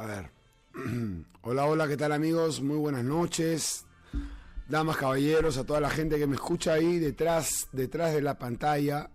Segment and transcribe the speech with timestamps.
[0.00, 0.30] A ver.
[1.42, 2.62] Hola, hola, ¿qué tal amigos?
[2.62, 3.84] Muy buenas noches.
[4.66, 9.10] Damas, caballeros, a toda la gente que me escucha ahí detrás, detrás de la pantalla.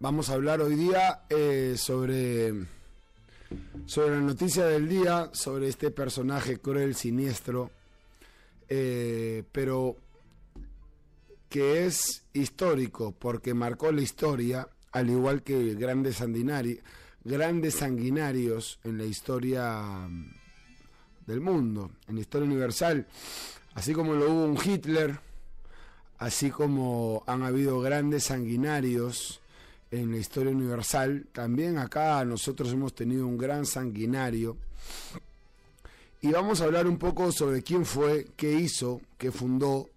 [0.00, 2.52] Vamos a hablar hoy día eh, sobre,
[3.86, 7.70] sobre la noticia del día, sobre este personaje cruel, siniestro,
[8.68, 9.96] eh, pero
[11.48, 16.80] que es histórico porque marcó la historia, al igual que grandes sanguinarios,
[17.28, 20.08] grandes sanguinarios en la historia
[21.26, 23.06] del mundo, en la historia universal,
[23.74, 25.20] así como lo hubo un Hitler,
[26.18, 29.40] así como han habido grandes sanguinarios
[29.90, 34.56] en la historia universal, también acá nosotros hemos tenido un gran sanguinario.
[36.22, 39.90] Y vamos a hablar un poco sobre quién fue, qué hizo, qué fundó,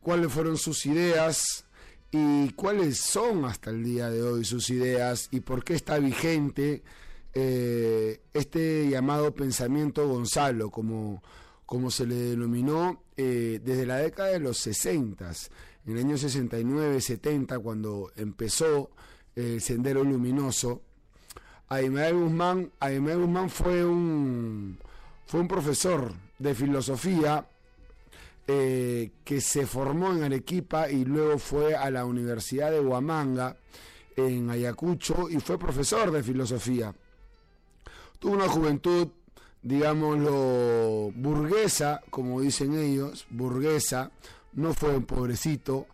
[0.00, 1.64] cuáles fueron sus ideas
[2.12, 6.82] y cuáles son hasta el día de hoy sus ideas y por qué está vigente
[7.32, 11.22] eh, este llamado pensamiento Gonzalo, como,
[11.64, 15.30] como se le denominó eh, desde la década de los 60,
[15.86, 18.90] en el año 69, 70, cuando empezó
[19.34, 20.82] el Sendero Luminoso.
[21.68, 24.78] Aymar Guzmán, Guzmán fue un,
[25.26, 27.48] fue un profesor de filosofía
[28.48, 33.56] eh, que se formó en Arequipa y luego fue a la Universidad de Huamanga
[34.16, 36.94] en Ayacucho y fue profesor de filosofía.
[38.18, 39.08] Tuvo una juventud,
[39.62, 44.10] digámoslo, burguesa, como dicen ellos, burguesa,
[44.54, 45.86] no fue un pobrecito,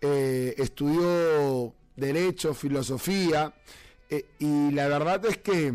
[0.00, 3.54] eh, estudió derecho, filosofía,
[4.08, 5.74] eh, y la verdad es que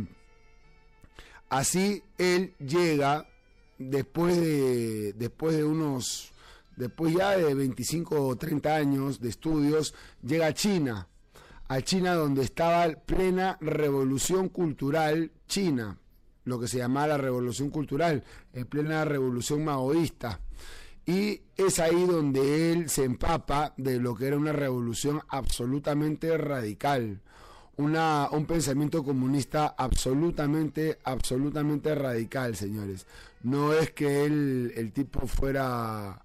[1.50, 3.28] así él llega
[3.82, 6.32] después de, después de unos,
[6.76, 11.08] después ya de 25 o 30 años de estudios, llega a China,
[11.68, 15.98] a China donde estaba plena revolución cultural china,
[16.44, 20.40] lo que se llamaba la revolución cultural, en plena revolución maoísta.
[21.06, 27.22] Y es ahí donde él se empapa de lo que era una revolución absolutamente radical
[27.78, 33.08] una, un pensamiento comunista absolutamente, absolutamente radical, señores.
[33.44, 36.24] No es que él, el tipo fuera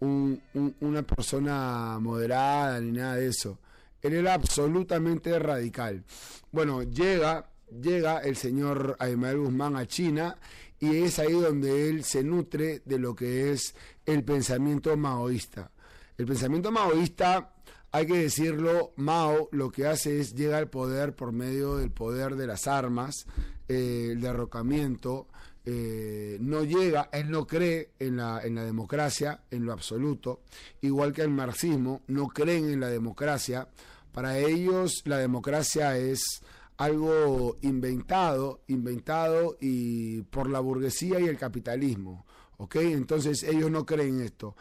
[0.00, 3.58] una persona moderada ni nada de eso.
[4.00, 6.04] Él era absolutamente radical.
[6.50, 10.36] Bueno, llega, llega el señor Aymael Guzmán a China
[10.80, 15.70] y es ahí donde él se nutre de lo que es el pensamiento maoísta.
[16.18, 17.54] El pensamiento maoísta
[17.92, 22.36] hay que decirlo, Mao lo que hace es llegar al poder por medio del poder
[22.36, 23.26] de las armas,
[23.68, 25.28] eh, el derrocamiento,
[25.64, 30.42] eh, no llega, él no cree en la, en la democracia en lo absoluto,
[30.80, 33.68] igual que el marxismo, no creen en la democracia,
[34.12, 36.42] para ellos la democracia es
[36.76, 42.76] algo inventado, inventado y por la burguesía y el capitalismo, ¿ok?
[42.76, 44.56] Entonces ellos no creen esto.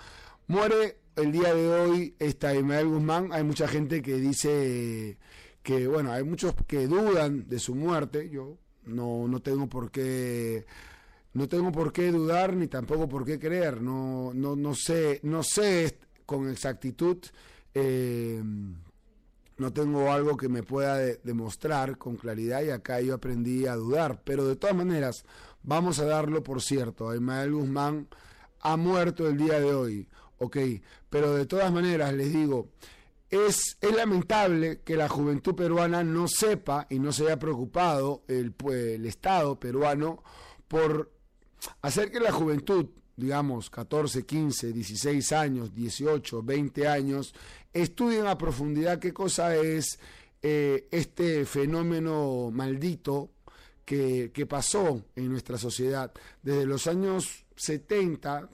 [0.47, 3.29] Muere el día de hoy está Ismael Guzmán.
[3.31, 5.17] Hay mucha gente que dice
[5.63, 8.29] que, bueno, hay muchos que dudan de su muerte.
[8.29, 10.65] Yo no, no tengo por qué.
[11.33, 13.81] No tengo por qué dudar ni tampoco por qué creer.
[13.81, 17.17] No, no, no sé, no sé con exactitud.
[17.73, 18.41] Eh,
[19.57, 24.21] no tengo algo que me pueda demostrar con claridad y acá yo aprendí a dudar.
[24.23, 25.23] Pero de todas maneras,
[25.63, 27.13] vamos a darlo por cierto.
[27.13, 28.07] Ismael Guzmán
[28.59, 30.09] ha muerto el día de hoy.
[30.39, 30.57] Ok,
[31.09, 32.69] pero de todas maneras les digo,
[33.29, 38.55] es, es, lamentable que la juventud peruana no sepa y no se haya preocupado el,
[38.71, 40.23] el Estado peruano
[40.67, 41.11] por
[41.81, 47.33] hacer que la juventud, digamos 14, 15, 16 años, 18, 20 años,
[47.73, 49.99] estudien a profundidad qué cosa es
[50.41, 53.31] eh, este fenómeno maldito
[53.85, 56.11] que, que pasó en nuestra sociedad.
[56.41, 58.49] Desde los años 70,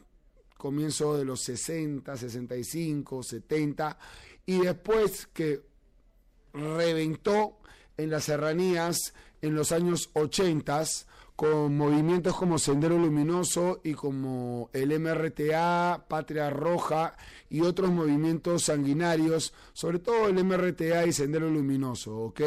[0.58, 3.98] comienzo de los 60, 65, 70,
[4.46, 5.62] y después que
[6.54, 7.60] reventó
[7.96, 10.84] en las serranías en los años 80
[11.38, 17.16] con movimientos como Sendero Luminoso y como el MRTA, Patria Roja
[17.48, 22.42] y otros movimientos sanguinarios, sobre todo el MRTA y Sendero Luminoso, ¿ok?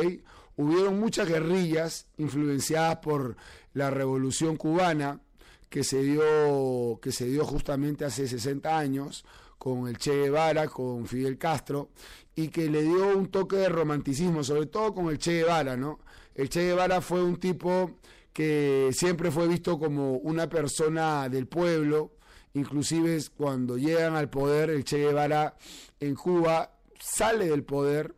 [0.56, 3.36] Hubieron muchas guerrillas influenciadas por
[3.74, 5.20] la Revolución Cubana,
[5.68, 9.24] que se dio, que se dio justamente hace 60 años
[9.56, 11.90] con el Che Guevara, con Fidel Castro,
[12.34, 16.00] y que le dio un toque de romanticismo, sobre todo con el Che Guevara, ¿no?
[16.34, 18.00] El Che Guevara fue un tipo
[18.32, 22.12] que siempre fue visto como una persona del pueblo,
[22.54, 25.56] inclusive cuando llegan al poder, el Che Guevara
[25.98, 28.14] en Cuba sale del poder,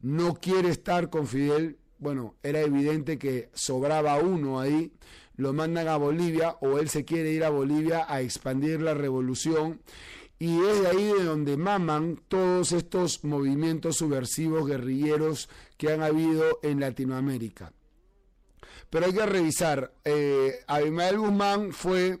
[0.00, 4.92] no quiere estar con Fidel, bueno, era evidente que sobraba uno ahí,
[5.36, 9.80] lo mandan a Bolivia o él se quiere ir a Bolivia a expandir la revolución
[10.38, 16.60] y es de ahí de donde maman todos estos movimientos subversivos guerrilleros que han habido
[16.62, 17.72] en Latinoamérica.
[18.90, 22.18] Pero hay que revisar, eh, Abimael Guzmán fue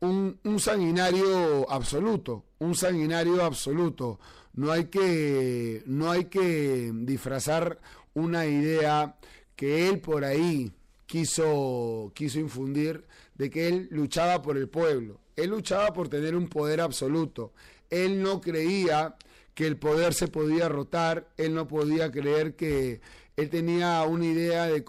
[0.00, 4.18] un, un sanguinario absoluto, un sanguinario absoluto.
[4.54, 7.78] No hay que, no hay que disfrazar
[8.14, 9.16] una idea
[9.54, 10.72] que él por ahí
[11.06, 13.04] quiso, quiso infundir
[13.34, 15.20] de que él luchaba por el pueblo.
[15.36, 17.52] Él luchaba por tener un poder absoluto.
[17.90, 19.16] Él no creía
[19.54, 23.00] que el poder se podía rotar, él no podía creer que
[23.38, 24.84] él tenía una idea de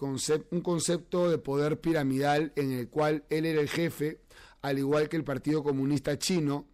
[0.49, 4.21] un concepto de poder piramidal en el cual él era el jefe,
[4.63, 6.65] al igual que el Partido Comunista Chino,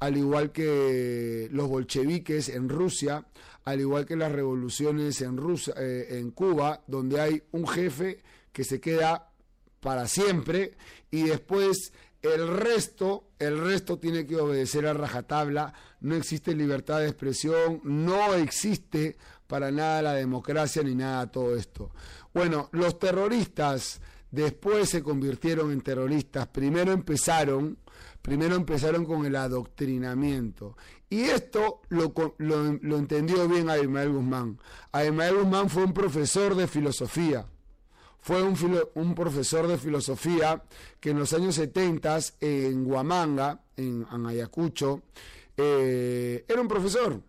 [0.00, 3.26] al igual que los bolcheviques en Rusia,
[3.64, 8.22] al igual que las revoluciones en, Rusia, eh, en Cuba, donde hay un jefe
[8.52, 9.32] que se queda
[9.80, 10.76] para siempre
[11.10, 17.08] y después el resto, el resto tiene que obedecer a rajatabla, no existe libertad de
[17.08, 21.90] expresión, no existe para nada la democracia ni nada todo esto.
[22.32, 24.00] Bueno, los terroristas
[24.30, 27.78] después se convirtieron en terroristas, primero empezaron
[28.24, 30.78] primero empezaron con el adoctrinamiento.
[31.10, 34.58] Y esto lo, lo, entendió bien Abimael Guzmán.
[34.92, 37.44] Abimael Guzmán fue un profesor de filosofía.
[38.22, 38.56] Fue un,
[38.94, 40.64] un, profesor de filosofía
[40.98, 45.02] que en los años 70 en Huamanga, en, Ayacucho,
[45.58, 47.20] eh, era un profesor.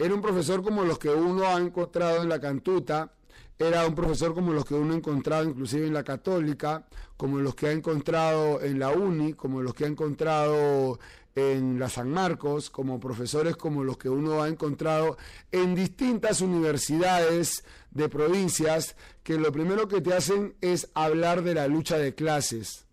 [0.00, 3.12] Era un profesor como los que uno ha encontrado en la cantuta,
[3.58, 6.86] era un profesor como los que uno ha encontrado inclusive en la católica,
[7.18, 10.98] como los que ha encontrado en la UNI, como los que ha encontrado
[11.34, 15.18] en la San Marcos, como profesores como los que uno ha encontrado
[15.52, 21.68] en distintas universidades de provincias, que lo primero que te hacen es hablar de la
[21.68, 22.86] lucha de clases.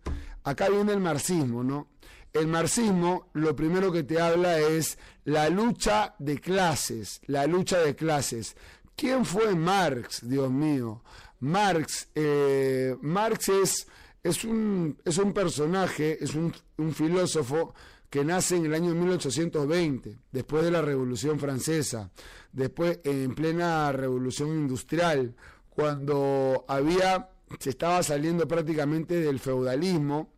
[0.44, 1.88] Acá viene el marxismo, ¿no?
[2.34, 7.94] El marxismo lo primero que te habla es la lucha de clases, la lucha de
[7.94, 8.56] clases.
[8.96, 11.02] ¿Quién fue Marx, Dios mío?
[11.40, 13.88] Marx, eh, Marx es,
[14.22, 17.74] es, un, es un personaje, es un, un filósofo
[18.08, 22.10] que nace en el año 1820, después de la Revolución Francesa,
[22.52, 25.36] después en plena Revolución Industrial,
[25.68, 27.28] cuando había,
[27.58, 30.32] se estaba saliendo prácticamente del feudalismo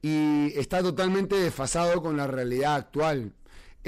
[0.00, 3.34] y está totalmente desfasado con la realidad actual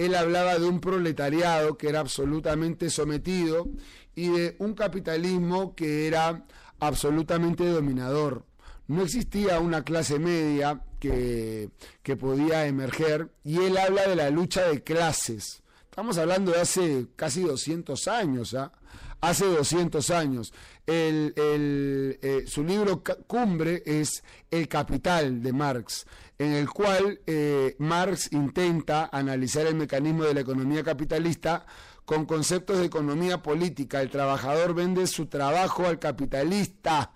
[0.01, 3.69] él hablaba de un proletariado que era absolutamente sometido
[4.15, 6.47] y de un capitalismo que era
[6.79, 8.47] absolutamente dominador.
[8.87, 11.69] No existía una clase media que,
[12.03, 15.63] que podía emerger y él habla de la lucha de clases.
[15.85, 18.73] Estamos hablando de hace casi 200 años, ¿ah?
[19.21, 20.53] hace 200 años.
[20.87, 26.07] El, eh, su libro cumbre es El Capital de Marx,
[26.41, 31.67] en el cual eh, Marx intenta analizar el mecanismo de la economía capitalista
[32.07, 34.01] con conceptos de economía política.
[34.01, 37.13] El trabajador vende su trabajo al capitalista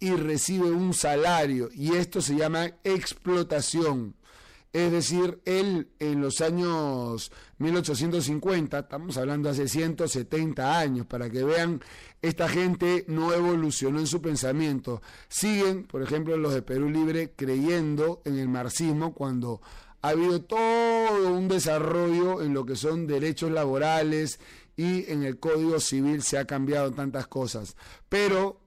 [0.00, 4.16] y recibe un salario, y esto se llama explotación.
[4.72, 11.80] Es decir, él en los años 1850, estamos hablando hace 170 años, para que vean,
[12.20, 15.00] esta gente no evolucionó en su pensamiento.
[15.28, 19.60] Siguen, por ejemplo, los de Perú Libre creyendo en el marxismo cuando
[20.02, 24.38] ha habido todo un desarrollo en lo que son derechos laborales
[24.76, 27.76] y en el Código Civil se ha cambiado tantas cosas.
[28.08, 28.60] Pero,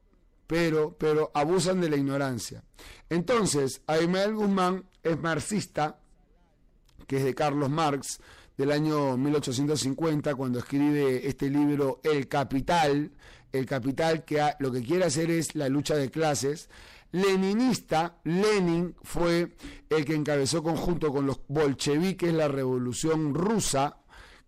[0.47, 2.63] pero, pero abusan de la ignorancia.
[3.09, 5.99] Entonces, Aymel Guzmán es marxista,
[7.07, 8.19] que es de Carlos Marx,
[8.59, 13.09] del año 1850, cuando escribe este libro El Capital,
[13.53, 16.69] el Capital que lo que quiere hacer es la lucha de clases.
[17.13, 19.55] Leninista, Lenin fue
[19.89, 23.99] el que encabezó conjunto con los bolcheviques la revolución rusa,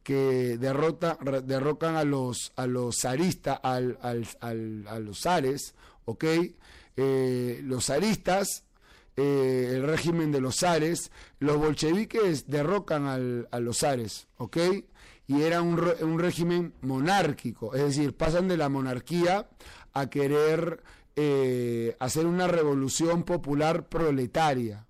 [0.03, 5.73] que derrota, derrocan a los, a los zaristas, al, a los zares.
[6.97, 8.65] Eh, los zaristas
[9.17, 14.57] eh, el régimen de los zares, los bolcheviques derrocan al, a los zares, ¿ok?
[15.27, 19.47] Y era un, un, régimen monárquico, es decir, pasan de la monarquía
[19.93, 20.83] a querer
[21.15, 24.87] eh, hacer una revolución popular proletaria.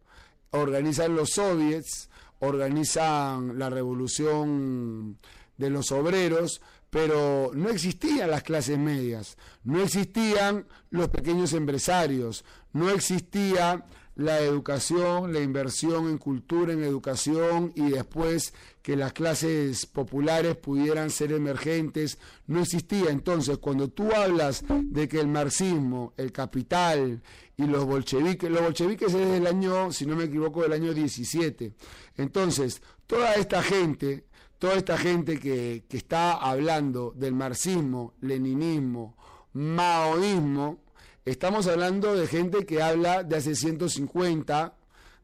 [0.51, 2.09] Organizan los soviets,
[2.39, 5.17] organizan la revolución
[5.57, 12.89] de los obreros, pero no existían las clases medias, no existían los pequeños empresarios, no
[12.89, 20.55] existía la educación, la inversión en cultura, en educación y después que las clases populares
[20.57, 23.09] pudieran ser emergentes, no existía.
[23.09, 27.21] Entonces, cuando tú hablas de que el marxismo, el capital
[27.55, 31.73] y los bolcheviques, los bolcheviques es del año, si no me equivoco, del año 17.
[32.17, 34.25] Entonces, toda esta gente,
[34.57, 39.15] toda esta gente que, que está hablando del marxismo, leninismo,
[39.53, 40.80] maoísmo,
[41.23, 44.73] Estamos hablando de gente que habla de hace 150,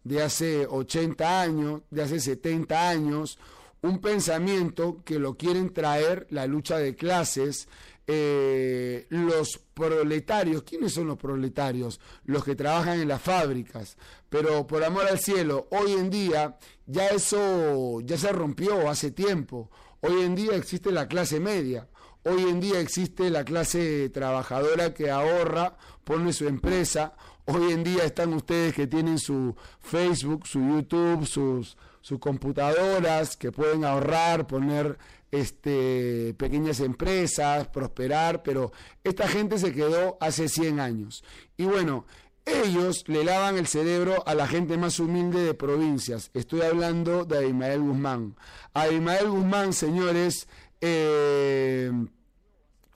[0.03, 3.39] de hace 80 años, de hace 70 años,
[3.81, 7.67] un pensamiento que lo quieren traer la lucha de clases,
[8.05, 11.99] eh, los proletarios, ¿quiénes son los proletarios?
[12.25, 13.97] Los que trabajan en las fábricas.
[14.29, 19.71] Pero por amor al cielo, hoy en día ya eso ya se rompió hace tiempo.
[20.01, 21.87] Hoy en día existe la clase media.
[22.23, 27.13] Hoy en día existe la clase trabajadora que ahorra, pone su empresa.
[27.45, 31.77] Hoy en día están ustedes que tienen su Facebook, su YouTube, sus,
[32.19, 34.97] computadoras, que pueden ahorrar, poner
[35.31, 38.71] este, pequeñas empresas, prosperar, pero
[39.03, 41.23] esta gente se quedó hace 100 años.
[41.57, 42.05] Y bueno,
[42.47, 46.31] ellos le lavan el cerebro a la gente más humilde de provincias.
[46.33, 48.35] Estoy hablando de Abimael Guzmán.
[48.73, 50.47] Abimael Guzmán, señores,
[50.81, 51.91] eh,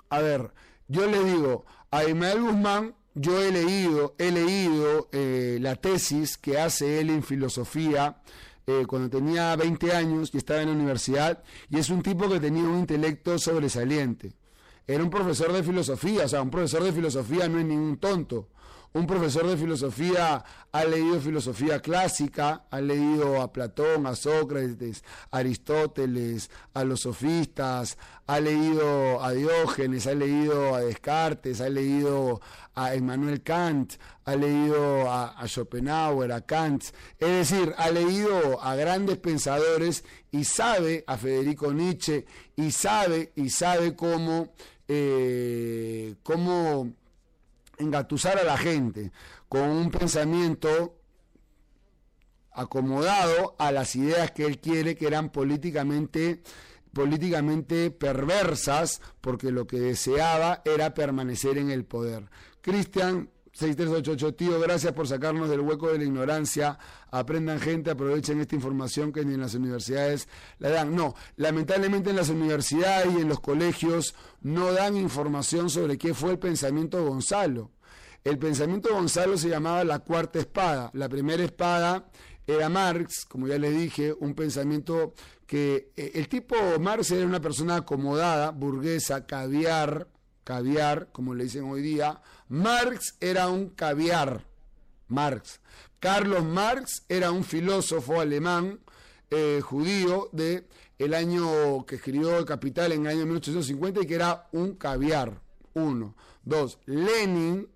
[0.10, 0.52] a ver,
[0.88, 6.60] yo le digo, a Ismael Guzmán, yo he leído, he leído eh, la tesis que
[6.60, 8.22] hace él en filosofía
[8.68, 12.40] eh, cuando tenía 20 años y estaba en la universidad, y es un tipo que
[12.40, 14.34] tenía un intelecto sobresaliente.
[14.88, 18.50] Era un profesor de filosofía, o sea, un profesor de filosofía no es ningún tonto.
[18.93, 25.38] Un profesor de filosofía ha leído filosofía clásica, ha leído a Platón, a Sócrates, a
[25.38, 32.41] Aristóteles, a los sofistas, ha leído a Diógenes, ha leído a Descartes, ha leído
[32.75, 33.93] a Emmanuel Kant,
[34.25, 36.83] ha leído a, Schopenhauer, a Kant,
[37.17, 42.25] es decir, ha leído a grandes pensadores y sabe a Federico Nietzsche
[42.57, 44.51] y sabe y sabe cómo,
[44.89, 46.93] eh, cómo
[47.82, 49.12] engatusar a la gente
[49.50, 50.98] con un pensamiento
[52.54, 56.42] acomodado a las ideas que él quiere que eran políticamente
[56.94, 62.30] políticamente perversas porque lo que deseaba era permanecer en el poder.
[62.62, 63.30] Cristian
[63.62, 66.80] 6388, tío, gracias por sacarnos del hueco de la ignorancia.
[67.12, 70.27] Aprendan gente, aprovechen esta información que ni en las universidades
[70.58, 70.96] la dan.
[70.96, 76.32] No, lamentablemente en las universidades y en los colegios no dan información sobre qué fue
[76.32, 77.70] el pensamiento Gonzalo.
[78.24, 80.89] El pensamiento de Gonzalo se llamaba la cuarta espada.
[80.94, 82.10] La primera espada
[82.48, 85.13] era Marx, como ya les dije, un pensamiento
[85.46, 90.08] que eh, el tipo Marx era una persona acomodada, burguesa, caviar,
[90.44, 94.46] caviar, como le dicen hoy día, Marx era un caviar,
[95.08, 95.62] Marx.
[96.01, 98.81] Carlos Marx era un filósofo alemán
[99.29, 100.67] eh, judío de
[101.00, 105.41] el año que escribió el Capital en el año 1850 y que era un caviar.
[105.75, 106.17] Uno.
[106.43, 106.77] Dos.
[106.88, 107.70] Lenin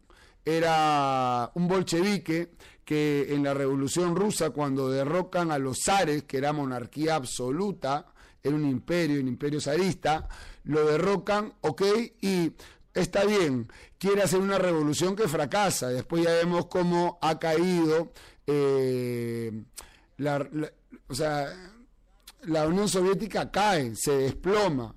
[0.44, 2.52] era un bolchevique
[2.84, 8.08] que en la Revolución Rusa, cuando derrocan a los zares, que era monarquía absoluta,
[8.44, 10.28] era un imperio, un imperio zarista,
[10.66, 11.82] lo derrocan, ok,
[12.20, 12.52] y
[12.94, 13.70] está bien,
[14.06, 15.90] quiere hacer una revolución que fracasa.
[15.90, 18.12] Después ya vemos cómo ha caído
[18.46, 19.52] eh,
[20.18, 20.48] la,
[21.08, 21.48] o sea,
[22.44, 24.94] la Unión Soviética cae, se desploma.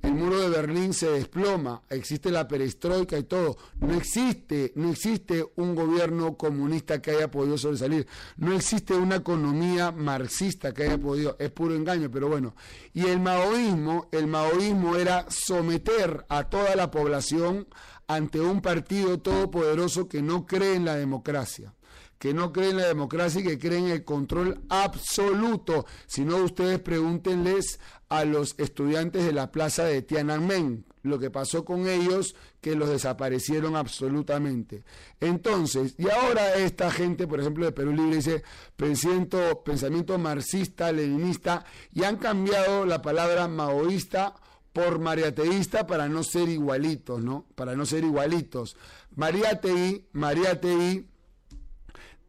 [0.00, 3.58] El muro de Berlín se desploma, existe la perestroika y todo.
[3.80, 8.06] No existe, no existe un gobierno comunista que haya podido sobresalir.
[8.36, 12.54] No existe una economía marxista que haya podido, es puro engaño, pero bueno.
[12.94, 17.66] Y el maoísmo, el maoísmo era someter a toda la población
[18.08, 21.72] ante un partido todopoderoso que no cree en la democracia
[22.18, 25.86] que no cree en la democracia y que cree en el control absoluto.
[26.06, 31.64] Si no, ustedes pregúntenles a los estudiantes de la plaza de Tiananmen, lo que pasó
[31.64, 34.84] con ellos, que los desaparecieron absolutamente.
[35.20, 38.42] Entonces, y ahora esta gente, por ejemplo, de Perú Libre dice
[38.76, 44.34] pensamiento, pensamiento marxista, leninista, y han cambiado la palabra maoísta
[44.76, 47.46] por mariateísta para no ser igualitos, ¿no?
[47.54, 48.76] Para no ser igualitos.
[49.14, 51.08] Mariateí, Mariateí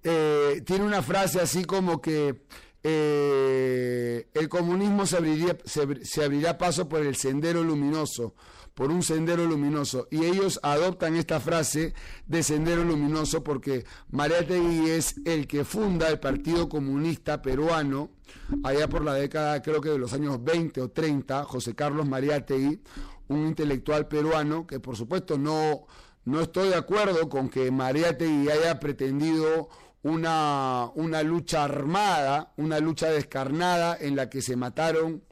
[0.02, 2.46] eh, tiene una frase así como que
[2.84, 5.18] eh, el comunismo se,
[5.66, 8.34] se, abrirá paso por el sendero luminoso,
[8.74, 10.08] por un sendero luminoso.
[10.10, 11.96] Y ellos adoptan esta frase
[12.28, 18.17] de sendero luminoso porque Mariategui es el que funda el Partido Comunista Peruano,
[18.64, 22.82] allá por la década creo que de los años 20 o 30, José Carlos Mariategui,
[23.28, 25.86] un intelectual peruano que por supuesto no,
[26.26, 29.70] no estoy de acuerdo con que Mariategui haya pretendido
[30.04, 35.24] una, una lucha armada, una lucha descarnada en la que se mataron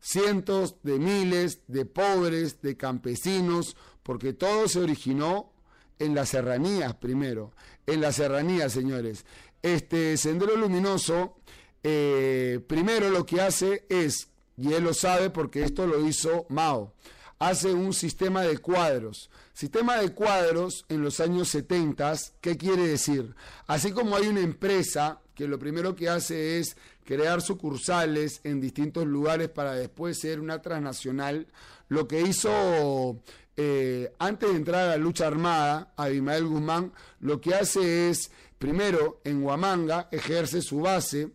[0.00, 5.52] cientos de miles de pobres, de campesinos, porque todo se originó
[5.98, 7.52] en las serranías primero,
[7.86, 9.24] en las serranías, señores.
[9.62, 11.36] Este Sendero Luminoso,
[11.82, 16.92] eh, primero lo que hace es, y él lo sabe porque esto lo hizo Mao,
[17.38, 19.30] hace un sistema de cuadros.
[19.52, 23.34] Sistema de cuadros en los años 70, ¿qué quiere decir?
[23.66, 29.06] Así como hay una empresa que lo primero que hace es crear sucursales en distintos
[29.06, 31.48] lugares para después ser una transnacional,
[31.88, 33.20] lo que hizo
[33.56, 39.20] eh, antes de entrar a la lucha armada, Abimael Guzmán, lo que hace es, primero,
[39.24, 41.30] en Huamanga, ejerce su base,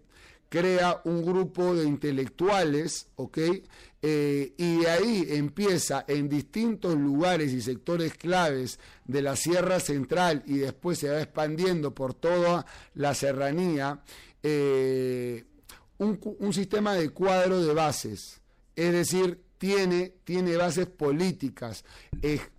[0.50, 3.38] crea un grupo de intelectuales, ¿ok?
[4.02, 10.44] Eh, y de ahí empieza en distintos lugares y sectores claves de la Sierra Central
[10.46, 14.02] y después se va expandiendo por toda la serranía,
[14.44, 15.46] eh,
[15.98, 18.40] un, un sistema de cuadro de bases,
[18.76, 21.84] es decir, tiene, tiene bases políticas,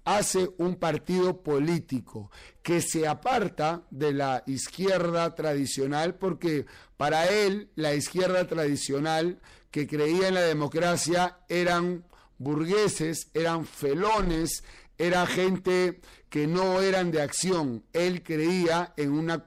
[0.05, 2.31] hace un partido político
[2.63, 9.41] que se aparta de la izquierda tradicional porque para él la izquierda tradicional
[9.71, 12.05] que creía en la democracia eran
[12.39, 14.63] burgueses, eran felones,
[14.97, 17.85] era gente que no eran de acción.
[17.93, 19.47] Él creía en, una,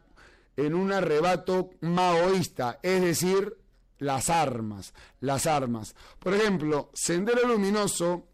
[0.58, 3.58] en un arrebato maoísta, es decir,
[4.01, 5.96] las armas, las armas.
[6.20, 8.25] Por ejemplo, Sendero Luminoso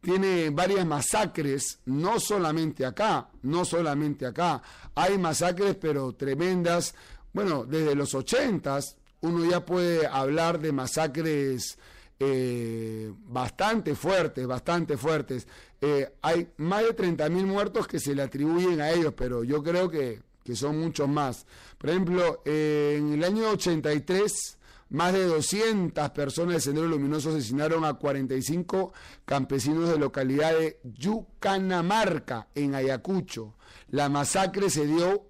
[0.00, 4.62] tiene varias masacres, no solamente acá, no solamente acá.
[4.94, 6.94] Hay masacres, pero tremendas.
[7.32, 11.78] Bueno, desde los ochentas uno ya puede hablar de masacres
[12.20, 15.48] eh, bastante fuertes, bastante fuertes.
[15.80, 19.88] Eh, hay más de 30.000 muertos que se le atribuyen a ellos, pero yo creo
[19.88, 21.46] que, que son muchos más.
[21.78, 24.58] Por ejemplo, en el año 83
[24.94, 28.92] más de 200 personas de Sendero Luminoso asesinaron a 45
[29.24, 33.56] campesinos de localidad de Yucanamarca, en Ayacucho.
[33.88, 35.26] La masacre se dio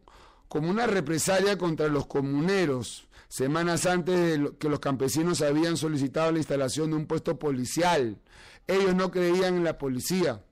[0.48, 6.38] como una represalia contra los comuneros, semanas antes de que los campesinos habían solicitado la
[6.38, 8.18] instalación de un puesto policial.
[8.66, 10.44] Ellos no creían en la policía,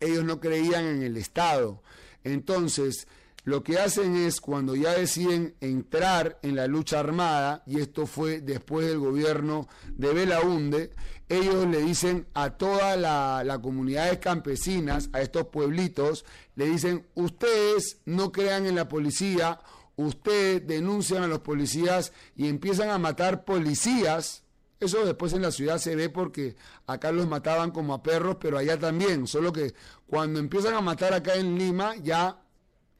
[0.00, 1.84] ellos no creían en el Estado.
[2.24, 3.06] Entonces,
[3.44, 8.40] lo que hacen es cuando ya deciden entrar en la lucha armada, y esto fue
[8.40, 10.90] después del gobierno de Belaunde,
[11.28, 16.24] ellos le dicen a toda la, la comunidad campesinas, a estos pueblitos,
[16.56, 19.60] le dicen, ustedes no crean en la policía,
[19.96, 24.42] ustedes denuncian a los policías y empiezan a matar policías.
[24.80, 28.58] Eso después en la ciudad se ve porque acá los mataban como a perros, pero
[28.58, 29.26] allá también.
[29.26, 29.74] Solo que
[30.06, 32.43] cuando empiezan a matar acá en Lima, ya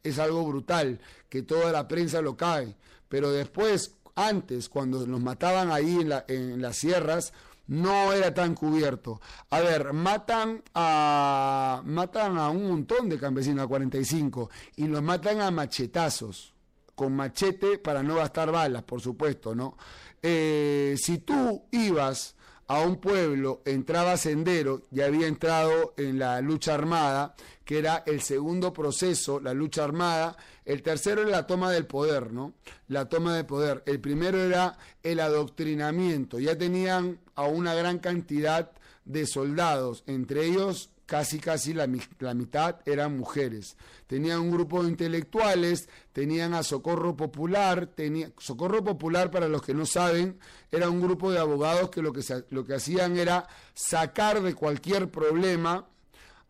[0.05, 2.77] es algo brutal, que toda la prensa lo cae.
[3.09, 7.33] Pero después, antes, cuando nos mataban ahí en, la, en las sierras,
[7.67, 9.21] no era tan cubierto.
[9.51, 15.41] A ver, matan a, matan a un montón de campesinos, a 45, y los matan
[15.41, 16.55] a machetazos,
[16.95, 19.77] con machete para no gastar balas, por supuesto, ¿no?
[20.23, 22.34] Eh, si tú ibas
[22.67, 28.23] a un pueblo, entraba sendero, ya había entrado en la lucha armada, que era el
[28.23, 30.37] segundo proceso, la lucha armada.
[30.65, 32.55] El tercero era la toma del poder, ¿no?
[32.89, 33.83] La toma de poder.
[33.87, 36.39] El primero era el adoctrinamiento.
[36.39, 38.71] Ya tenían a una gran cantidad
[39.05, 43.77] de soldados, entre ellos casi casi la, mitad eran mujeres.
[44.07, 49.75] Tenían un grupo de intelectuales, tenían a Socorro Popular, tenía, Socorro Popular para los que
[49.75, 50.39] no saben,
[50.71, 55.11] era un grupo de abogados que lo que, lo que hacían era sacar de cualquier
[55.11, 55.87] problema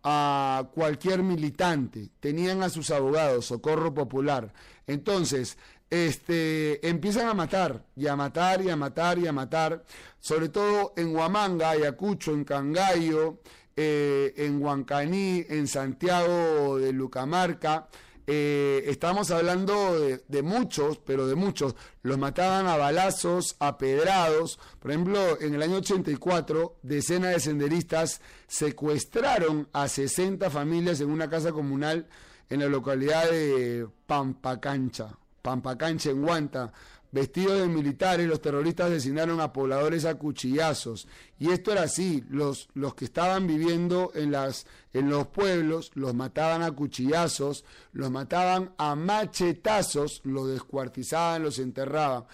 [0.06, 4.52] a cualquier militante, tenían a sus abogados, Socorro Popular.
[4.86, 5.56] Entonces,
[5.88, 9.84] este, empiezan a matar, y a matar, y a matar, y a matar,
[10.20, 13.38] sobre todo en Huamanga, Ayacucho, en Cangallo,
[13.76, 17.88] eh, en Huancaní, en Santiago de Lucamarca.
[18.26, 21.74] Eh, estamos hablando de, muchos, pero de muchos.
[22.02, 24.58] Los mataban a balazos, a pedrados.
[24.78, 31.28] Por ejemplo, en el año 84, decenas de senderistas secuestraron a 60 familias en una
[31.28, 32.06] casa comunal
[32.48, 36.72] en la localidad de Pampacancha, Pampacancha en Guanta.
[37.14, 41.06] Vestidos de militares, los terroristas asesinaron a pobladores a cuchillazos.
[41.38, 46.12] Y esto era así, los, los que estaban viviendo en, las, en los pueblos los
[46.12, 52.24] mataban a cuchillazos, los mataban a machetazos, los descuartizaban, los enterraban.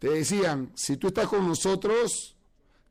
[0.00, 2.34] Te decían, si tú estás con nosotros,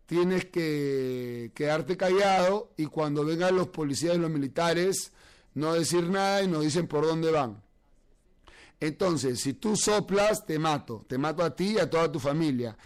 [0.06, 5.12] tienes que quedarte callado y cuando vengan los policías y los militares,
[5.56, 7.62] no decir nada y nos dicen por dónde van.
[8.80, 12.78] Entonces, si tú soplas, te mato, te mato a ti y a toda tu familia.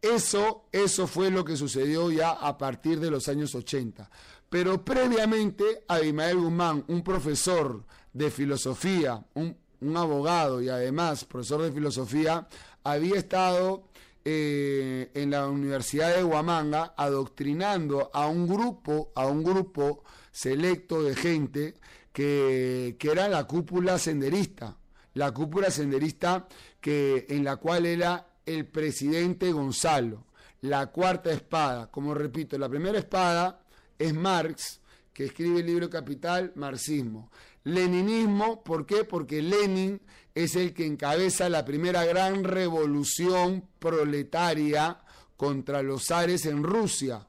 [0.00, 4.08] Eso, eso fue lo que sucedió ya a partir de los años 80.
[4.48, 9.56] Pero previamente, Abimael Guzmán, un profesor de filosofía, un,
[9.96, 12.48] abogado y además profesor de filosofía,
[12.82, 13.84] había estado
[14.24, 21.14] eh, en la Universidad de Huamanga adoctrinando a un grupo, a un grupo selecto de
[21.14, 21.74] gente
[22.12, 24.76] que, que era la cúpula senderista,
[25.14, 26.46] la cúpula senderista
[26.80, 30.26] que, en la cual era el presidente Gonzalo,
[30.62, 31.90] la cuarta espada.
[31.90, 33.62] Como repito, la primera espada
[33.98, 34.80] es Marx,
[35.12, 37.30] que escribe el libro Capital, marxismo.
[37.64, 39.04] Leninismo, ¿por qué?
[39.04, 40.00] Porque Lenin
[40.34, 45.00] es el que encabeza la primera gran revolución proletaria
[45.36, 47.26] contra los zares en Rusia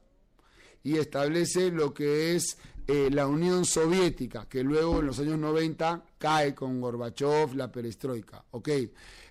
[0.83, 6.03] y establece lo que es eh, la Unión Soviética, que luego en los años 90
[6.17, 8.43] cae con Gorbachev, la perestroika.
[8.51, 8.69] ¿ok?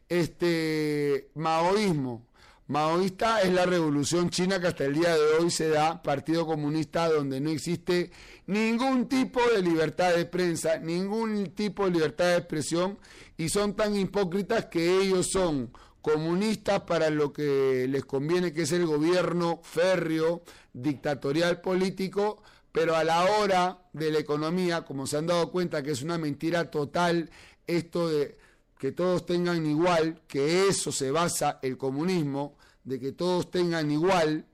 [0.09, 2.27] Este maoísmo.
[2.69, 7.09] Maoísta es la revolución china que hasta el día de hoy se da, Partido Comunista,
[7.09, 8.13] donde no existe
[8.47, 12.97] ningún tipo de libertad de prensa, ningún tipo de libertad de expresión,
[13.37, 18.73] y son tan hipócritas que ellos son comunistas para lo que les conviene, que es
[18.73, 25.27] el gobierno férreo, dictatorial político, pero a la hora de la economía, como se han
[25.27, 27.31] dado cuenta que es una mentira total
[27.67, 28.37] esto de
[28.79, 34.47] que todos tengan igual, que eso se basa el comunismo, de que todos tengan igual,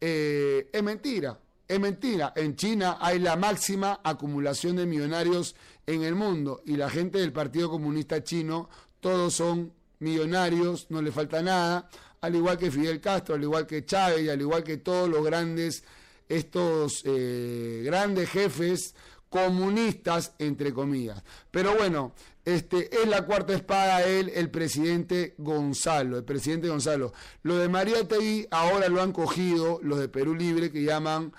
[0.00, 2.32] eh, es mentira, es mentira.
[2.36, 5.54] En China hay la máxima acumulación de millonarios
[5.86, 11.12] en el mundo y la gente del Partido Comunista Chino, todos son millonarios, no le
[11.12, 15.08] falta nada, al igual que Fidel Castro, al igual que Chávez al igual que todos
[15.08, 15.84] los grandes,
[16.30, 18.94] estos eh, grandes jefes
[19.28, 21.22] comunistas, entre comillas.
[21.50, 22.14] Pero bueno,
[22.44, 27.12] este, es la cuarta espada él, el presidente Gonzalo, el presidente Gonzalo.
[27.42, 31.32] Lo de María Tegui ahora lo han cogido los de Perú Libre que llaman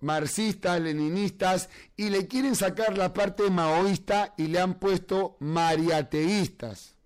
[0.00, 6.96] marxistas, leninistas y le quieren sacar la parte maoísta y le han puesto mariateístas.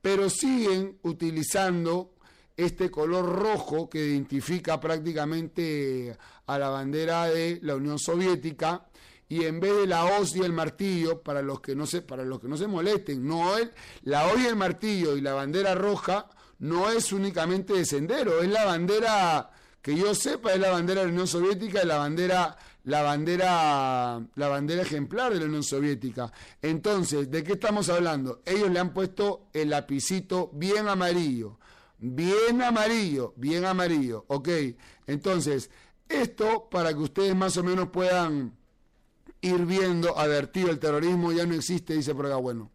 [0.00, 2.14] Pero siguen utilizando
[2.56, 6.16] este color rojo que identifica prácticamente
[6.48, 8.86] a la bandera de la Unión Soviética
[9.28, 12.24] y en vez de la hoz y el martillo, para los que no se, para
[12.24, 13.68] los que no se molesten, no es,
[14.02, 16.26] la hoz y el martillo y la bandera roja
[16.60, 19.50] no es únicamente de sendero, es la bandera,
[19.82, 24.22] que yo sepa, es la bandera de la Unión Soviética y la bandera, la bandera,
[24.34, 26.32] la bandera ejemplar de la Unión Soviética.
[26.62, 28.40] Entonces, ¿de qué estamos hablando?
[28.46, 31.58] Ellos le han puesto el lapicito bien amarillo,
[31.98, 34.48] bien amarillo, bien amarillo, ok.
[35.06, 35.70] Entonces,
[36.08, 38.52] esto para que ustedes más o menos puedan
[39.40, 42.70] ir viendo, advertido, el terrorismo ya no existe, dice por acá, bueno,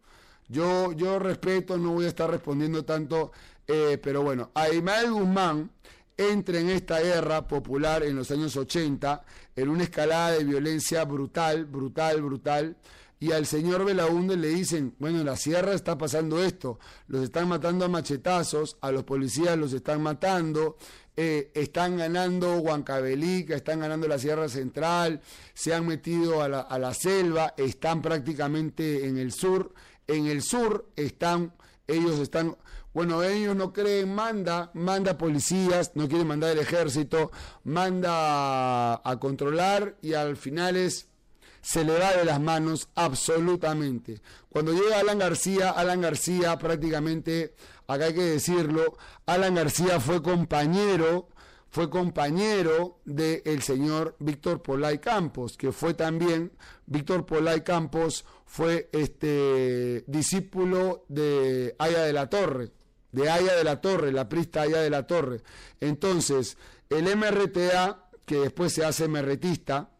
[0.48, 3.32] yo, yo respeto, no voy a estar respondiendo tanto,
[3.66, 5.70] eh, pero bueno, Aimael Guzmán
[6.16, 9.24] entra en esta guerra popular en los años 80
[9.56, 12.76] en una escalada de violencia brutal, brutal, brutal,
[13.20, 17.48] y al señor Belaúnde le dicen, bueno, en la sierra está pasando esto, los están
[17.48, 20.76] matando a machetazos, a los policías los están matando,
[21.16, 25.20] eh, están ganando Huancavelica, están ganando la Sierra Central,
[25.52, 29.72] se han metido a la, a selva, están prácticamente en el sur.
[30.08, 31.52] En el sur están,
[31.86, 32.56] ellos están,
[32.92, 37.30] bueno, ellos no creen, manda, manda policías, no quieren mandar el ejército,
[37.62, 41.08] manda a, controlar y al final es
[41.62, 44.20] se le va de las manos absolutamente.
[44.50, 47.54] Cuando llega Alan García, Alan García prácticamente
[47.86, 51.28] acá hay que decirlo, Alan García fue compañero,
[51.70, 56.52] fue compañero del señor Víctor Polay Campos, que fue también,
[56.86, 62.70] Víctor Polay Campos fue este discípulo de Aya de la Torre,
[63.10, 65.42] de Aya de la Torre, la prista Aya de la Torre.
[65.80, 66.56] Entonces,
[66.88, 69.90] el MRTA, que después se hace MRTista,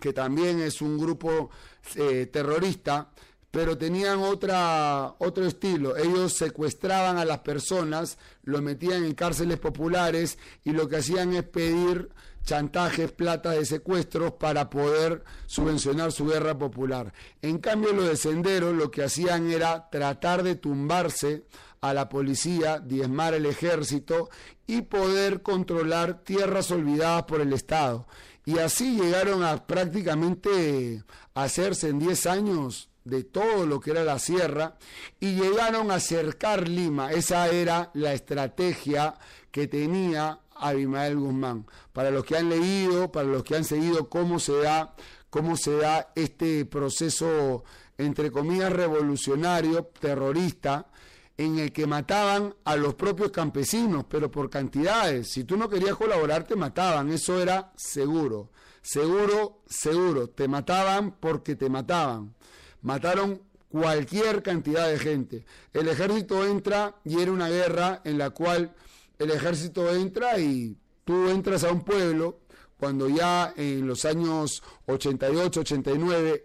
[0.00, 1.50] que también es un grupo
[1.94, 3.10] eh, terrorista,
[3.50, 5.96] pero tenían otra, otro estilo.
[5.96, 11.44] Ellos secuestraban a las personas, los metían en cárceles populares y lo que hacían es
[11.44, 12.10] pedir
[12.44, 17.12] chantajes, plata de secuestros para poder subvencionar su guerra popular.
[17.42, 21.44] En cambio, los de Sendero lo que hacían era tratar de tumbarse
[21.80, 24.30] a la policía, diezmar el ejército
[24.66, 28.06] y poder controlar tierras olvidadas por el Estado.
[28.44, 31.02] Y así llegaron a prácticamente
[31.34, 34.76] hacerse en 10 años de todo lo que era la sierra
[35.18, 37.12] y llegaron a cercar Lima.
[37.12, 39.14] Esa era la estrategia
[39.50, 41.66] que tenía Abimael Guzmán.
[41.92, 44.94] Para los que han leído, para los que han seguido cómo se da,
[45.30, 47.64] cómo se da este proceso,
[47.98, 50.86] entre comillas, revolucionario, terrorista,
[51.36, 55.32] en el que mataban a los propios campesinos, pero por cantidades.
[55.32, 58.50] Si tú no querías colaborar, te mataban, eso era seguro.
[58.82, 62.34] Seguro, seguro, te mataban porque te mataban.
[62.82, 65.44] Mataron cualquier cantidad de gente.
[65.72, 68.74] El ejército entra y era una guerra en la cual
[69.18, 72.40] el ejército entra y tú entras a un pueblo
[72.78, 76.44] cuando ya en los años 88, 89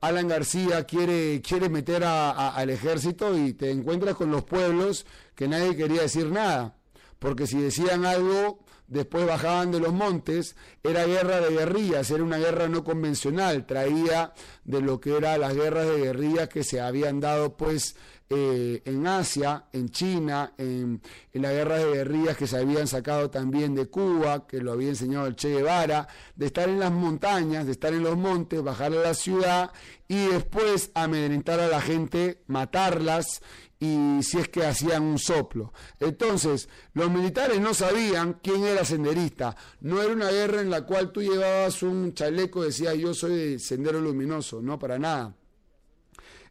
[0.00, 5.76] Alan García quiere, quiere meter al ejército y te encuentras con los pueblos que nadie
[5.76, 6.76] quería decir nada,
[7.18, 12.38] porque si decían algo, después bajaban de los montes, era guerra de guerrillas, era una
[12.38, 14.32] guerra no convencional, traía
[14.64, 17.96] de lo que eran las guerras de guerrillas que se habían dado pues
[18.30, 23.30] eh, en Asia, en China, en, en las guerras de guerrillas que se habían sacado
[23.30, 27.66] también de Cuba, que lo había enseñado el Che Guevara, de estar en las montañas,
[27.66, 29.72] de estar en los montes, bajar a la ciudad
[30.08, 33.42] y después amedrentar a la gente, matarlas
[33.80, 35.72] y si es que hacían un soplo.
[36.00, 39.56] Entonces, los militares no sabían quién era senderista.
[39.80, 43.36] No era una guerra en la cual tú llevabas un chaleco y decías yo soy
[43.36, 45.34] de sendero luminoso, no para nada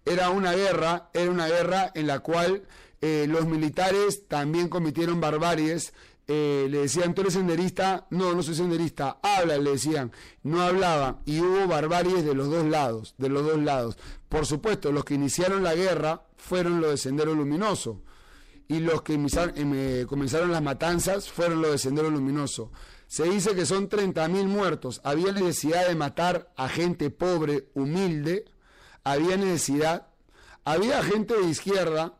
[0.05, 2.63] era una guerra, era una guerra en la cual
[3.01, 5.93] eh, los militares también cometieron barbaries.
[6.25, 11.19] Eh, le decían, tú eres senderista, no, no soy senderista, habla, le decían, no hablaba,
[11.25, 13.97] y hubo barbaries de los dos lados, de los dos lados.
[14.29, 18.01] Por supuesto, los que iniciaron la guerra fueron los de Sendero Luminoso,
[18.67, 22.69] y los que eh, comenzaron las matanzas fueron los de Sendero Luminoso.
[23.07, 28.43] Se dice que son 30.000 muertos, había necesidad de matar a gente pobre, humilde,
[29.05, 30.07] había necesidad,
[30.65, 32.17] había gente de izquierda,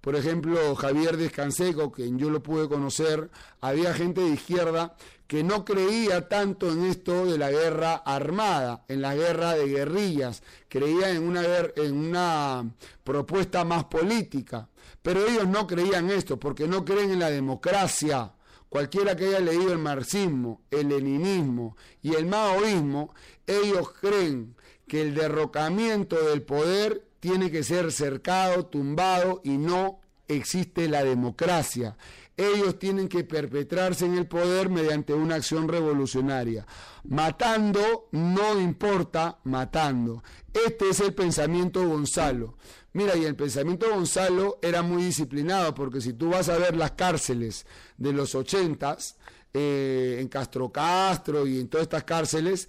[0.00, 5.64] por ejemplo Javier Descanseco, quien yo lo pude conocer, había gente de izquierda que no
[5.64, 11.22] creía tanto en esto de la guerra armada, en la guerra de guerrillas, creía en
[11.22, 11.42] una,
[11.76, 12.70] en una
[13.02, 14.68] propuesta más política,
[15.02, 18.32] pero ellos no creían esto porque no creen en la democracia.
[18.68, 23.14] Cualquiera que haya leído el marxismo, el leninismo y el maoísmo,
[23.46, 24.56] ellos creen
[24.86, 31.96] que el derrocamiento del poder tiene que ser cercado, tumbado y no existe la democracia.
[32.36, 36.66] Ellos tienen que perpetrarse en el poder mediante una acción revolucionaria.
[37.04, 40.22] Matando no importa, matando.
[40.52, 42.56] Este es el pensamiento Gonzalo.
[42.92, 46.92] Mira, y el pensamiento Gonzalo era muy disciplinado, porque si tú vas a ver las
[46.92, 47.66] cárceles
[47.96, 49.16] de los ochentas,
[49.56, 52.68] eh, en Castro Castro y en todas estas cárceles,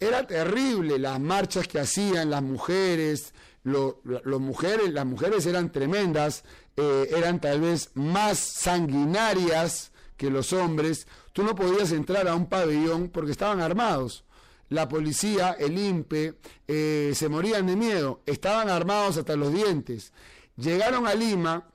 [0.00, 6.42] era terrible las marchas que hacían las mujeres, mujeres las mujeres eran tremendas,
[6.76, 11.06] eh, eran tal vez más sanguinarias que los hombres.
[11.32, 14.24] Tú no podías entrar a un pabellón porque estaban armados.
[14.68, 20.12] La policía, el INPE, eh, se morían de miedo, estaban armados hasta los dientes.
[20.56, 21.68] Llegaron a Lima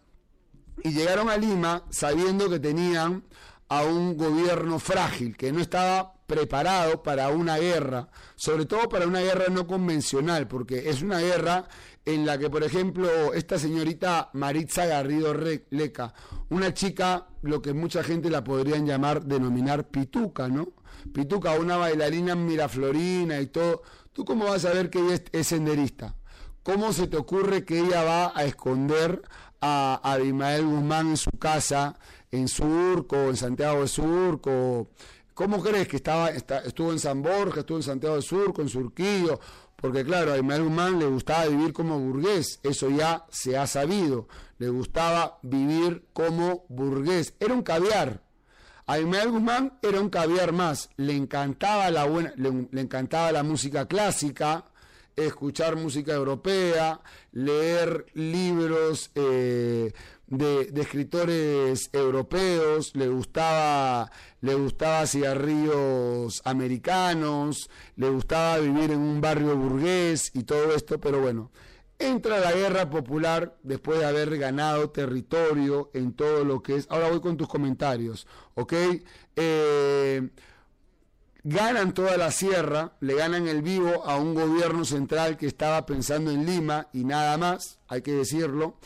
[0.84, 3.24] y llegaron a Lima sabiendo que tenían
[3.68, 9.22] a un gobierno frágil, que no estaba preparado para una guerra, sobre todo para una
[9.22, 11.68] guerra no convencional, porque es una guerra
[12.06, 15.34] en la que, por ejemplo, esta señorita Maritza Garrido
[15.72, 16.14] Leca,
[16.50, 20.68] una chica, lo que mucha gente la podrían llamar, denominar pituca, ¿no?
[21.14, 23.82] Pituca, una bailarina miraflorina y todo.
[24.14, 26.16] ¿Tú cómo vas a ver que ella es, senderista?
[26.64, 29.22] ¿Cómo se te ocurre que ella va a esconder
[29.62, 31.98] a Abimael Guzmán en su casa,
[32.32, 34.90] en Surco, en Santiago de Surco?
[35.34, 39.40] ¿Cómo crees que estaba, estuvo en San Borja, estuvo en Santiago del Surco, en Surquillo?
[39.86, 44.28] Porque claro, a Ismael Guzmán le gustaba vivir como burgués, eso ya se ha sabido.
[44.58, 47.36] Le gustaba vivir como burgués.
[47.40, 48.24] Era un caviar.
[48.88, 50.90] A Ismael Guzmán era un caviar más.
[50.98, 54.66] Le encantaba la buena, le, encantaba la música clásica,
[55.16, 57.00] escuchar música europea,
[57.32, 59.94] leer libros eh,
[60.28, 64.12] de, escritores europeos, le gustaba,
[64.42, 71.22] le gustaba cigarrillos americanos, le gustaba vivir en un barrio burgués y todo esto, pero
[71.22, 71.52] bueno,
[72.00, 76.88] entra la guerra popular después de haber ganado territorio en todo lo que es.
[76.90, 78.74] Ahora voy con tus comentarios, ¿ok?
[79.36, 80.30] Eh,
[81.44, 86.32] ganan toda la sierra, le ganan el vivo a un gobierno central que estaba pensando
[86.32, 88.80] en Lima y nada más, hay que decirlo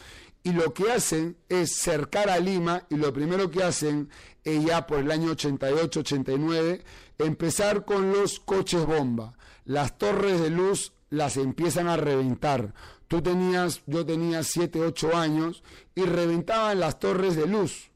[0.44, 4.10] y lo que hacen es cercar a Lima y lo primero que hacen
[4.44, 6.82] es ya por el año 88-89
[7.18, 9.38] empezar con los coches bomba.
[9.66, 12.74] Las torres de luz las empiezan a reventar.
[13.08, 15.64] Tú tenías, yo tenía 7, 8 años
[15.96, 17.92] y reventaban las torres de luz.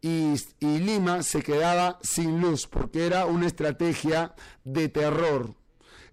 [0.00, 5.54] Y, y Lima se quedaba sin luz porque era una estrategia de terror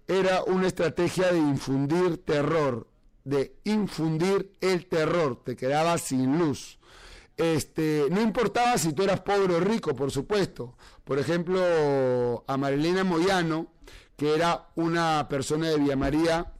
[0.08, 2.86] era una estrategia de infundir terror,
[3.26, 6.78] de infundir el terror, te quedabas sin luz.
[7.36, 10.76] Este, no importaba si tú eras pobre o rico, por supuesto.
[11.04, 13.66] Por ejemplo, a Marilena Moyano,
[14.16, 16.52] que era una persona de Villa María,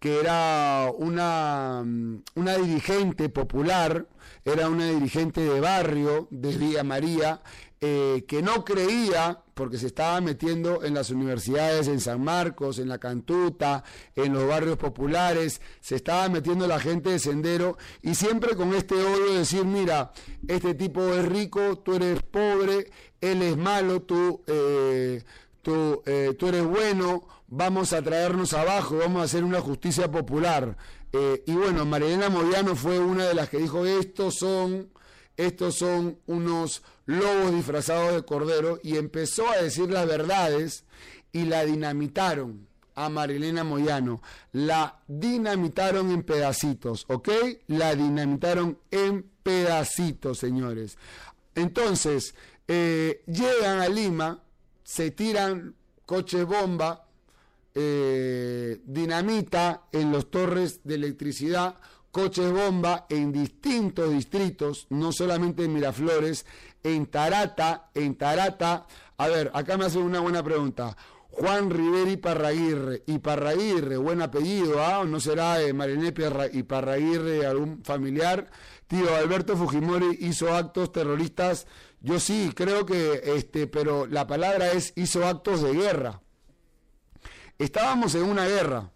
[0.00, 1.84] que era una,
[2.34, 4.08] una dirigente popular,
[4.44, 7.40] era una dirigente de barrio de Villa María,
[7.86, 12.88] eh, que no creía, porque se estaba metiendo en las universidades, en San Marcos, en
[12.88, 13.84] la Cantuta,
[14.16, 18.94] en los barrios populares, se estaba metiendo la gente de sendero y siempre con este
[18.94, 20.12] odio decir, mira,
[20.48, 25.22] este tipo es rico, tú eres pobre, él es malo, tú, eh,
[25.60, 30.74] tú, eh, tú eres bueno, vamos a traernos abajo, vamos a hacer una justicia popular.
[31.46, 34.88] y bueno, Marilena Moviano fue una de las que dijo, estos son
[35.36, 40.84] estos son unos lobos disfrazados de cordero y empezó a decir las verdades
[41.32, 44.22] y la dinamitaron a Marilena Moyano.
[44.52, 47.28] La dinamitaron en pedacitos, ¿ok?
[47.66, 50.96] La dinamitaron en pedacitos, señores.
[51.54, 52.34] Entonces,
[52.68, 54.42] eh, llegan a Lima,
[54.82, 55.74] se tiran
[56.06, 57.06] coches bomba,
[57.74, 61.76] eh, dinamita en los torres de electricidad,
[62.14, 66.46] coches bomba en distintos distritos, no solamente en Miraflores,
[66.84, 68.86] en Tarata, en Tarata.
[69.16, 70.96] A ver, acá me hacen una buena pregunta.
[71.28, 73.02] Juan Rivera y Parraguirre.
[73.08, 75.04] Y Parraguirre, buen apellido, ¿ah?
[75.04, 75.74] ¿No será eh,
[76.52, 78.48] y Parraguirre algún familiar?
[78.86, 81.66] Tío, Alberto Fujimori hizo actos terroristas.
[82.00, 86.20] Yo sí, creo que, este, pero la palabra es hizo actos de guerra.
[87.58, 88.93] Estábamos en una guerra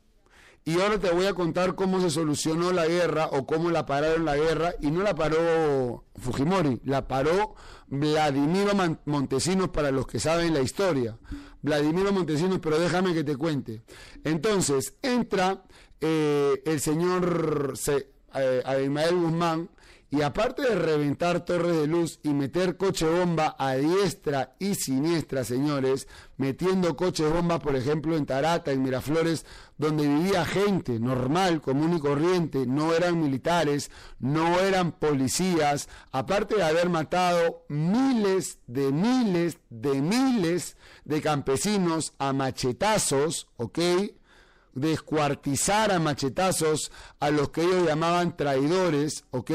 [0.68, 4.26] y ahora te voy a contar cómo se solucionó la guerra o cómo la pararon
[4.26, 4.74] la guerra.
[4.82, 7.54] Y no la paró Fujimori, la paró
[7.86, 8.72] Vladimiro
[9.06, 11.16] Montesinos para los que saben la historia.
[11.62, 13.80] Vladimiro Montesinos, pero déjame que te cuente.
[14.24, 15.64] Entonces, entra
[16.02, 17.72] eh, el señor
[18.34, 19.70] eh, Guzmán
[20.10, 25.44] y aparte de reventar torres de luz y meter coche bomba a diestra y siniestra,
[25.44, 29.44] señores, metiendo coches bomba, por ejemplo, en Tarata, en Miraflores,
[29.78, 36.64] donde vivía gente normal, común y corriente, no eran militares, no eran policías, aparte de
[36.64, 43.78] haber matado miles de miles de miles de campesinos a machetazos, ¿ok?
[44.74, 49.50] descuartizar a machetazos a los que ellos llamaban traidores, ¿ok?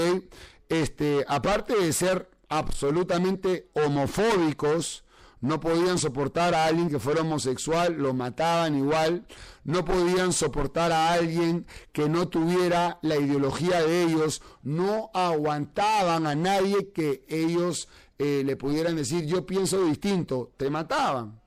[0.69, 5.03] Este, aparte de ser absolutamente homofóbicos,
[5.43, 9.27] no podían soportar a alguien que fuera homosexual, lo mataban igual,
[9.65, 16.36] no podían soportar a alguien que no tuviera la ideología de ellos, no aguantaban a
[16.36, 21.41] nadie que ellos eh, le pudieran decir yo pienso distinto, te mataban.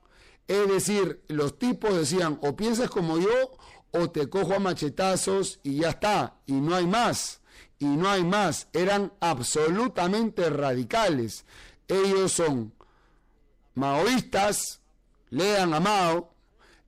[0.47, 3.57] Es decir, los tipos decían o piensas como yo
[3.89, 7.41] o te cojo a machetazos y ya está, y no hay más,
[7.79, 8.67] y no hay más.
[8.73, 11.45] Eran absolutamente radicales.
[11.87, 12.76] Ellos son
[13.77, 14.81] maoístas,
[15.29, 16.33] lean a Mao,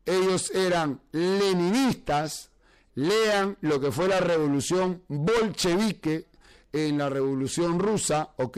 [0.06, 2.49] ellos eran leninistas,
[2.95, 6.28] lean lo que fue la revolución bolchevique
[6.73, 8.58] en la revolución rusa, ¿ok?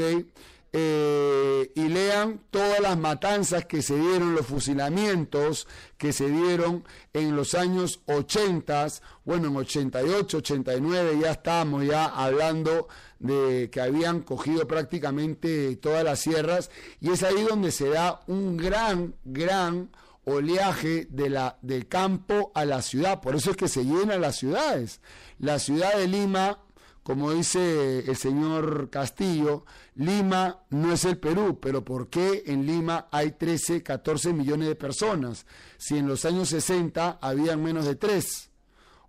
[0.73, 7.35] Eh, y lean todas las matanzas que se dieron, los fusilamientos que se dieron en
[7.35, 8.87] los años 80,
[9.25, 12.87] bueno, en 88, 89 ya estábamos ya hablando
[13.19, 18.55] de que habían cogido prácticamente todas las sierras y es ahí donde se da un
[18.55, 19.91] gran, gran
[20.23, 24.37] oleaje de la, del campo a la ciudad, por eso es que se llenan las
[24.37, 25.01] ciudades.
[25.37, 26.59] La ciudad de Lima
[27.03, 33.07] como dice el señor Castillo, Lima no es el Perú, pero ¿por qué en Lima
[33.11, 35.45] hay 13, 14 millones de personas?
[35.77, 38.49] Si en los años 60 habían menos de 3,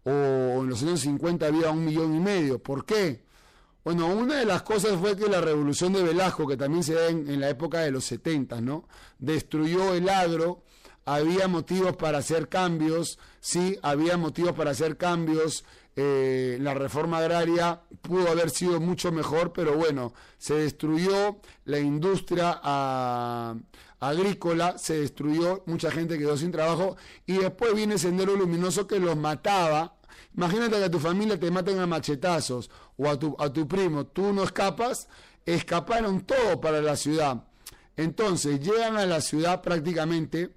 [0.04, 3.24] o en los años 50 había un millón y medio, ¿por qué?
[3.84, 7.08] Bueno, una de las cosas fue que la revolución de Velasco, que también se da
[7.08, 8.88] en, en la época de los 70, ¿no?
[9.18, 10.64] Destruyó el agro,
[11.04, 15.64] había motivos para hacer cambios, sí, había motivos para hacer cambios,
[15.94, 22.58] eh, la reforma agraria pudo haber sido mucho mejor, pero bueno, se destruyó la industria
[22.62, 23.54] ah,
[24.00, 29.16] agrícola, se destruyó, mucha gente quedó sin trabajo y después viene Sendero Luminoso que los
[29.16, 29.96] mataba.
[30.34, 34.06] Imagínate que a tu familia te maten a machetazos o a tu, a tu primo,
[34.06, 35.08] tú no escapas,
[35.44, 37.44] escaparon todo para la ciudad.
[37.96, 40.54] Entonces llegan a la ciudad prácticamente.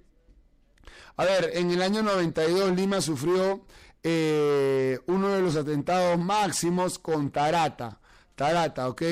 [1.18, 3.66] A ver, en el año 92 Lima sufrió
[4.08, 7.98] eh, uno de los atentados máximos con Tarata.
[8.36, 9.02] Tarata, ¿ok?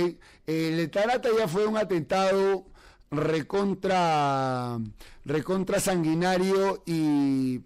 [0.46, 2.64] El de Tarata ya fue un atentado
[3.10, 4.78] recontra,
[5.24, 7.62] recontra sanguinario y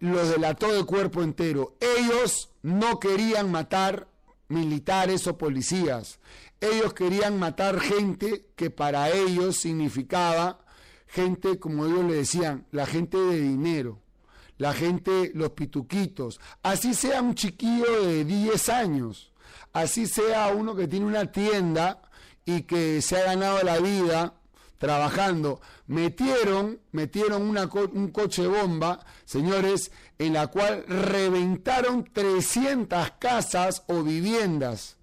[0.00, 1.78] los delató de cuerpo entero.
[1.80, 4.08] Ellos no querían matar
[4.48, 6.18] militares o policías.
[6.60, 10.62] Ellos querían matar gente que para ellos significaba
[11.06, 14.01] gente, como ellos le decían, la gente de dinero,
[14.58, 16.40] la gente, los pituquitos.
[16.62, 19.32] Así sea un chiquillo de 10 años,
[19.72, 22.02] así sea uno que tiene una tienda
[22.44, 24.34] y que se ha ganado la vida
[24.78, 25.60] trabajando.
[25.86, 34.96] Metieron, metieron un coche bomba, señores, en la cual reventaron 300 casas o viviendas,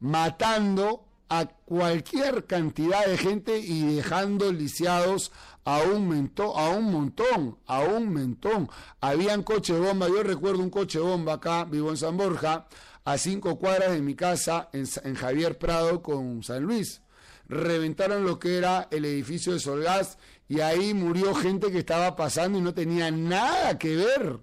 [0.00, 5.30] matando a cualquier cantidad de gente y dejando lisiados
[5.64, 8.68] a un, a un montón, a un montón.
[9.00, 12.66] Habían coche bomba, yo recuerdo un coche bomba acá, vivo en San Borja,
[13.04, 17.02] a cinco cuadras de mi casa, en, en Javier Prado con San Luis
[17.50, 22.58] reventaron lo que era el edificio de Solgas y ahí murió gente que estaba pasando
[22.58, 24.38] y no tenía nada que ver.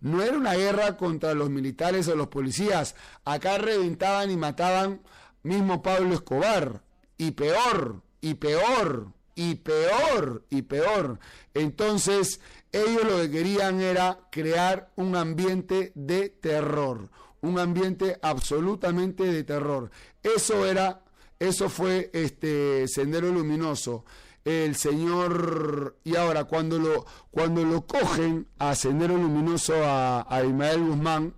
[0.00, 2.94] No era una guerra contra los militares o los policías.
[3.24, 5.00] Acá reventaban y mataban
[5.42, 6.82] mismo Pablo Escobar.
[7.18, 11.18] Y peor, y peor, y peor, y peor.
[11.54, 12.40] Entonces,
[12.72, 17.10] ellos lo que querían era crear un ambiente de terror.
[17.40, 19.90] Un ambiente absolutamente de terror.
[20.22, 21.02] Eso era
[21.40, 24.04] eso fue este Sendero Luminoso.
[24.44, 30.80] El señor, y ahora cuando lo, cuando lo cogen a Sendero Luminoso a, a Ismael
[30.84, 31.34] Guzmán,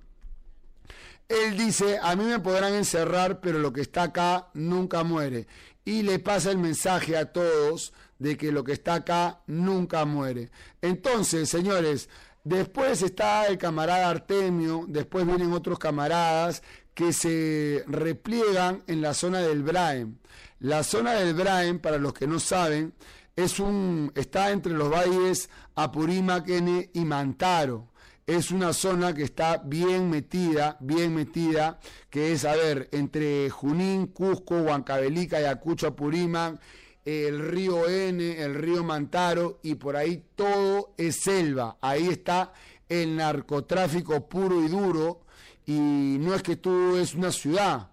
[1.29, 5.47] él dice, a mí me podrán encerrar, pero lo que está acá nunca muere.
[5.85, 10.51] Y le pasa el mensaje a todos de que lo que está acá nunca muere.
[10.81, 12.09] Entonces, señores,
[12.45, 16.63] después está el camarada Artemio, después vienen otros camaradas
[16.95, 20.19] que se repliegan en la zona del Braem.
[20.61, 22.95] La zona del Braem, para los que no saben,
[23.35, 26.49] es un, está entre los valles Apurímac
[26.93, 27.92] y Mantaro.
[28.33, 31.79] Es una zona que está bien metida, bien metida,
[32.09, 36.59] que es, a ver, entre Junín, Cusco, Huancavelica, Ayacucho, Apurímac,
[37.05, 41.77] el río N, el río Mantaro, y por ahí todo es selva.
[41.83, 42.55] Ahí está
[42.89, 45.27] el narcotráfico puro y duro
[45.67, 47.91] y no es que tú es una ciudad,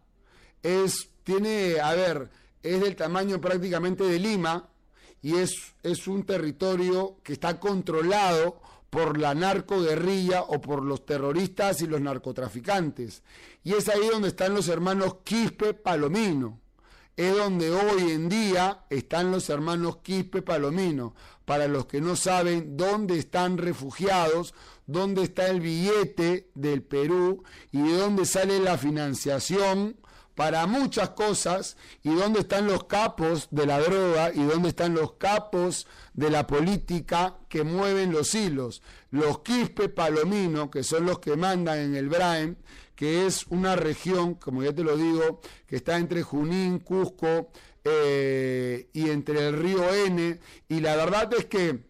[0.64, 2.30] es, tiene, a ver,
[2.64, 4.70] es del tamaño prácticamente de Lima
[5.22, 5.52] y es,
[5.84, 12.02] es un territorio que está controlado por la narcoguerrilla o por los terroristas y los
[12.02, 13.24] narcotraficantes.
[13.64, 16.60] Y es ahí donde están los hermanos Quispe Palomino.
[17.16, 21.14] Es donde hoy en día están los hermanos Quispe Palomino.
[21.46, 24.54] Para los que no saben dónde están refugiados,
[24.88, 29.99] dónde está el billete del Perú y de dónde sale la financiación
[30.40, 35.16] para muchas cosas y dónde están los capos de la droga y dónde están los
[35.16, 38.82] capos de la política que mueven los hilos.
[39.12, 42.56] Los Quispe Palomino, que son los que mandan en el Braem,
[42.96, 47.52] que es una región, como ya te lo digo, que está entre Junín, Cusco
[47.84, 50.40] eh, y entre el río N.
[50.70, 51.89] Y la verdad es que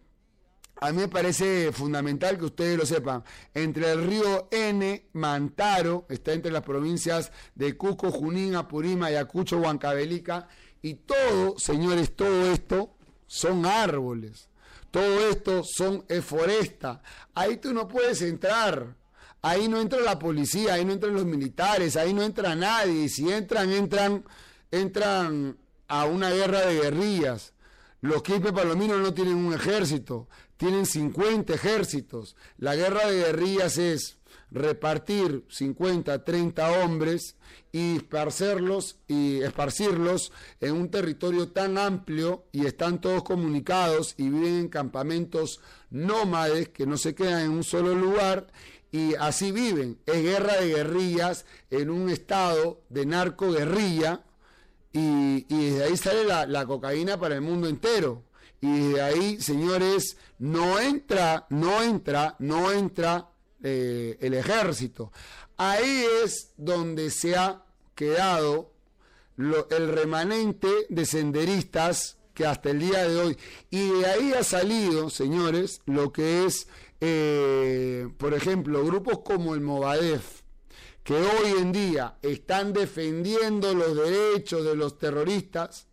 [0.80, 3.22] a mí me parece fundamental que ustedes lo sepan.
[3.52, 10.48] Entre el río N, Mantaro, está entre las provincias de Cusco, Junín, Apurímac, Ayacucho, Huancavelica,
[10.80, 14.48] y todo, señores, todo esto son árboles.
[14.90, 17.02] Todo esto son es foresta.
[17.34, 18.96] Ahí tú no puedes entrar.
[19.42, 23.08] Ahí no entra la policía, ahí no entran los militares, ahí no entra nadie.
[23.08, 24.24] Si entran, entran,
[24.70, 25.58] entran
[25.88, 27.52] a una guerra de guerrillas.
[28.00, 30.28] Los Quispe Palominos no tienen un ejército,
[30.60, 32.36] tienen 50 ejércitos.
[32.58, 34.18] La guerra de guerrillas es
[34.50, 37.36] repartir 50, 30 hombres
[37.72, 44.56] y esparcerlos y esparcirlos en un territorio tan amplio y están todos comunicados y viven
[44.56, 48.48] en campamentos nómades que no se quedan en un solo lugar
[48.92, 49.98] y así viven.
[50.04, 54.24] Es guerra de guerrillas en un estado de narco-guerrilla
[54.92, 58.24] y, y desde ahí sale la, la cocaína para el mundo entero.
[58.60, 63.30] Y de ahí, señores, no entra, no entra, no entra
[63.62, 65.12] eh, el ejército.
[65.56, 68.72] Ahí es donde se ha quedado
[69.36, 73.38] el remanente de senderistas que hasta el día de hoy.
[73.70, 76.68] Y de ahí ha salido, señores, lo que es,
[77.00, 80.42] eh, por ejemplo, grupos como el Movadef,
[81.02, 85.89] que hoy en día están defendiendo los derechos de los terroristas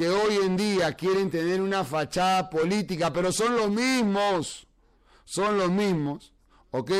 [0.00, 4.66] que hoy en día quieren tener una fachada política, pero son los mismos,
[5.26, 6.32] son los mismos,
[6.70, 6.90] ¿ok?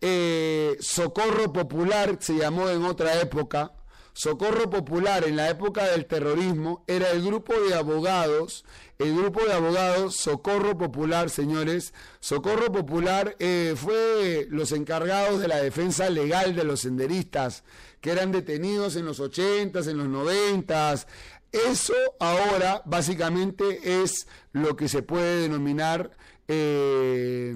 [0.00, 3.72] Eh, Socorro Popular se llamó en otra época,
[4.14, 8.64] Socorro Popular en la época del terrorismo era el grupo de abogados,
[8.98, 11.94] el grupo de abogados Socorro Popular, señores.
[12.18, 17.62] Socorro Popular eh, fue los encargados de la defensa legal de los senderistas
[18.00, 20.94] que eran detenidos en los 80 en los 90
[21.52, 26.10] Eso ahora básicamente es lo que se puede denominar,
[26.46, 27.54] eh,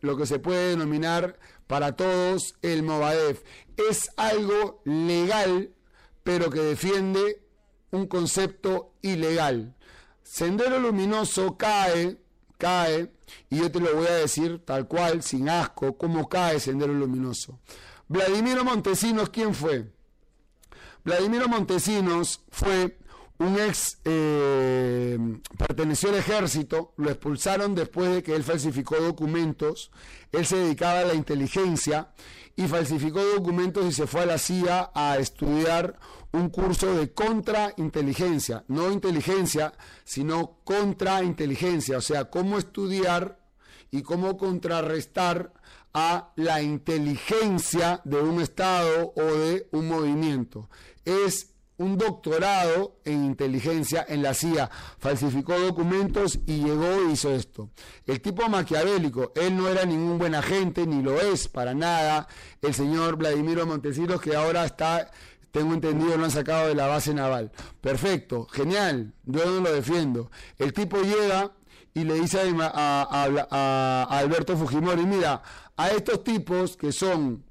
[0.00, 3.42] lo que se puede denominar para todos el Movadef.
[3.76, 5.72] Es algo legal
[6.26, 7.40] pero que defiende
[7.92, 9.76] un concepto ilegal.
[10.24, 12.18] Sendero Luminoso cae,
[12.58, 13.12] cae,
[13.48, 17.60] y yo te lo voy a decir tal cual, sin asco, cómo cae Sendero Luminoso.
[18.08, 19.92] Vladimiro Montesinos, ¿quién fue?
[21.04, 22.98] Vladimiro Montesinos fue
[23.38, 25.18] un ex, eh,
[25.58, 29.90] perteneció al ejército, lo expulsaron después de que él falsificó documentos,
[30.32, 32.10] él se dedicaba a la inteligencia
[32.56, 35.98] y falsificó documentos y se fue a la CIA a estudiar
[36.32, 39.72] un curso de contrainteligencia, no inteligencia,
[40.04, 43.38] sino contrainteligencia, o sea, cómo estudiar
[43.90, 45.52] y cómo contrarrestar
[45.92, 50.68] a la inteligencia de un Estado o de un movimiento.
[51.04, 57.70] Es un doctorado en inteligencia en la CIA, falsificó documentos y llegó e hizo esto.
[58.06, 62.28] El tipo maquiavélico, él no era ningún buen agente, ni lo es para nada.
[62.62, 65.10] El señor Vladimiro Montesinos, que ahora está,
[65.50, 67.52] tengo entendido, lo han sacado de la base naval.
[67.80, 70.30] Perfecto, genial, yo no lo defiendo.
[70.58, 71.52] El tipo llega
[71.92, 73.08] y le dice a,
[73.50, 75.42] a Alberto Fujimori, mira,
[75.76, 77.44] a estos tipos que son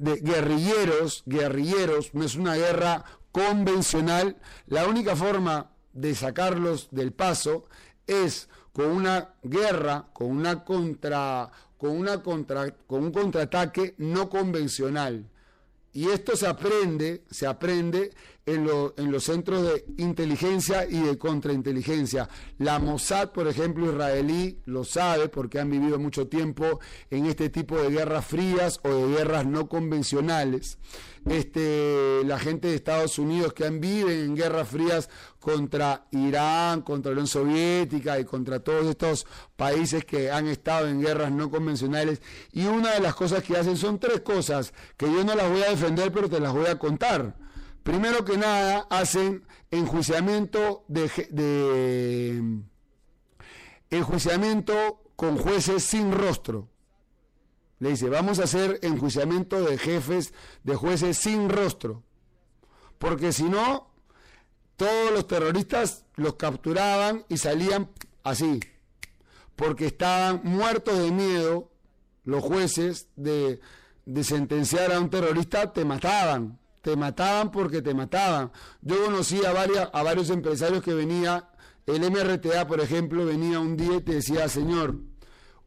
[0.00, 7.64] de guerrilleros, guerrilleros, no es una guerra convencional, la única forma de sacarlos del paso
[8.06, 15.28] es con una guerra, con una contra, con una contra, con un contraataque no convencional.
[15.92, 18.12] Y esto se aprende, se aprende
[18.46, 22.28] en, los centros de inteligencia y de contrainteligencia.
[22.58, 26.80] La Mossad, por ejemplo, israelí, lo sabe porque han vivido mucho tiempo
[27.10, 30.78] en este tipo de guerras frías o de guerras no convencionales
[31.26, 37.10] este, la gente de Estados Unidos que han vivido en guerras frías contra Irán, contra
[37.10, 39.26] la Unión Soviética y contra todos estos
[39.56, 42.22] países que han estado en guerras no convencionales.
[42.52, 45.62] Y una de las cosas que hacen son tres cosas que yo no las voy
[45.62, 47.36] a defender, pero te las voy a contar.
[47.82, 52.60] Primero que nada, hacen enjuiciamiento de, de
[53.90, 56.68] enjuiciamiento con jueces sin rostro.
[57.78, 62.04] Le dice, vamos a hacer enjuiciamiento de jefes, de jueces sin rostro.
[62.98, 63.90] Porque si no,
[64.76, 67.90] todos los terroristas los capturaban y salían
[68.22, 68.60] así.
[69.56, 71.72] Porque estaban muertos de miedo
[72.24, 73.60] los jueces de,
[74.04, 76.59] de sentenciar a un terrorista, te mataban.
[76.82, 78.50] Te mataban porque te mataban.
[78.80, 81.50] Yo conocí a, varias, a varios empresarios que venía,
[81.86, 84.96] el MRTA, por ejemplo, venía un día y te decía, señor,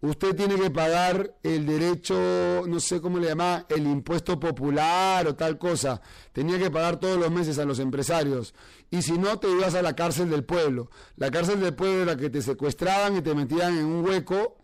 [0.01, 5.36] usted tiene que pagar el derecho, no sé cómo le llamaba, el impuesto popular o
[5.36, 6.01] tal cosa.
[6.32, 8.53] Tenía que pagar todos los meses a los empresarios.
[8.89, 10.89] Y si no, te ibas a la cárcel del pueblo.
[11.16, 14.57] La cárcel del pueblo era que te secuestraban y te metían en un hueco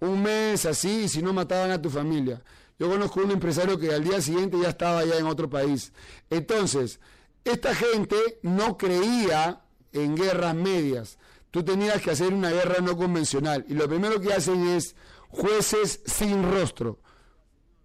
[0.00, 2.42] un mes así y si no mataban a tu familia.
[2.80, 5.92] Yo conozco un empresario que al día siguiente ya estaba ya en otro país.
[6.30, 6.98] Entonces,
[7.44, 9.62] esta gente no creía
[9.92, 11.18] en guerras medias
[11.50, 13.64] tú tenías que hacer una guerra no convencional.
[13.68, 14.94] Y lo primero que hacen es
[15.28, 17.00] jueces sin rostro.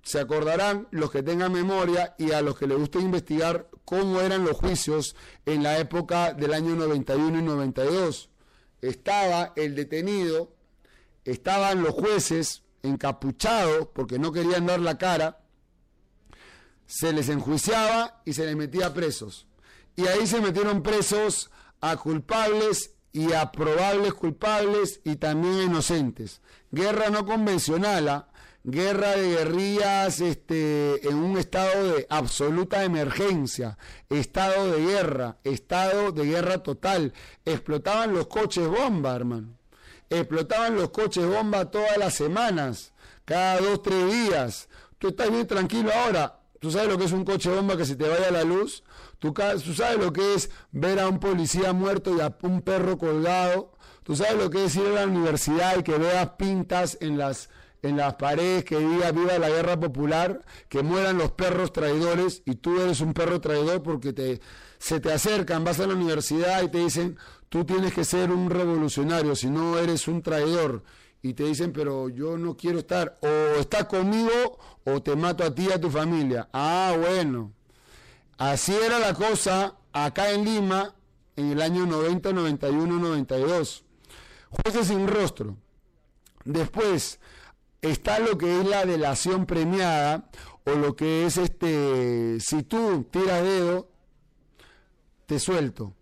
[0.04, 4.46] Se acordarán los que tengan memoria y a los que les guste investigar cómo eran
[4.46, 5.16] los juicios
[5.46, 8.30] en la época del año 91 y 92.
[8.82, 10.54] Estaba el detenido,
[11.24, 15.42] estaban los jueces encapuchados porque no querían dar la cara,
[16.86, 19.48] se les enjuiciaba y se les metía presos.
[19.96, 26.42] Y ahí se metieron presos a culpables y a probables culpables y también inocentes.
[26.72, 28.28] Guerra no convencional, ¿ah?
[28.66, 33.78] guerra de guerrillas este, en un estado de absoluta emergencia,
[34.10, 37.14] estado de guerra, estado de guerra total.
[37.46, 39.55] Explotaban los coches bomba, hermano.
[40.10, 42.94] Explotaban los coches bomba todas las semanas,
[43.26, 44.70] cada dos, tres días.
[45.00, 46.40] Tú estás bien tranquilo ahora.
[46.60, 48.84] ¿Tú sabes lo que es un coche bomba que se te vaya la luz?
[49.20, 49.34] ¿Tú,
[49.76, 53.72] sabes lo que es ver a un policía muerto y a un perro colgado.
[54.04, 57.50] Tú sabes lo que es ir a la universidad y que veas pintas en las,
[57.82, 62.56] en las paredes que diga viva la guerra popular, que mueran los perros traidores y
[62.56, 64.42] tú eres un perro traidor porque te,
[64.78, 67.18] se te acercan, vas a la universidad y te dicen,
[67.56, 70.84] tú tienes que ser un revolucionario, si no eres un traidor.
[71.22, 75.56] Y te dicen, pero yo no quiero estar, o estás conmigo o te mato a
[75.56, 76.50] ti y a tu familia.
[76.52, 77.54] Ah, bueno.
[78.38, 80.96] Así era la cosa acá en Lima
[81.38, 83.86] en el año 90, 91, 92.
[84.50, 85.56] Jueces sin rostro.
[86.44, 87.22] Después
[87.82, 90.30] está lo que es la delación premiada
[90.66, 93.88] o lo que es este, si tú tiras dedo,
[95.26, 95.94] te suelto,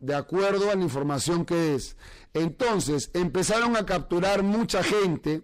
[0.00, 1.96] de acuerdo a la información que es.
[2.34, 5.42] Entonces empezaron a capturar mucha gente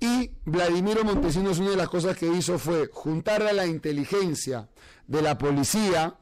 [0.00, 4.68] y Vladimiro Montesinos una de las cosas que hizo fue juntar a la inteligencia
[5.06, 6.16] de la policía,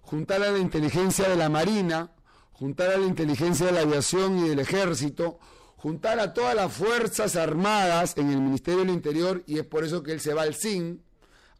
[0.00, 2.12] juntar a la inteligencia de la marina,
[2.52, 5.38] juntar a la inteligencia de la aviación y del ejército,
[5.76, 10.02] juntar a todas las fuerzas armadas en el Ministerio del Interior y es por eso
[10.02, 11.02] que él se va al CIN,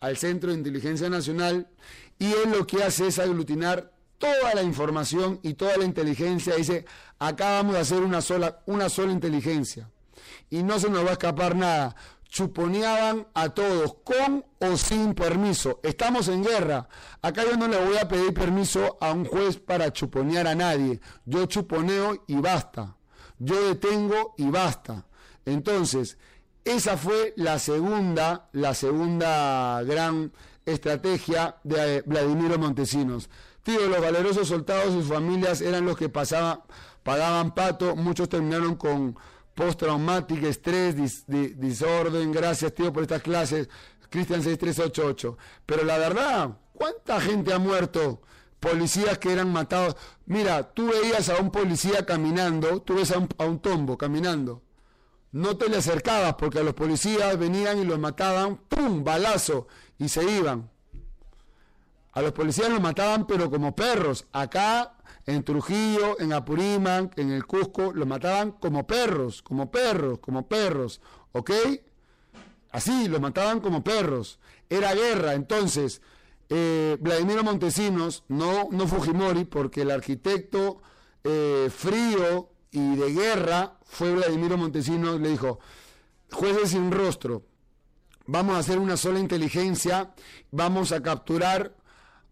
[0.01, 1.69] al Centro de Inteligencia Nacional,
[2.19, 6.57] y él lo que hace es aglutinar toda la información y toda la inteligencia.
[6.57, 6.85] Dice,
[7.19, 9.91] acá vamos a hacer una sola, una sola inteligencia.
[10.51, 11.97] Y no se nos va a escapar nada.
[12.29, 15.81] Chuponeaban a todos, con o sin permiso.
[15.83, 16.89] Estamos en guerra.
[17.23, 21.01] Acá yo no le voy a pedir permiso a un juez para chuponear a nadie.
[21.25, 22.97] Yo chuponeo y basta.
[23.39, 25.07] Yo detengo y basta.
[25.45, 26.19] Entonces,
[26.65, 30.33] esa fue la segunda, la segunda gran
[30.65, 33.29] estrategia de Vladimiro Montesinos.
[33.65, 36.61] Tío, los valerosos soldados y sus familias eran los que pasaban,
[37.03, 39.17] pagaban pato, muchos terminaron con
[39.55, 41.59] postraumática, estrés, disorden.
[41.59, 42.33] desorden.
[42.33, 43.69] Gracias, tío, por estas clases.
[44.11, 45.39] Cristian 6388.
[45.65, 48.21] Pero la verdad, ¿cuánta gente ha muerto?
[48.61, 49.97] Policías que eran matados.
[50.27, 54.63] Mira, tú veías a un policía caminando, tú ves a un, a un tombo caminando.
[55.33, 59.03] No te le acercabas porque a los policías venían y los mataban, ¡pum!
[59.03, 60.71] balazo, y se iban.
[62.15, 64.27] A los policías los mataban pero como perros.
[64.33, 64.95] Acá,
[65.27, 71.01] en Trujillo, en Apurímac, en el Cusco, los mataban como perros, como perros, como perros.
[71.33, 71.51] ¿Ok?
[72.71, 74.39] Así, los mataban como perros.
[74.71, 75.35] Era guerra.
[75.35, 76.01] Entonces,
[76.49, 80.81] eh, Vladimiro Montesinos, no, no Fujimori, porque el arquitecto
[81.25, 85.59] eh, frío y de guerra fue Vladimiro Montesinos, le dijo,
[86.31, 87.43] jueces sin rostro,
[88.27, 90.15] vamos a hacer una sola inteligencia,
[90.51, 91.75] vamos a capturar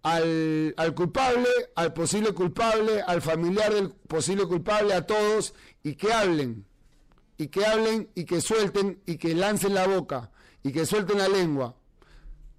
[0.03, 6.67] al, culpable, al posible culpable, al familiar del posible culpable, a todos, y que hablen,
[7.37, 10.31] y que hablen, y que suelten, y que lancen la boca,
[10.63, 11.77] y que suelten la lengua.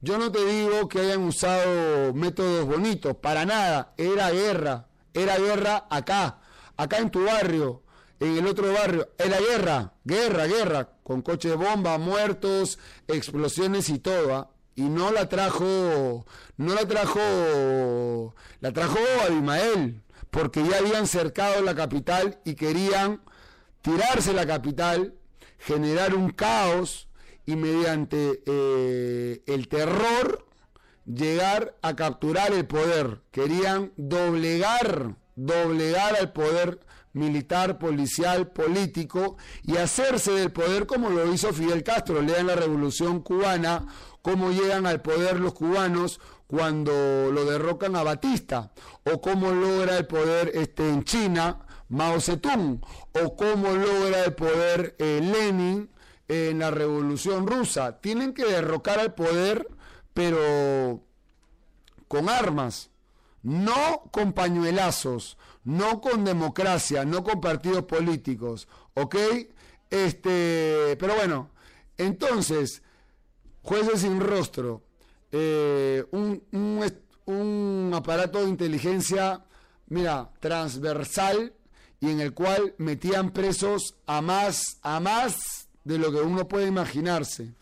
[0.02, 5.88] Yo no te digo que hayan usado métodos bonitos, para nada, era guerra, era guerra
[5.90, 6.42] acá,
[6.78, 7.84] acá en tu barrio,
[8.20, 14.00] en el otro barrio, era guerra, guerra, guerra, con coches de bomba, muertos, explosiones y
[14.00, 14.34] todo.
[14.36, 14.53] ¿ah?
[14.76, 16.26] Y no la trajo,
[16.58, 23.22] no la trajo, la trajo Abimael, porque ya habían cercado la capital y querían
[23.82, 25.14] tirarse la capital,
[25.60, 27.08] generar un caos
[27.46, 30.46] y mediante eh, el terror
[31.06, 33.22] llegar a capturar el poder.
[33.32, 36.80] Querían doblegar, doblegar al poder
[37.14, 42.22] militar, policial, político y hacerse del poder como lo hizo Fidel Castro.
[42.22, 43.86] Lean la Revolución Cubana
[44.24, 46.92] cómo llegan al poder los cubanos cuando
[47.32, 48.72] lo derrocan a Batista,
[49.04, 51.60] o cómo logra el poder este, en China
[51.90, 52.82] Mao Zedong,
[53.22, 55.92] o cómo logra el poder eh, Lenin
[56.28, 58.00] en la Revolución Rusa.
[58.00, 59.68] Tienen que derrocar al poder,
[60.14, 61.02] pero
[62.08, 62.92] con armas,
[63.42, 69.16] no con pañuelazos, no con democracia, no con partidos políticos, ¿ok?
[69.90, 71.50] Este, pero bueno,
[71.98, 72.83] entonces,
[73.64, 74.84] jueces sin rostro,
[75.32, 76.44] eh, un,
[77.26, 79.44] un, aparato de inteligencia,
[79.88, 81.54] mira, transversal
[82.00, 86.68] y en el cual metían presos a más, a más de lo que uno puede
[86.68, 87.54] imaginarse.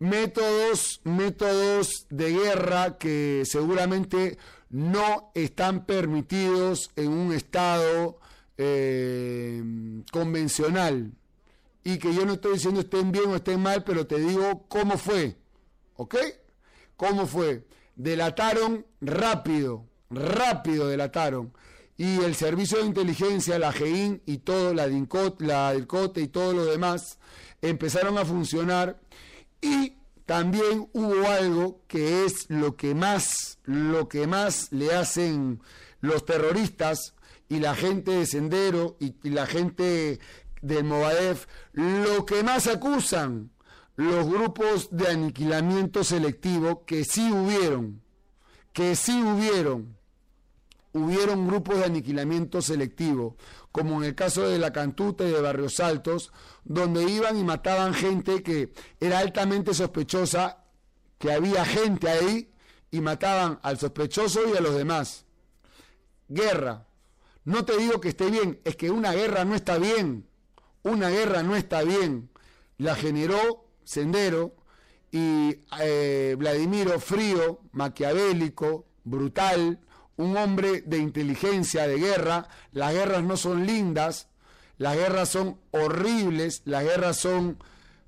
[0.00, 4.38] Métodos, métodos de guerra que seguramente
[4.70, 8.18] no están permitidos en un Estado
[8.56, 9.62] eh,
[10.10, 11.12] convencional
[11.84, 14.96] y que yo no estoy diciendo estén bien o estén mal, pero te digo cómo
[14.96, 15.36] fue,
[15.96, 16.16] ¿ok?
[16.96, 17.66] ¿Cómo fue?
[17.94, 21.52] Delataron rápido, rápido delataron.
[21.96, 26.52] Y el servicio de inteligencia, la GEIN y todo, la DINCOT, la COTE y todo
[26.52, 27.18] lo demás,
[27.62, 28.98] empezaron a funcionar
[29.60, 29.94] y
[30.26, 35.60] también hubo algo que es lo que más, lo que más le hacen
[36.00, 37.14] los terroristas
[37.48, 40.18] y la gente de Sendero y la gente
[40.64, 43.50] del Movadef, lo que más acusan
[43.96, 48.02] los grupos de aniquilamiento selectivo, que sí hubieron,
[48.72, 49.96] que sí hubieron,
[50.92, 53.36] hubieron grupos de aniquilamiento selectivo,
[53.70, 56.32] como en el caso de la Cantuta y de Barrios Altos,
[56.64, 60.64] donde iban y mataban gente que era altamente sospechosa,
[61.18, 62.50] que había gente ahí
[62.90, 65.24] y mataban al sospechoso y a los demás.
[66.28, 66.86] Guerra.
[67.44, 70.26] No te digo que esté bien, es que una guerra no está bien.
[70.84, 72.30] Una guerra no está bien.
[72.78, 74.54] La generó Sendero
[75.10, 79.80] y eh, Vladimiro frío, maquiavélico, brutal,
[80.16, 82.48] un hombre de inteligencia, de guerra.
[82.72, 84.28] Las guerras no son lindas,
[84.76, 87.58] las guerras son horribles, las guerras son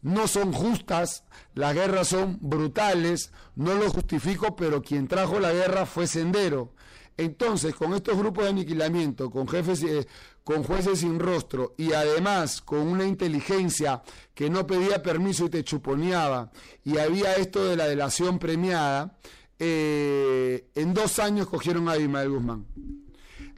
[0.02, 1.24] no son justas,
[1.54, 6.74] las guerras son brutales, no lo justifico, pero quien trajo la guerra fue Sendero.
[7.16, 10.06] Entonces, con estos grupos de aniquilamiento, con jefes, eh,
[10.46, 15.64] con jueces sin rostro y además con una inteligencia que no pedía permiso y te
[15.64, 16.52] chuponeaba,
[16.84, 19.18] y había esto de la delación premiada,
[19.58, 22.64] eh, en dos años cogieron a Abimael Guzmán.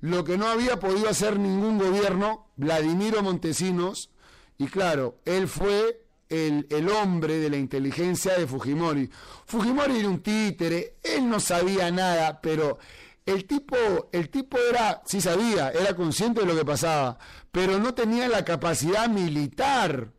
[0.00, 4.08] Lo que no había podido hacer ningún gobierno, Vladimiro Montesinos,
[4.56, 9.10] y claro, él fue el, el, hombre de la inteligencia de Fujimori.
[9.44, 12.78] Fujimori era un títere, él no sabía nada, pero
[13.28, 13.76] el tipo,
[14.10, 17.18] el tipo era, sí sabía, era consciente de lo que pasaba,
[17.52, 20.12] pero no tenía la capacidad militar.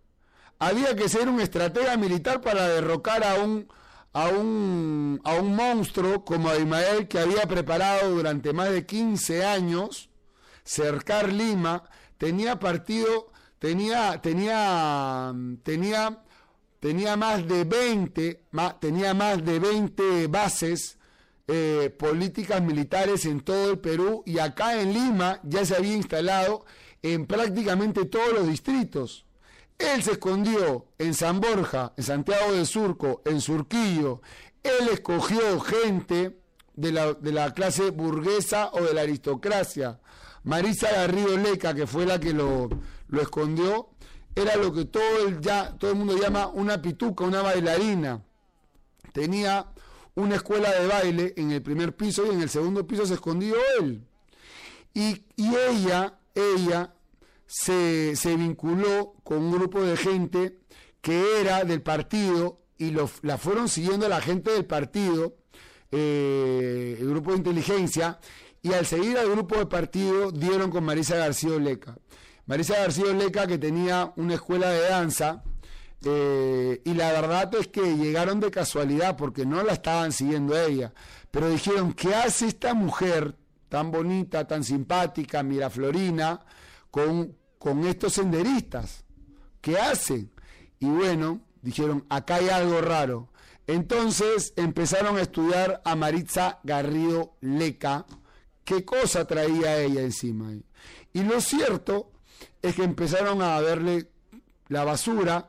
[0.60, 3.68] Había que ser un estratega militar para derrocar a un,
[4.14, 10.12] a un, a un monstruo como Abimael que había preparado durante más de 15 años
[10.64, 11.89] cercar Lima,
[12.20, 15.34] tenía partido, tenía, tenía,
[15.64, 16.22] tenía,
[16.80, 18.43] tenía más de 20,
[18.80, 20.99] tenía más de 20 bases
[21.52, 26.64] eh, políticas militares en todo el Perú y acá en Lima ya se había instalado
[27.02, 29.26] en prácticamente todos los distritos.
[29.80, 34.22] Él se escondió en San Borja, en Santiago de Surco, en Surquillo.
[34.62, 36.38] Él escogió gente
[36.76, 40.00] de la, de la clase burguesa o de la aristocracia.
[40.43, 42.70] Marisa Garrido Leca, que fue la que lo,
[43.08, 43.89] lo escondió,
[44.36, 48.22] era lo que todo el, ya, todo el mundo llama una pituca, una bailarina.
[49.14, 49.66] Tenía
[50.20, 53.56] una escuela de baile en el primer piso y en el segundo piso se escondió
[53.80, 54.04] él.
[54.94, 56.94] Y, y ella, ella
[57.50, 60.58] se, vinculó con un grupo de gente
[61.02, 65.36] que era del partido y la fueron siguiendo la gente del partido,
[65.92, 68.20] eh, el grupo de inteligencia,
[68.62, 71.98] y al seguir al grupo de partido dieron con Marisa García Oleca.
[72.46, 75.44] Marisa García Oleca que tenía una escuela de danza,
[76.06, 80.93] eh, y la verdad es que llegaron de casualidad porque no la estaban siguiendo ella,
[81.32, 83.36] pero dijeron, ¿qué hace esta mujer
[83.70, 86.41] tan bonita, tan simpática, Miraflorina,
[86.91, 89.06] con, con estos senderistas.
[89.62, 90.32] ¿Qué hacen?
[90.80, 93.30] Y bueno, dijeron, acá hay algo raro.
[93.68, 98.06] Entonces empezaron a estudiar a Maritza Garrido Leca,
[98.64, 100.52] qué cosa traía ella encima.
[101.14, 102.12] Y lo cierto
[102.64, 104.10] es que empezaron a verle
[104.68, 105.47] la basura,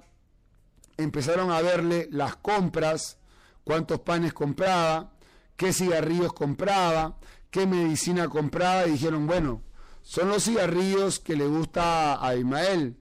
[1.02, 3.18] empezaron a verle las compras,
[3.64, 5.12] cuántos panes compraba,
[5.56, 7.18] qué cigarrillos compraba,
[7.50, 9.62] qué medicina compraba, y dijeron, bueno,
[10.02, 12.96] son los cigarrillos que le gusta a Ismael.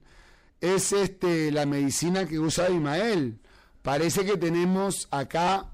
[0.60, 3.40] Es este la medicina que usa Ismael.
[3.82, 5.70] Parece que tenemos acá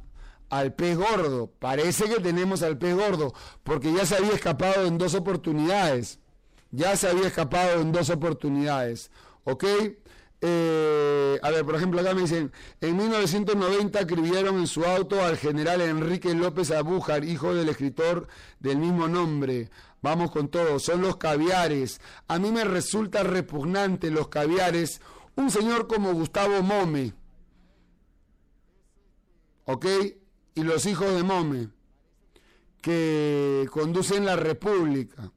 [0.48, 1.52] al pez gordo.
[1.58, 6.20] Parece que tenemos al pez gordo, porque ya se había escapado en dos oportunidades.
[6.70, 9.10] Ya se había escapado en dos oportunidades.
[9.44, 9.64] ¿Ok?
[10.40, 15.36] Eh, a ver, por ejemplo, acá me dicen, en 1990 escribieron en su auto al
[15.36, 18.28] general Enrique López Abújar, hijo del escritor
[18.60, 19.70] del mismo nombre.
[20.02, 22.00] Vamos con todo, son los caviares.
[22.28, 25.00] A mí me resulta repugnante los caviares.
[25.36, 27.14] Un señor como Gustavo Mome,
[29.64, 29.86] ¿ok?
[30.54, 31.68] Y los hijos de Mome,
[32.80, 35.32] que conducen la República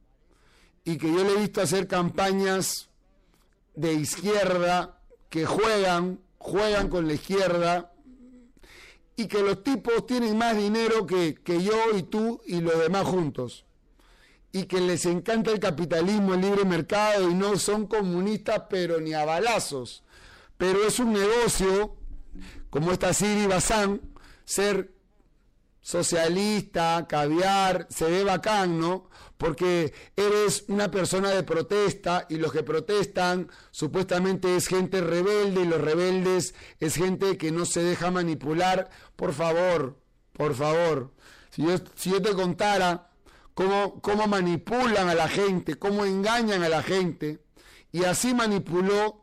[0.84, 2.89] y que yo le he visto hacer campañas
[3.76, 5.00] de izquierda
[5.30, 7.94] que juegan, juegan con la izquierda
[9.16, 13.06] y que los tipos tienen más dinero que, que yo y tú y los demás
[13.06, 13.66] juntos
[14.52, 19.14] y que les encanta el capitalismo, el libre mercado y no son comunistas pero ni
[19.14, 20.04] a balazos.
[20.58, 21.96] Pero es un negocio,
[22.70, 24.02] como esta Siri Bazán,
[24.44, 24.92] ser
[25.90, 29.10] socialista, caviar, se ve bacán, ¿no?
[29.40, 35.66] Porque eres una persona de protesta y los que protestan supuestamente es gente rebelde y
[35.66, 38.92] los rebeldes es gente que no se deja manipular.
[39.16, 39.98] Por favor,
[40.34, 41.12] por favor,
[41.50, 43.10] si yo, si yo te contara
[43.56, 47.44] cómo, manipulan a la gente, cómo engañan a la gente.
[47.92, 49.19] Y así manipuló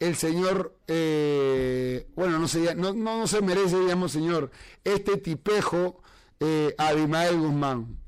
[0.00, 4.50] el señor, eh, bueno, no se, no, no, se merece, digamos, señor,
[4.82, 6.02] este tipejo
[6.40, 7.98] eh, Abimael Guzmán.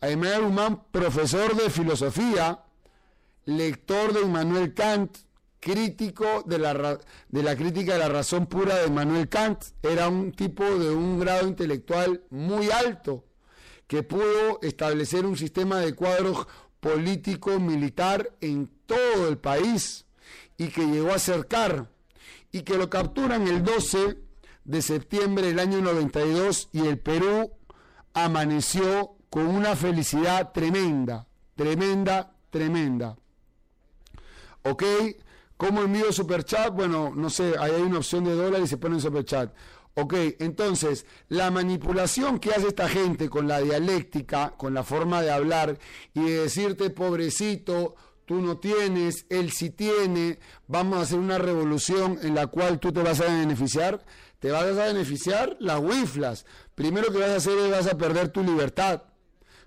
[0.00, 2.64] Abimael Guzmán, profesor de filosofía,
[3.44, 5.14] lector de Immanuel Kant,
[5.60, 6.98] crítico de la,
[7.28, 9.62] de la crítica de la razón pura de Manuel Kant.
[9.82, 13.24] Era un tipo de un grado intelectual muy alto
[13.86, 16.48] que pudo establecer un sistema de cuadros
[16.80, 20.06] político militar en todo el país
[20.56, 21.90] y que llegó a acercar
[22.50, 24.18] y que lo capturan el 12
[24.64, 27.52] de septiembre del año 92 y el Perú
[28.14, 31.26] amaneció con una felicidad tremenda,
[31.56, 33.16] tremenda, tremenda.
[34.62, 34.84] ¿Ok?
[35.56, 36.72] ¿Cómo envío superchat?
[36.74, 39.52] Bueno, no sé, ahí hay una opción de dólar y se pone en superchat.
[39.94, 45.30] Ok, entonces, la manipulación que hace esta gente con la dialéctica, con la forma de
[45.30, 45.78] hablar
[46.14, 47.94] y de decirte, pobrecito,
[48.32, 52.90] tú no tienes, él sí tiene, vamos a hacer una revolución en la cual tú
[52.90, 54.02] te vas a beneficiar,
[54.38, 56.46] te vas a beneficiar las wiflas.
[56.74, 59.02] Primero que vas a hacer es vas a perder tu libertad.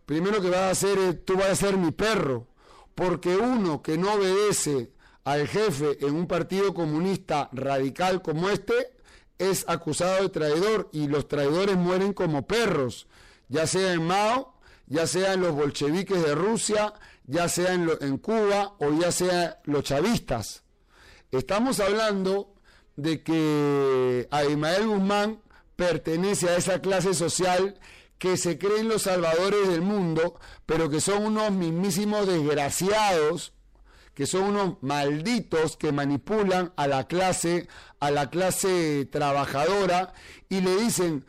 [0.08, 2.48] Primero que vas a hacer es tú vas a ser mi perro.
[2.96, 4.92] Porque uno que no obedece
[5.26, 8.96] al jefe en un partido comunista radical como este
[9.38, 13.06] es acusado de traidor y los traidores mueren como perros,
[13.48, 14.56] ya sea en Mao,
[14.88, 16.96] ya sea en los bolcheviques de Rusia,
[17.28, 20.64] ya sea en, en Cuba o ya sea los chavistas.
[21.32, 22.54] Estamos hablando
[22.96, 25.42] de que Abimael Guzmán
[25.76, 27.80] pertenece a esa clase social
[28.18, 33.54] que se creen los salvadores del mundo, pero que son unos mismísimos desgraciados
[34.16, 37.68] que son unos malditos que manipulan a la clase,
[38.00, 40.14] a la clase trabajadora
[40.50, 41.26] y le dicen,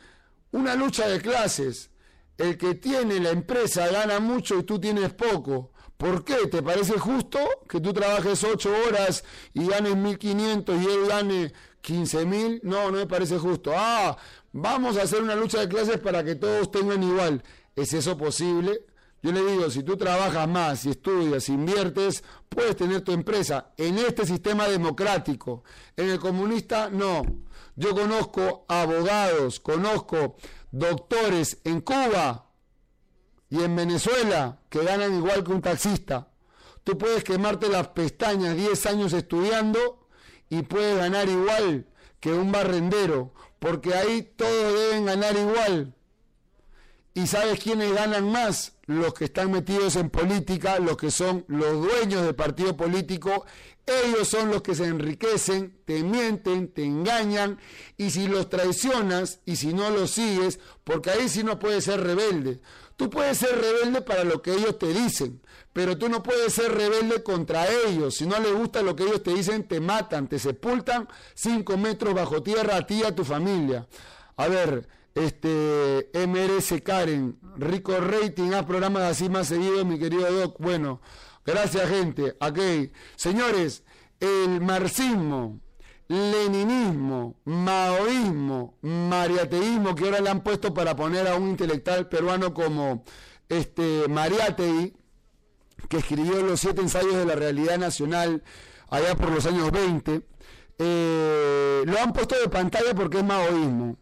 [0.51, 1.91] una lucha de clases,
[2.37, 5.73] el que tiene la empresa gana mucho y tú tienes poco.
[5.97, 6.47] ¿Por qué?
[6.47, 9.23] ¿Te parece justo que tú trabajes ocho horas
[9.53, 12.59] y ganes 1.500 y él gane 15.000?
[12.61, 13.73] No, no me parece justo.
[13.75, 14.15] Ah,
[14.51, 17.43] vamos a hacer una lucha de clases para que todos tengan igual.
[17.75, 18.85] ¿Es eso posible?
[19.23, 23.73] Yo le digo, si tú trabajas más, si estudias, si inviertes, puedes tener tu empresa.
[23.75, 25.63] En este sistema democrático,
[25.95, 27.23] en el comunista, no.
[27.75, 30.37] Yo conozco abogados, conozco
[30.71, 32.51] doctores en Cuba
[33.49, 36.29] y en Venezuela que ganan igual que un taxista.
[36.83, 40.07] Tú puedes quemarte las pestañas 10 años estudiando
[40.49, 41.85] y puedes ganar igual
[42.19, 45.93] que un barrendero, porque ahí todos deben ganar igual.
[47.17, 48.73] ¿Y sabes quiénes ganan más?
[48.85, 53.43] Los que están metidos en política, los que son los dueños del partido político.
[53.87, 57.57] Ellos son los que se enriquecen, te mienten, te engañan.
[57.97, 62.01] Y si los traicionas y si no los sigues, porque ahí sí no puedes ser
[62.01, 62.61] rebelde.
[62.97, 65.39] Tú puedes ser rebelde para lo que ellos te dicen,
[65.71, 68.15] pero tú no puedes ser rebelde contra ellos.
[68.15, 72.15] Si no les gusta lo que ellos te dicen, te matan, te sepultan cinco metros
[72.15, 73.87] bajo tierra a ti y a tu familia.
[74.35, 80.57] A ver, este, MRS Karen, rico rating, a programas así más seguido, mi querido Doc.
[80.59, 80.99] Bueno,
[81.45, 82.35] gracias gente.
[82.39, 83.83] Ok, señores,
[84.19, 85.59] el marxismo,
[86.07, 93.03] leninismo, maoísmo, mariateísmo, que ahora le han puesto para poner a un intelectual peruano como
[93.49, 94.93] este Mariatei,
[95.89, 98.43] que escribió los siete ensayos de la realidad nacional
[98.89, 100.21] allá por los años 20,
[100.79, 103.97] eh, lo han puesto de pantalla porque es maoísmo.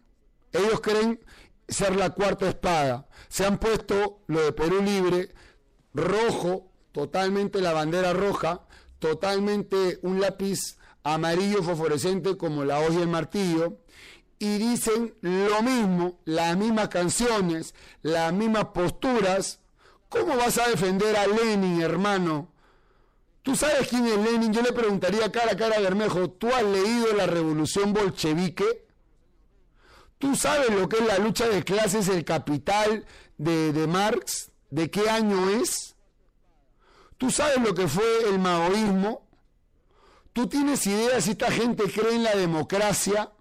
[0.52, 1.20] Ellos creen
[1.68, 3.08] ser la cuarta espada.
[3.30, 5.34] Se han puesto lo de Perú Libre,
[5.94, 8.66] rojo, totalmente la bandera roja,
[9.00, 13.78] totalmente un lápiz amarillo fosforescente como la hoja y el martillo,
[14.40, 19.60] y dicen lo mismo, las mismas canciones, las mismas posturas.
[20.10, 22.52] ¿Cómo vas a defender a Lenin, hermano?
[23.44, 24.52] ¿Tú sabes quién es Lenin?
[24.52, 28.88] Yo le preguntaría cara a cara a Bermejo, ¿tú has leído la revolución bolchevique?
[30.18, 33.06] ¿Tú sabes lo que es la lucha de clases, el capital
[33.38, 34.52] de, Marx?
[34.72, 35.96] ¿De qué año es?
[37.20, 39.25] ¿Tú sabes lo que fue el maoísmo?
[40.36, 43.32] ¿Tú tienes idea si esta gente cree en la democracia?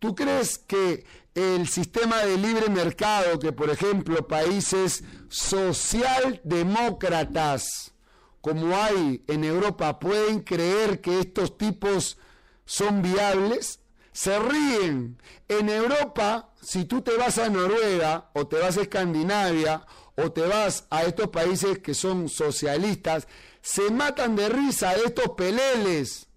[0.00, 1.04] ¿Tú crees que
[1.36, 7.92] el sistema de libre mercado, que por ejemplo países socialdemócratas
[8.40, 12.18] como hay en Europa pueden creer que estos tipos
[12.64, 13.78] son viables?
[14.12, 15.18] se ríen.
[15.48, 19.86] En Europa, si tú te vas a Noruega o te vas a Escandinavia
[20.16, 23.28] o te vas a estos países que son socialistas,
[23.62, 26.28] se matan de risa estos peleles.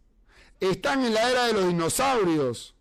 [0.59, 2.75] Están en la era de los dinosaurios.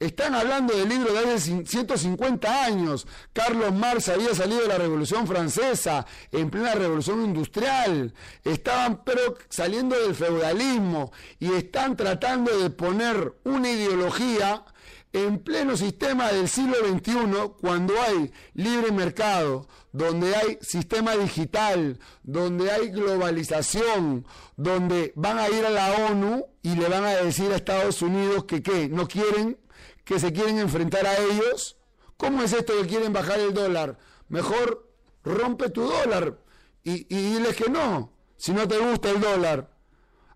[0.00, 3.06] Están hablando del libro de hace 150 años.
[3.32, 8.14] Carlos Marx había salido de la Revolución Francesa, en plena Revolución Industrial.
[8.44, 11.10] Estaban pero saliendo del feudalismo
[11.40, 14.64] y están tratando de poner una ideología
[15.12, 22.70] en pleno sistema del siglo XXI, cuando hay libre mercado, donde hay sistema digital, donde
[22.70, 24.26] hay globalización,
[24.56, 28.44] donde van a ir a la ONU y le van a decir a Estados Unidos
[28.44, 29.58] que qué, no quieren,
[30.04, 31.76] que se quieren enfrentar a ellos.
[32.16, 33.98] ¿Cómo es esto que quieren bajar el dólar?
[34.28, 34.90] Mejor
[35.24, 36.38] rompe tu dólar
[36.82, 39.70] y, y diles que no, si no te gusta el dólar.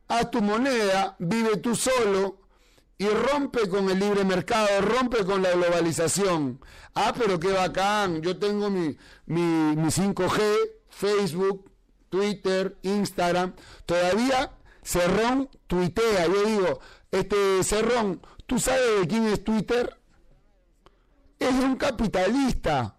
[0.08, 2.41] Haz tu moneda, vive tú solo,
[2.98, 6.60] y rompe con el libre mercado, rompe con la globalización.
[6.94, 10.40] Ah, pero qué bacán, yo tengo mi, mi, 5G,
[10.88, 11.70] Facebook,
[12.08, 13.54] Twitter, Instagram.
[13.86, 16.26] Todavía Cerrón tuitea.
[16.26, 16.80] Yo digo,
[17.10, 19.98] este Cerrón, ¿tú sabes de quién es Twitter?
[21.38, 22.96] Es un capitalista.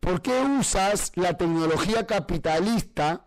[0.00, 3.24] ¿Por qué usas la tecnología capitalista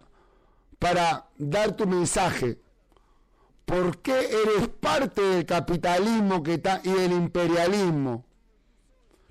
[0.78, 2.60] para dar tu mensaje?
[3.68, 8.26] ¿Por qué eres parte del capitalismo que está, y del imperialismo?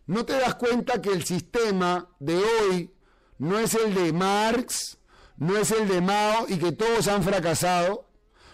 [0.05, 2.95] ¿No te das cuenta que el sistema de hoy
[3.39, 4.99] no es el de Marx,
[5.39, 8.11] no es el de Mao y que todos han fracasado?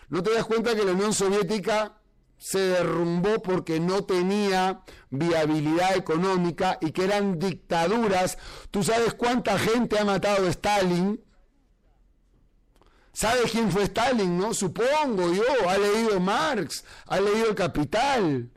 [0.09, 1.99] ¿No te das cuenta que la Unión Soviética
[2.39, 8.39] se derrumbó porque no tenía viabilidad económica y que eran dictaduras?
[8.70, 11.20] ¿Tú sabes cuánta gente ha matado Stalin?
[13.12, 14.38] ¿Sabe quién fue Stalin?
[14.38, 15.68] No, supongo yo.
[15.68, 18.50] Ha leído Marx, ha leído El Capital.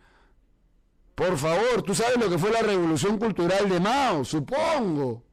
[1.13, 5.23] Por favor, tú sabes lo que fue la revolución cultural de Mao, supongo.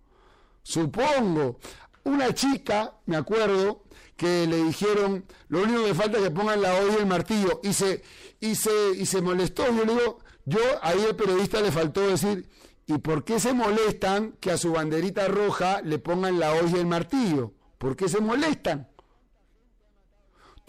[0.63, 1.59] Supongo.
[2.05, 3.85] Una chica, me acuerdo,
[4.17, 7.61] que le dijeron, lo único que falta es que pongan la olla y el martillo.
[7.63, 8.03] Y se,
[8.41, 9.67] y se, y se molestó.
[9.67, 12.49] Yo le digo, yo ahí el periodista le faltó decir,
[12.87, 16.81] ¿y por qué se molestan que a su banderita roja le pongan la olla y
[16.81, 17.55] el martillo?
[17.79, 18.92] ¿Por qué se molestan?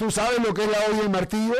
[0.03, 1.55] ¿Tú sabes lo que es la olla y el martillo?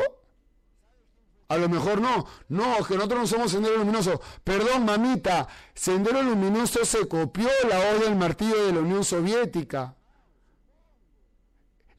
[1.48, 2.26] A lo mejor no.
[2.50, 4.20] No, que nosotros no somos Sendero Luminoso.
[4.44, 5.48] Perdón, mamita.
[5.74, 9.96] Sendero Luminoso se copió la olla y el martillo de la Unión Soviética.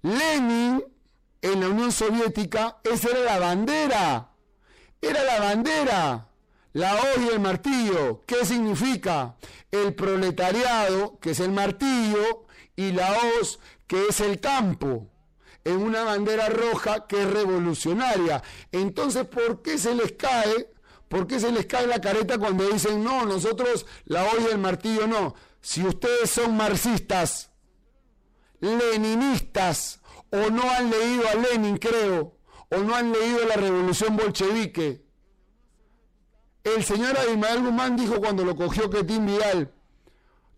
[0.02, 0.84] Lenin,
[1.40, 4.28] en la Unión Soviética, esa era la bandera.
[5.00, 6.28] Era la bandera.
[6.74, 8.22] La olla y el martillo.
[8.26, 9.36] ¿Qué significa?
[9.70, 12.44] El proletariado, que es el martillo,
[12.76, 15.08] y la hoz, que es el campo
[15.64, 18.42] en una bandera roja que es revolucionaria.
[18.70, 20.70] Entonces, ¿por qué se les cae?
[21.08, 25.06] ¿Por qué se les cae la careta cuando dicen, no, nosotros la olla del martillo
[25.06, 25.34] no?
[25.60, 27.50] Si ustedes son marxistas,
[28.60, 30.00] leninistas,
[30.30, 32.36] o no han leído a Lenin, creo,
[32.70, 35.04] o no han leído la revolución bolchevique.
[36.64, 39.72] El señor Abimael Guzmán dijo cuando lo cogió Ketín Vidal,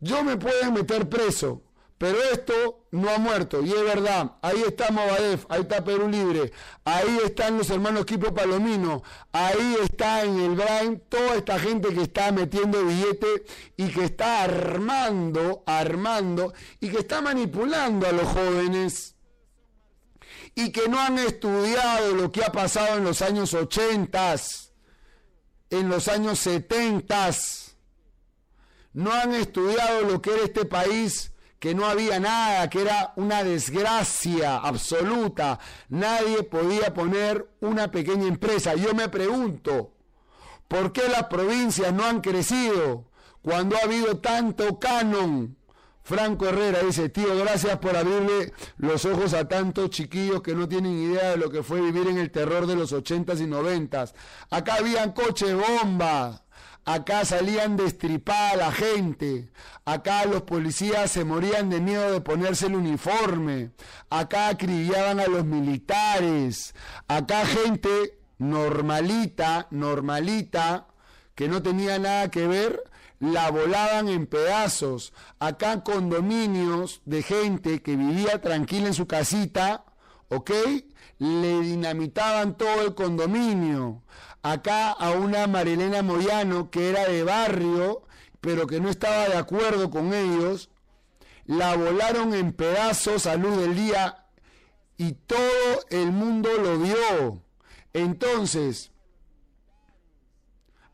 [0.00, 1.62] yo me pueden meter preso,
[1.98, 4.32] pero esto no ha muerto, y es verdad.
[4.42, 6.52] Ahí está Movadef, ahí está Perú Libre,
[6.84, 12.02] ahí están los hermanos Kipo Palomino, ahí está en el Brain toda esta gente que
[12.02, 13.44] está metiendo billete
[13.76, 19.16] y que está armando, armando, y que está manipulando a los jóvenes
[20.54, 24.36] y que no han estudiado lo que ha pasado en los años 80,
[25.70, 27.30] en los años 70,
[28.94, 33.42] no han estudiado lo que era este país que no había nada, que era una
[33.42, 35.58] desgracia absoluta.
[35.88, 38.74] Nadie podía poner una pequeña empresa.
[38.74, 39.92] Yo me pregunto,
[40.68, 43.04] ¿por qué las provincias no han crecido
[43.42, 45.56] cuando ha habido tanto canon?
[46.06, 50.92] Franco Herrera dice, tío, gracias por abrirle los ojos a tantos chiquillos que no tienen
[50.92, 54.14] idea de lo que fue vivir en el terror de los ochentas y noventas.
[54.50, 56.44] Acá habían coche bomba,
[56.88, 59.50] Acá salían destripada la gente.
[59.84, 63.72] Acá los policías se morían de miedo de ponerse el uniforme.
[64.08, 66.76] Acá acribillaban a los militares.
[67.08, 70.86] Acá gente normalita, normalita,
[71.34, 72.80] que no tenía nada que ver,
[73.18, 75.12] la volaban en pedazos.
[75.40, 79.86] Acá condominios de gente que vivía tranquila en su casita,
[80.28, 80.52] ¿ok?
[81.18, 84.02] Le dinamitaban todo el condominio
[84.52, 88.02] acá a una Marilena Moyano que era de barrio,
[88.40, 90.70] pero que no estaba de acuerdo con ellos,
[91.46, 94.26] la volaron en pedazos a luz del día
[94.96, 97.42] y todo el mundo lo vio.
[97.92, 98.92] Entonces,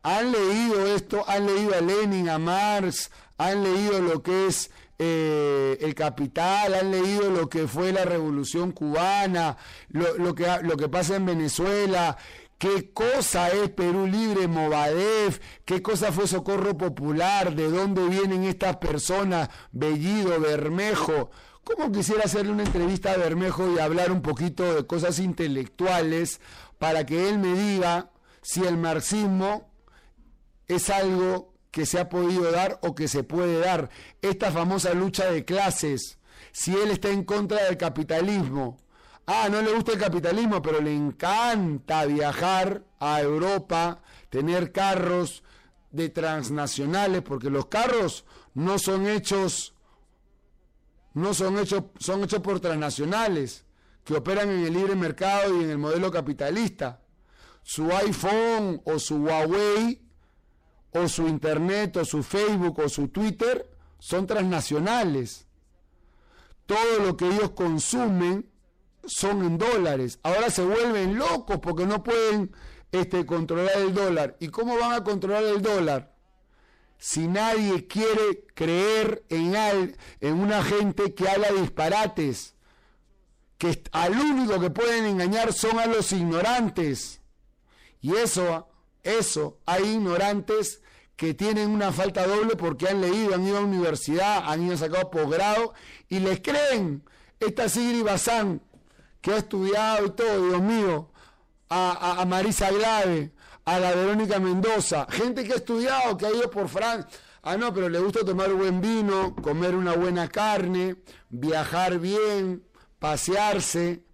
[0.03, 5.78] han leído esto, han leído a Lenin, a Marx, han leído lo que es eh,
[5.80, 9.57] el capital, han leído lo que fue la revolución cubana,
[9.88, 12.16] lo, que, lo que pasa en Venezuela,
[12.63, 18.77] qué cosa es Perú Libre, Movadef, qué cosa fue Socorro Popular, de dónde vienen estas
[18.77, 21.33] personas, Bellido, Bermejo.
[21.65, 26.41] ¿Cómo quisiera hacerle una entrevista a Bermejo y hablar un poquito de cosas intelectuales
[26.79, 29.69] para que él me diga si el marxismo
[30.69, 33.91] es algo que se ha podido dar o que se puede dar.
[34.21, 36.21] Esta famosa lucha de clases,
[36.53, 38.79] si él está en contra del capitalismo,
[39.27, 45.43] ah, no le gusta el capitalismo, pero le encanta viajar a Europa, tener carros
[45.91, 49.75] de transnacionales, porque los carros no son hechos,
[51.14, 53.64] no son hechos, son hechos por transnacionales
[54.05, 57.01] que operan en el libre mercado y en el modelo capitalista.
[57.62, 60.03] Su iPhone o su Huawei
[60.93, 65.47] o su Internet o su Facebook o su Twitter son transnacionales.
[66.66, 68.51] Todo lo que ellos consumen
[69.05, 70.18] son en dólares.
[70.22, 72.53] Ahora se vuelven locos porque no pueden
[72.92, 74.36] este, controlar el dólar.
[74.40, 76.12] ¿Y cómo van a controlar el dólar?
[76.98, 82.55] Si nadie quiere creer en, en una gente que habla disparates,
[83.59, 87.20] que al único que pueden engañar son a los ignorantes.
[88.00, 88.68] Y eso,
[89.03, 90.82] eso, hay ignorantes
[91.16, 94.78] que tienen una falta doble porque han leído, han ido a universidad, han ido a
[94.78, 95.74] sacar posgrado
[96.09, 97.05] y les creen.
[97.38, 98.62] Esta Sigri Bazán,
[99.23, 101.09] que ha estudiado y todo, Dios mío,
[101.70, 103.33] a, Marisa Glave,
[103.64, 107.09] a la Verónica Mendoza, gente que ha estudiado, que ha ido por Francia.
[107.43, 110.97] Ah, no, pero le gusta tomar buen vino, comer una buena carne,
[111.31, 112.62] viajar bien,
[112.99, 114.05] pasearse,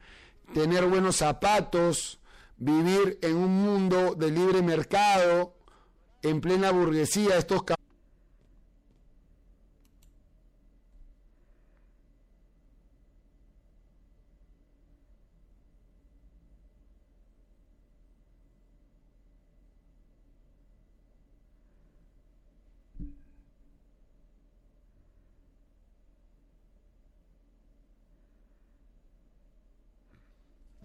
[0.54, 2.20] tener buenos zapatos,
[2.56, 5.54] vivir en un mundo de libre mercado,
[6.22, 7.64] en plena burguesía, estos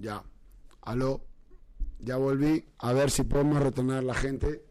[0.03, 0.21] Ya.
[0.81, 1.21] Aló.
[1.99, 2.65] Ya volví.
[2.79, 4.61] A ver si podemos retornar la gente.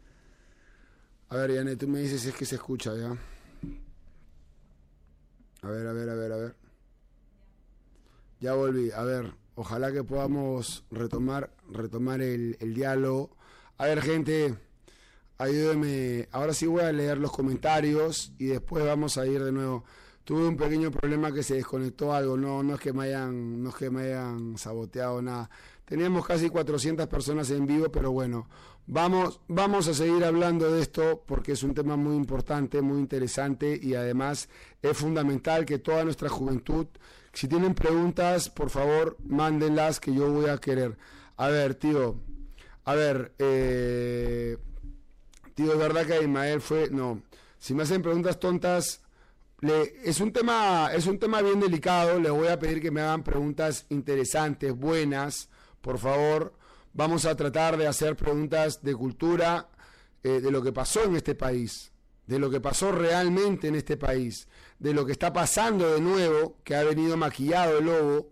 [1.30, 3.16] A ver, Yane, tú me dices si es que se escucha ya.
[5.62, 6.56] A ver, a ver, a ver, a ver.
[8.40, 8.90] Ya volví.
[8.90, 13.34] A ver, ojalá que podamos retomar, retomar el, el diálogo.
[13.78, 14.54] A ver, gente,
[15.38, 16.28] ayúdenme.
[16.30, 19.84] Ahora sí voy a leer los comentarios y después vamos a ir de nuevo
[20.24, 23.70] tuve un pequeño problema que se desconectó algo, no, no es que me hayan, no
[23.70, 25.50] es que me hayan saboteado nada.
[25.84, 28.48] Teníamos casi 400 personas en vivo, pero bueno,
[28.86, 33.78] vamos, vamos a seguir hablando de esto porque es un tema muy importante, muy interesante
[33.80, 34.48] y además
[34.80, 36.86] es fundamental que toda nuestra juventud,
[37.32, 40.96] si tienen preguntas, por favor, mándenlas que yo voy a querer.
[41.36, 42.16] A ver, tío,
[42.84, 44.56] a ver, eh,
[45.54, 47.22] tío, es verdad que Ismael fue, no,
[47.58, 49.01] si me hacen preguntas tontas,
[49.62, 53.22] es, un tema, es un tema bien delicado, le voy a pedir que me hagan
[53.22, 55.48] preguntas interesantes, buenas,
[55.80, 56.54] por favor.
[56.92, 59.68] Vamos a tratar de hacer preguntas de cultura,
[60.24, 61.92] eh, de lo que pasó en este país,
[62.26, 64.48] de lo que pasó realmente en este país,
[64.80, 68.30] de lo que está pasando de nuevo, que ha venido maquillado el lobo.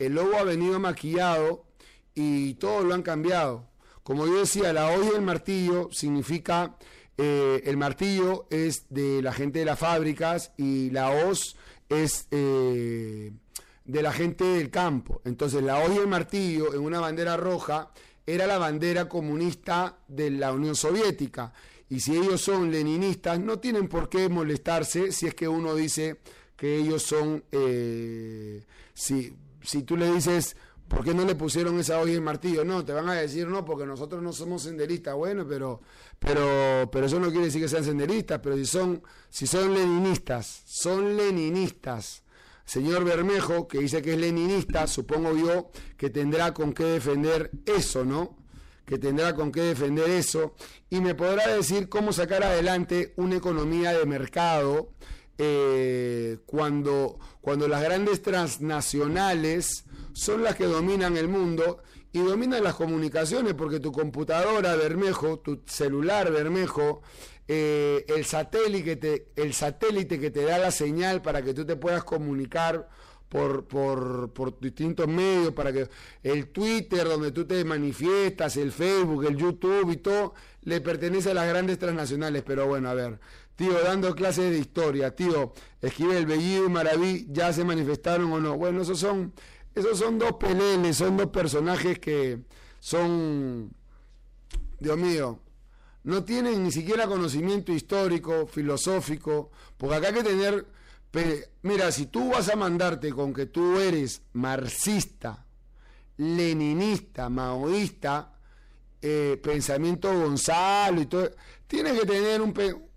[0.00, 1.64] El lobo ha venido maquillado
[2.12, 3.68] y todo lo han cambiado.
[4.02, 6.76] Como yo decía, la hoy del martillo significa
[7.18, 11.56] eh, el martillo es de la gente de las fábricas y la hoz
[11.88, 13.32] es eh,
[13.84, 15.20] de la gente del campo.
[15.24, 17.90] Entonces la hoz y el martillo en una bandera roja
[18.26, 21.52] era la bandera comunista de la Unión Soviética.
[21.88, 26.20] Y si ellos son leninistas, no tienen por qué molestarse si es que uno dice
[26.56, 28.64] que ellos son, eh,
[28.94, 30.56] si, si tú le dices,
[30.88, 32.64] ¿por qué no le pusieron esa hoja y el martillo?
[32.64, 35.14] No, te van a decir no, porque nosotros no somos senderistas.
[35.14, 35.80] Bueno, pero
[36.24, 40.62] pero, pero eso no quiere decir que sean senderistas, pero si son, si son leninistas,
[40.66, 42.22] son leninistas.
[42.64, 48.04] Señor Bermejo, que dice que es leninista, supongo yo que tendrá con qué defender eso,
[48.04, 48.38] ¿no?
[48.86, 50.54] Que tendrá con qué defender eso
[50.88, 54.92] y me podrá decir cómo sacar adelante una economía de mercado
[55.38, 61.82] eh, cuando, cuando las grandes transnacionales son las que dominan el mundo
[62.12, 67.02] y dominan las comunicaciones porque tu computadora Bermejo, tu celular Bermejo,
[67.48, 71.64] eh, el, satélite que te, el satélite que te da la señal para que tú
[71.64, 72.88] te puedas comunicar
[73.28, 75.88] por, por, por, distintos medios, para que
[76.22, 81.34] el Twitter donde tú te manifiestas, el Facebook, el YouTube y todo, le pertenece a
[81.34, 82.42] las grandes transnacionales.
[82.46, 83.18] Pero bueno, a ver,
[83.56, 88.58] tío, dando clases de historia, tío, Esquivel, Bellido y Maraví ya se manifestaron o no.
[88.58, 89.32] Bueno, esos son
[89.74, 92.40] esos son dos peleles, son dos personajes que
[92.80, 93.72] son,
[94.78, 95.40] Dios mío,
[96.04, 100.66] no tienen ni siquiera conocimiento histórico, filosófico, porque acá hay que tener,
[101.62, 105.46] mira, si tú vas a mandarte con que tú eres marxista,
[106.16, 108.32] leninista, maoísta,
[109.00, 111.30] eh, pensamiento Gonzalo y todo.
[111.66, 112.40] Tiene que tener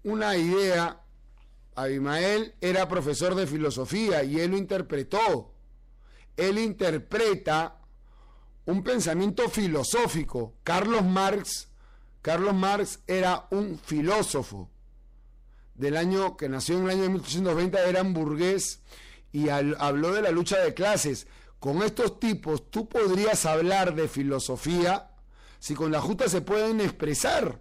[0.03, 1.02] una idea.
[1.77, 5.55] Abimael era profesor de filosofía y él lo interpretó.
[6.38, 7.80] Él interpreta
[8.66, 10.56] un pensamiento filosófico.
[10.64, 11.70] Carlos Marx,
[12.22, 14.70] Carlos Marx era un filósofo
[15.76, 18.82] del año que nació en el año 1820, era hamburgués
[19.32, 21.28] y habló de la lucha de clases.
[21.60, 25.12] Con estos tipos tú podrías hablar de filosofía
[25.60, 27.60] si con la justa se pueden expresar.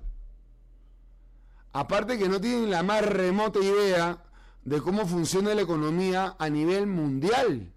[1.72, 4.22] Aparte que no tienen la más remota idea
[4.62, 7.73] de cómo funciona la economía a nivel mundial.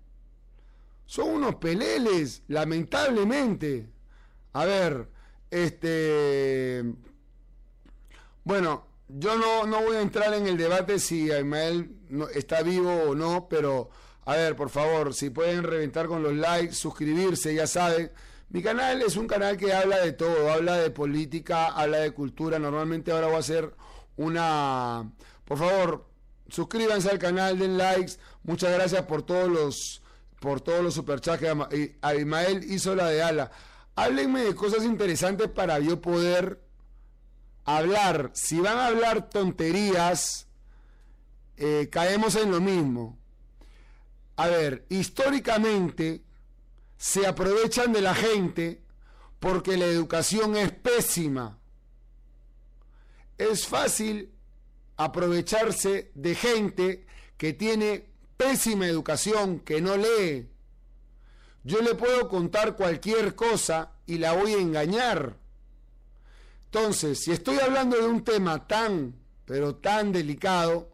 [1.07, 3.89] Son unos peleles, lamentablemente.
[4.53, 5.09] A ver,
[5.49, 6.83] este...
[8.43, 11.95] Bueno, yo no, no voy a entrar en el debate si Ismael
[12.35, 13.89] está vivo o no, pero
[14.25, 18.11] a ver, por favor, si pueden reventar con los likes, suscribirse, ya saben.
[18.49, 22.59] Mi canal es un canal que habla de todo, habla de política, habla de cultura.
[22.59, 23.73] Normalmente ahora voy a hacer
[24.17, 25.09] una...
[25.45, 26.05] Por favor,
[26.49, 28.13] suscríbanse al canal, den likes.
[28.43, 30.01] Muchas gracias por todos los
[30.39, 33.51] por todos los superchats que Ismael hizo la de ala.
[33.95, 36.61] Háblenme de cosas interesantes para yo poder
[37.65, 40.47] hablar, si van a hablar tonterías,
[41.57, 43.17] eh, caemos en lo mismo.
[44.37, 46.23] A ver, históricamente
[46.97, 48.81] se aprovechan de la gente
[49.39, 51.59] porque la educación es pésima.
[53.37, 54.31] Es fácil
[54.95, 57.05] aprovecharse de gente
[57.37, 58.06] que tiene
[58.37, 60.49] pésima educación, que no lee.
[61.63, 65.35] Yo le puedo contar cualquier cosa y la voy a engañar.
[66.65, 69.15] Entonces, si estoy hablando de un tema tan,
[69.45, 70.89] pero tan delicado,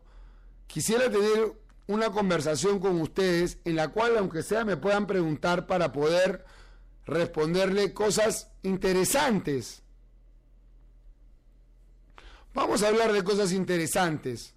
[0.68, 1.54] quisiera tener
[1.88, 6.46] una conversación con ustedes en la cual, aunque sea, me puedan preguntar para poder
[7.06, 9.84] responderle cosas interesantes.
[12.54, 14.54] Vamos a hablar de cosas interesantes.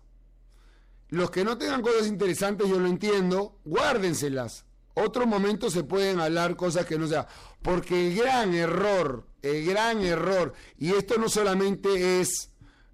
[1.09, 4.65] Los que no tengan cosas interesantes, yo lo entiendo, guárdenselas.
[4.95, 7.29] Otro momento se pueden hablar cosas que no sea.
[7.63, 12.51] Porque el gran error el gran error, y esto no solamente es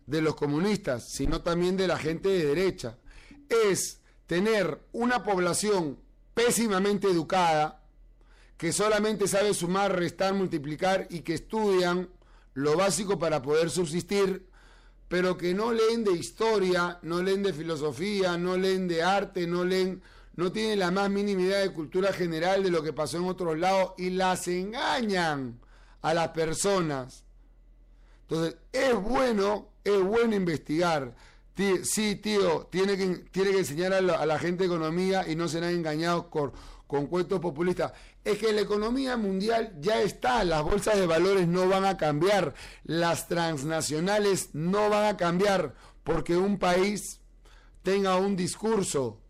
[0.07, 2.99] de los comunistas, sino también de la gente de derecha,
[3.49, 5.99] es tener una población
[6.35, 7.85] pésimamente educada,
[8.57, 12.09] que solamente sabe sumar, restar, multiplicar y que estudian
[12.55, 14.47] lo básico para poder subsistir,
[15.13, 19.63] pero que no leen de historia, no leen de filosofía, no leen de arte, no
[19.63, 20.01] leen,
[20.37, 23.59] no tienen la más mínima idea de cultura general de lo que pasó en otros
[23.59, 25.61] lados y las engañan
[26.01, 27.25] a las personas.
[28.23, 31.15] Entonces, es bueno, es bueno investigar.
[31.83, 36.29] Sí, tío, tiene que, tiene que enseñar a la, gente economía y no serán engañados
[36.29, 36.53] con,
[36.93, 37.91] con cuentos populistas.
[38.23, 42.53] Es que la economía mundial ya está, las bolsas de valores no van a cambiar,
[42.85, 45.75] las transnacionales no van a cambiar
[46.05, 47.23] porque un país
[47.83, 49.23] tenga un discurso.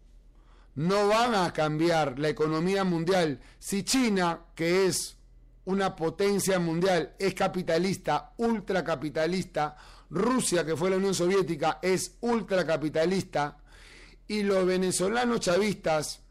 [0.74, 3.38] No van a cambiar la economía mundial.
[3.60, 5.16] Si China, que es
[5.64, 9.76] una potencia mundial, es capitalista, ultracapitalista,
[10.10, 13.58] Rusia, que fue la Unión Soviética, es ultracapitalista,
[14.26, 16.21] y los venezolanos chavistas,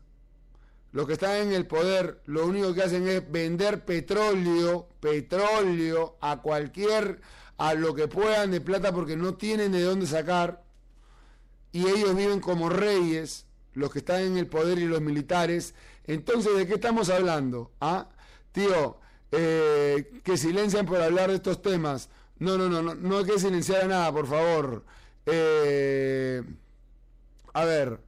[0.92, 6.42] los que están en el poder, lo único que hacen es vender petróleo, petróleo a
[6.42, 7.22] cualquier,
[7.58, 10.64] a lo que puedan de plata porque no tienen de dónde sacar,
[11.72, 15.74] y ellos viven como reyes, los que están en el poder y los militares.
[16.06, 17.72] Entonces, ¿de qué estamos hablando?
[17.80, 18.10] ¿Ah?
[18.52, 19.00] Tío,
[19.32, 22.10] eh, que silencian por hablar de estos temas.
[22.40, 24.84] No, no, no, no, no hay que silenciar a nada, por favor.
[25.26, 26.44] Eh,
[27.54, 28.00] a ver,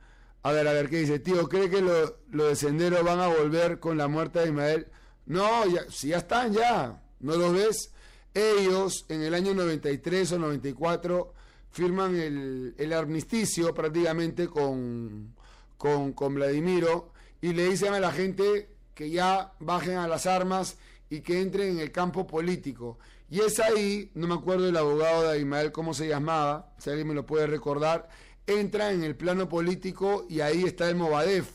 [0.44, 1.20] a ver, a ver, ¿qué dice?
[1.20, 4.88] Tío, ¿cree que los lo de Sendero van a volver con la muerte de Ismael?
[5.26, 7.02] No, ya, si ya están, ya.
[7.22, 7.92] ¿No los ves?
[8.34, 11.34] Ellos, en el año 93 o 94,
[11.72, 15.34] firman el, armisticio prácticamente con,
[15.78, 20.78] con, con Vladimiro y le dicen a la gente que ya bajen a las armas
[21.10, 23.00] y que entre en el campo político.
[23.30, 27.08] Y es ahí, no me acuerdo el abogado de Ismael cómo se llamaba, si alguien
[27.08, 28.10] me lo puede recordar,
[28.48, 31.50] entra en el plano político y ahí está el Movadef.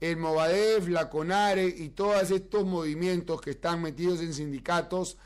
[0.00, 5.18] El Movadef, la CONARE y todos estos movimientos que están metidos en sindicatos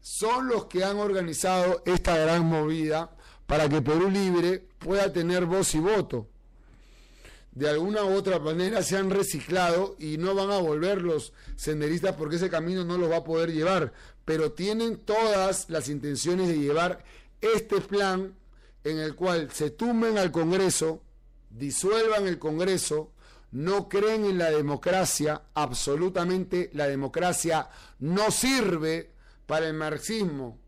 [0.00, 3.10] son los que han organizado esta gran movida
[3.46, 6.28] para que Perú Libre pueda tener voz y voto
[7.56, 12.14] de alguna u otra manera se han reciclado y no van a volver los senderistas
[12.14, 13.94] porque ese camino no los va a poder llevar,
[14.26, 17.02] pero tienen todas las intenciones de llevar
[17.40, 18.34] este plan
[18.86, 21.02] en el cual se tumben al Congreso,
[21.50, 23.10] disuelvan el Congreso,
[23.50, 27.68] no creen en la democracia, absolutamente la democracia
[27.98, 29.10] no sirve
[29.46, 30.60] para el marxismo,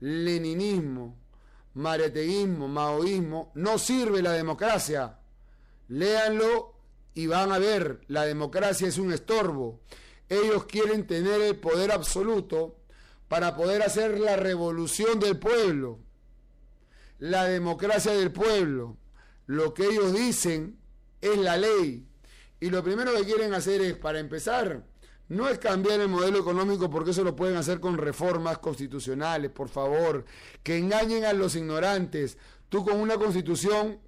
[0.00, 1.18] leninismo,
[1.74, 5.18] mariateguismo, maoísmo, no sirve la democracia.
[5.88, 6.76] Léanlo
[7.12, 9.80] y van a ver, la democracia es un estorbo.
[10.30, 12.78] Ellos quieren tener el poder absoluto
[13.28, 16.05] para poder hacer la revolución del pueblo,
[17.18, 18.96] la democracia del pueblo.
[19.46, 20.78] Lo que ellos dicen
[21.20, 22.06] es la ley.
[22.60, 24.84] Y lo primero que quieren hacer es, para empezar,
[25.28, 29.68] no es cambiar el modelo económico porque eso lo pueden hacer con reformas constitucionales, por
[29.68, 30.24] favor,
[30.62, 32.38] que engañen a los ignorantes.
[32.68, 33.98] Tú con una constitución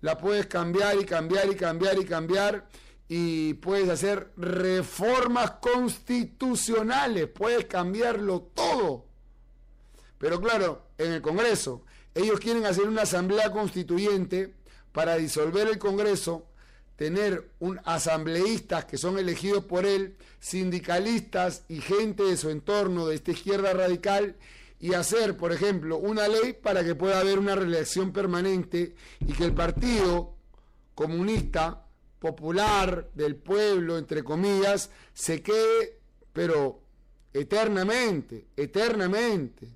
[0.00, 2.68] la puedes cambiar y cambiar y cambiar y cambiar
[3.08, 9.06] y puedes hacer reformas constitucionales, puedes cambiarlo todo.
[10.18, 11.84] Pero claro, en el Congreso,
[12.14, 14.54] ellos quieren hacer una asamblea constituyente
[14.92, 16.46] para disolver el Congreso
[16.96, 23.16] tener un asambleístas que son elegidos por él, sindicalistas y gente de su entorno de
[23.16, 24.36] esta izquierda radical
[24.78, 29.44] y hacer, por ejemplo, una ley para que pueda haber una reelección permanente y que
[29.44, 30.34] el partido
[30.94, 31.86] comunista
[32.18, 35.98] popular del pueblo, entre comillas, se quede,
[36.32, 36.82] pero
[37.32, 39.68] eternamente, eternamente,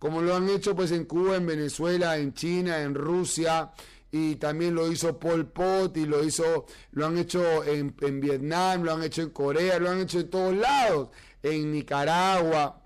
[0.00, 3.70] como lo han hecho pues en Cuba, en Venezuela, en China, en Rusia,
[4.10, 8.94] y también lo hizo Pol Pot y lo hizo, lo han hecho en, Vietnam, lo
[8.94, 11.10] han hecho en Corea, lo han hecho en todos lados,
[11.42, 12.80] en Nicaragua.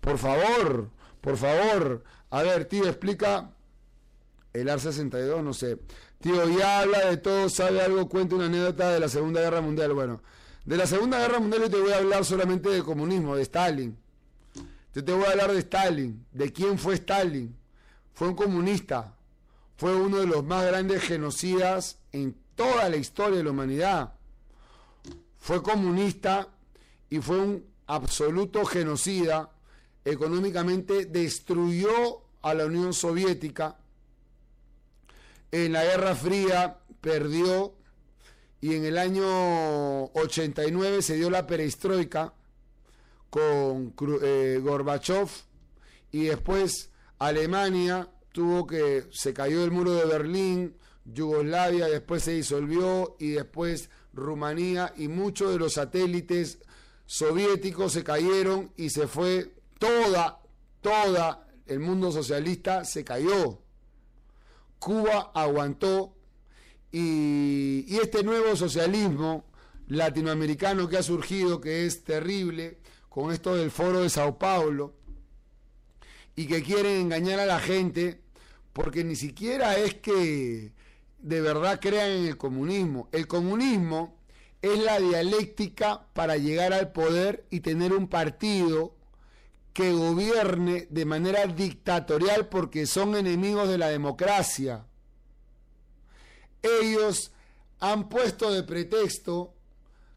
[0.00, 0.90] Por favor,
[1.20, 2.02] por favor.
[2.30, 3.52] A ver, tío, explica
[4.52, 5.78] el AR 62, no sé.
[6.20, 9.94] Tío, ya habla de todo, sabe algo, cuenta una anécdota de la Segunda Guerra Mundial.
[9.94, 10.20] Bueno,
[10.64, 14.09] de la Segunda Guerra Mundial yo te voy a hablar solamente de comunismo, de Stalin.
[14.94, 17.56] Yo te voy a hablar de Stalin, de quién fue Stalin.
[18.12, 19.14] Fue un comunista,
[19.76, 24.14] fue uno de los más grandes genocidas en toda la historia de la humanidad.
[25.38, 26.48] Fue comunista
[27.08, 29.50] y fue un absoluto genocida.
[30.04, 33.78] Económicamente destruyó a la Unión Soviética.
[35.52, 37.74] En la Guerra Fría perdió
[38.60, 42.34] y en el año 89 se dio la perestroika
[43.30, 45.28] con eh, Gorbachev
[46.10, 53.16] y después Alemania tuvo que, se cayó el muro de Berlín, Yugoslavia después se disolvió
[53.18, 56.58] y después Rumanía y muchos de los satélites
[57.06, 60.40] soviéticos se cayeron y se fue toda,
[60.80, 63.62] toda el mundo socialista se cayó.
[64.80, 66.16] Cuba aguantó
[66.90, 69.44] y, y este nuevo socialismo
[69.86, 72.79] latinoamericano que ha surgido, que es terrible,
[73.10, 74.94] con esto del foro de Sao Paulo,
[76.34, 78.22] y que quieren engañar a la gente
[78.72, 80.72] porque ni siquiera es que
[81.18, 83.08] de verdad crean en el comunismo.
[83.12, 84.16] El comunismo
[84.62, 88.94] es la dialéctica para llegar al poder y tener un partido
[89.72, 94.86] que gobierne de manera dictatorial porque son enemigos de la democracia.
[96.62, 97.32] Ellos
[97.80, 99.54] han puesto de pretexto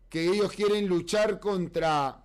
[0.09, 2.22] que ellos quieren luchar contra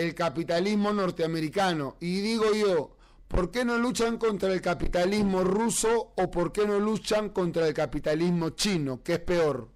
[0.00, 1.96] el capitalismo norteamericano.
[2.00, 2.96] Y digo yo,
[3.30, 7.72] ¿Por qué no luchan contra el capitalismo ruso o por qué no luchan contra el
[7.72, 9.68] capitalismo chino, que es peor?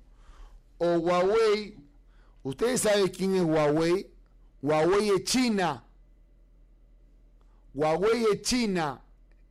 [0.78, 1.76] O Huawei,
[2.42, 4.10] ¿ustedes saben quién es Huawei?
[4.60, 5.84] Huawei es China.
[7.74, 9.00] Huawei es China,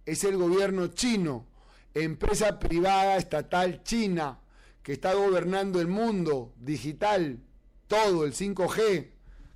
[0.06, 1.46] es el gobierno chino,
[1.94, 4.38] empresa privada estatal china
[4.82, 7.40] que está gobernando el mundo digital,
[7.88, 9.13] todo el 5G,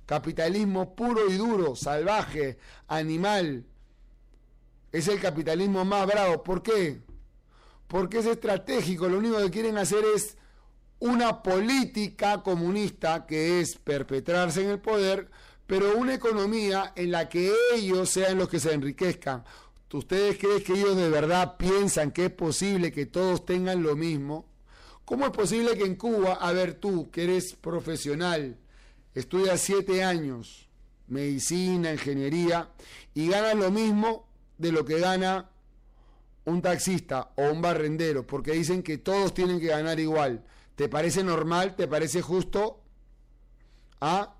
[0.08, 2.56] capitalismo puro y duro, salvaje,
[2.86, 3.66] animal
[4.90, 6.42] es el capitalismo más bravo.
[6.42, 7.02] ¿Por qué?
[7.86, 9.06] Porque es estratégico.
[9.06, 10.38] Lo único que quieren hacer es
[10.98, 15.30] una política comunista que es perpetrarse en el poder,
[15.66, 19.44] pero una economía en la que ellos sean los que se enriquezcan.
[19.92, 24.46] ¿Ustedes creen que ellos de verdad piensan que es posible que todos tengan lo mismo?
[25.04, 28.56] ¿Cómo es posible que en Cuba, a ver tú, que eres profesional,
[29.14, 30.68] estudias siete años,
[31.06, 32.70] medicina, ingeniería,
[33.14, 34.28] y ganas lo mismo
[34.58, 35.50] de lo que gana
[36.44, 40.44] un taxista o un barrendero, porque dicen que todos tienen que ganar igual.
[40.74, 41.76] ¿Te parece normal?
[41.76, 42.80] ¿Te parece justo?
[44.00, 44.34] ¿Ah?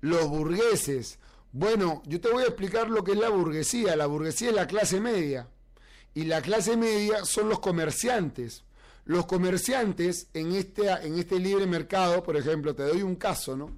[0.00, 1.18] Los burgueses.
[1.52, 3.96] Bueno, yo te voy a explicar lo que es la burguesía.
[3.96, 5.48] La burguesía es la clase media.
[6.14, 8.64] Y la clase media son los comerciantes.
[9.04, 13.70] Los comerciantes en este, en este libre mercado, por ejemplo, te doy un caso, ¿no?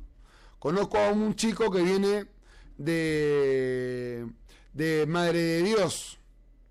[0.58, 2.26] Conozco a un chico que viene
[2.76, 4.26] de
[4.74, 6.18] de Madre de Dios.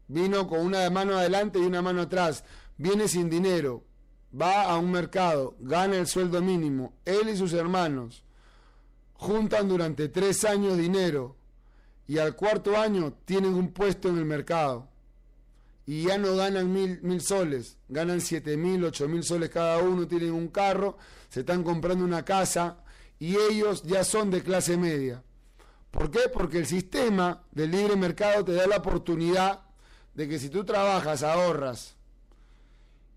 [0.08, 2.44] Vino con una mano adelante y una mano atrás.
[2.78, 3.84] Viene sin dinero.
[4.40, 5.56] Va a un mercado.
[5.60, 6.94] Gana el sueldo mínimo.
[7.06, 8.24] Él y sus hermanos.
[9.14, 11.38] juntan durante tres años dinero
[12.08, 14.90] y al cuarto año tienen un puesto en el mercado
[15.86, 20.08] y ya no ganan mil, mil soles, ganan siete mil, ocho mil soles cada uno,
[20.08, 20.98] tienen un carro,
[21.30, 22.78] se están comprando una casa
[23.20, 25.24] y ellos ya son de clase media.
[25.92, 26.22] ¿Por qué?
[26.34, 29.62] Porque el sistema del libre mercado te da la oportunidad
[30.14, 31.96] de que si tú trabajas, ahorras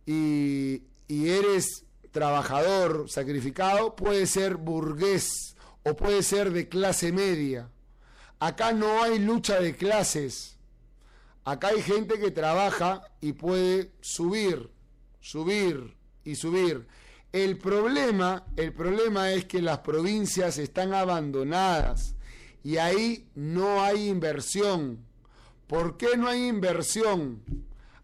[0.04, 7.70] y, y eres trabajador sacrificado, puede ser burgués o puede ser de clase media.
[8.38, 10.55] Acá no hay lucha de clases
[11.46, 14.68] Acá hay gente que trabaja y puede subir,
[15.20, 16.88] subir y subir.
[17.30, 22.16] El problema, el problema es que las provincias están abandonadas
[22.64, 25.06] y ahí no hay inversión.
[25.68, 27.44] ¿Por qué no hay inversión?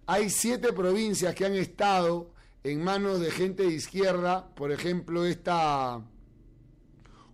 [0.07, 2.31] Hay siete provincias que han estado
[2.63, 6.01] en manos de gente de izquierda, por ejemplo esta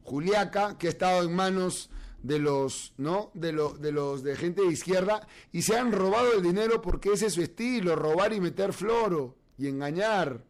[0.05, 1.90] Juliaca, que ha estado en manos
[2.23, 3.31] de los, ¿no?
[3.35, 7.27] De, de los de gente de izquierda y se han robado el dinero porque ese
[7.27, 10.45] es su estilo, robar y meter floro y engañar.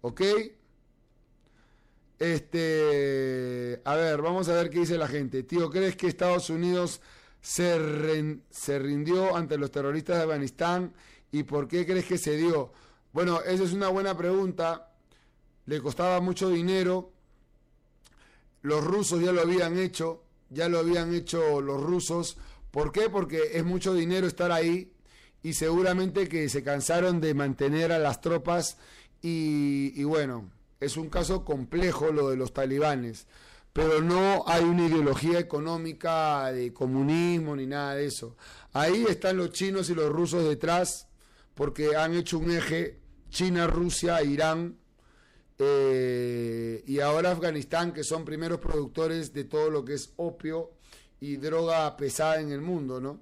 [0.00, 0.22] ¿Ok?
[2.18, 5.42] Este, a ver, vamos a ver qué dice la gente.
[5.44, 7.00] Tío, ¿crees que Estados Unidos
[7.40, 10.94] se, se rindió ante los terroristas de Afganistán
[11.30, 12.72] y por qué crees que se dio?
[13.12, 14.92] Bueno, esa es una buena pregunta.
[15.66, 17.12] Le costaba mucho dinero.
[18.62, 22.36] Los rusos ya lo habían hecho ya lo habían hecho los rusos.
[22.70, 23.08] ¿Por qué?
[23.08, 24.92] Porque es mucho dinero estar ahí
[25.42, 28.78] y seguramente que se cansaron de mantener a las tropas
[29.20, 30.50] y, bueno,
[30.80, 33.26] es un caso complejo lo de los talibanes,
[33.72, 38.36] pero no hay una ideología económica de comunismo ni nada de eso.
[38.72, 41.08] Ahí están los chinos y los rusos detrás
[41.54, 43.00] porque han hecho un eje
[43.30, 44.78] China, Rusia, Irán
[45.58, 50.70] eh, y ahora Afganistán, que son primeros productores de todo lo que es opio
[51.20, 53.20] y droga pesada en el mundo, ¿no?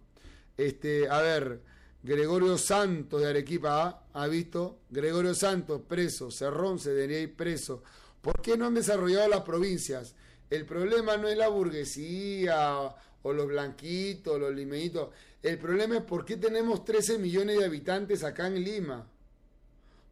[0.56, 1.62] Este, a ver,
[2.02, 4.04] Gregorio Santos de Arequipa ¿ah?
[4.12, 7.82] ha visto, Gregorio Santos preso, Cerrón ir preso.
[8.20, 10.14] ¿Por qué no han desarrollado las provincias?
[10.48, 15.10] El problema no es la burguesía o los blanquitos, los limeitos.
[15.42, 19.10] El problema es por qué tenemos 13 millones de habitantes acá en Lima.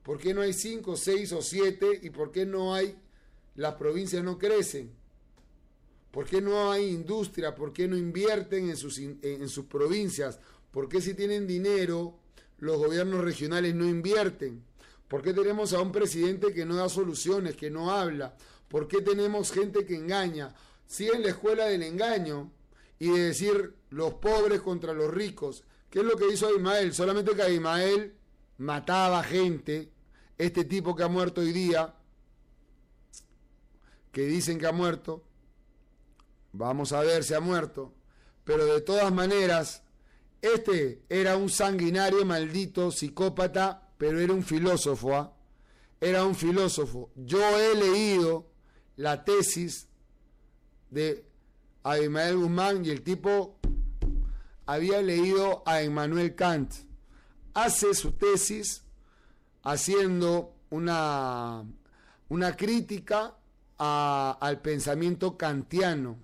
[0.05, 1.99] ¿Por qué no hay cinco, seis o siete?
[2.03, 2.95] ¿Y por qué no hay,
[3.57, 4.93] las provincias no crecen?
[6.11, 7.55] ¿Por qué no hay industria?
[7.55, 10.39] ¿Por qué no invierten en sus, en sus provincias?
[10.71, 12.19] ¿Por qué si tienen dinero
[12.59, 14.63] los gobiernos regionales no invierten?
[15.09, 18.37] ¿Por qué tenemos a un presidente que no da soluciones, que no habla?
[18.69, 20.55] ¿Por qué tenemos gente que engaña?
[20.87, 22.53] Sigue en la escuela del engaño
[22.99, 25.65] y de decir los pobres contra los ricos.
[25.89, 26.93] ¿Qué es lo que hizo Abimael?
[26.93, 28.13] Solamente que Abimael
[28.59, 29.94] mataba gente
[30.39, 31.94] este tipo que ha muerto hoy día,
[34.12, 35.24] que dicen que ha muerto,
[36.52, 37.93] vamos a ver si ha muerto,
[38.44, 39.82] pero de todas maneras,
[40.40, 45.35] este era un sanguinario, maldito, psicópata, pero era un filósofo, ¿ah?
[46.01, 47.11] era un filósofo.
[47.16, 48.51] Yo he leído
[48.97, 49.89] la tesis
[50.90, 51.27] de
[51.82, 53.59] Abimael Guzmán y el tipo
[54.66, 56.73] había leído a Emmanuel Kant.
[57.55, 58.84] Hace su tesis
[59.65, 61.65] haciendo una,
[62.28, 63.35] una crítica
[63.78, 66.16] al pensamiento kantiano,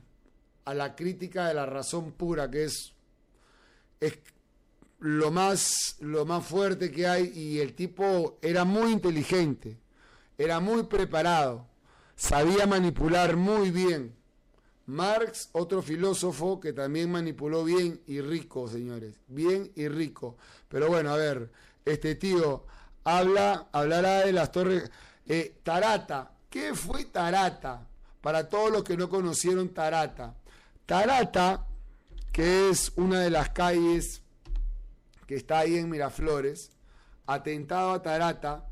[0.64, 2.92] a la crítica de la razón pura, que es,
[3.98, 4.18] es
[5.00, 9.76] lo, más, lo más fuerte que hay, y el tipo era muy inteligente,
[10.38, 11.66] era muy preparado,
[12.14, 14.14] sabía manipular muy bien.
[14.86, 20.36] Marx, otro filósofo que también manipuló bien y rico, señores, bien y rico.
[20.68, 21.48] Pero bueno, a ver,
[21.84, 22.64] este tío
[23.18, 24.90] habla, hablará de las torres.
[25.26, 27.86] Eh, Tarata, ¿qué fue Tarata?
[28.20, 30.34] Para todos los que no conocieron Tarata.
[30.86, 31.66] Tarata,
[32.32, 34.22] que es una de las calles
[35.26, 36.72] que está ahí en Miraflores,
[37.26, 38.66] atentado a Tarata,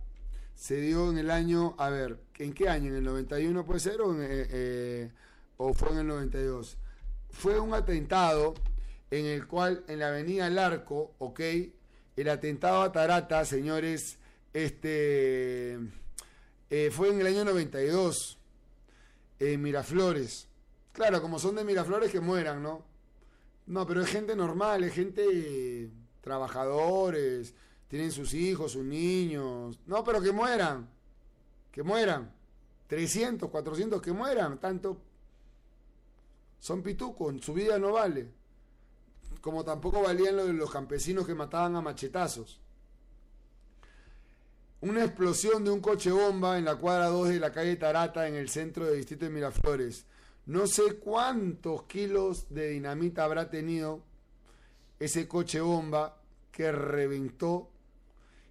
[0.55, 2.91] se dio en el año, a ver, ¿en qué año?
[2.91, 5.13] ¿En el 91 puede ser o, eh, eh,
[5.57, 6.77] o fue en el 92?
[7.31, 8.55] Fue un atentado
[9.11, 11.41] en el cual en la avenida El Arco, ok,
[12.17, 14.19] el atentado a Tarata, señores,
[14.65, 15.79] este,
[16.71, 18.39] eh, fue en el año 92,
[19.39, 20.49] en Miraflores.
[20.93, 22.85] Claro, como son de Miraflores, que mueran, ¿no?
[23.67, 25.91] No, pero es gente normal, es gente
[26.21, 27.55] trabajadores,
[27.89, 29.79] tienen sus hijos, sus niños.
[29.87, 30.89] No, pero que mueran,
[31.71, 32.35] que mueran.
[32.87, 35.03] 300, 400 que mueran, tanto
[36.59, 38.39] son pitucos, su vida no vale
[39.41, 42.61] como tampoco valían lo de los campesinos que mataban a machetazos.
[44.81, 48.37] Una explosión de un coche bomba en la cuadra 2 de la calle Tarata en
[48.37, 50.05] el centro del distrito de Miraflores.
[50.47, 54.03] No sé cuántos kilos de dinamita habrá tenido
[55.01, 56.17] ese coche bomba
[56.53, 57.71] que reventó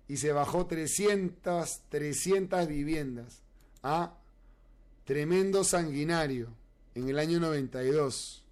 [0.09, 3.41] y se bajó 300, 300 viviendas.
[3.81, 4.13] ¿Ah?
[5.05, 6.49] Tremendo sanguinario
[6.93, 8.43] en el año 92.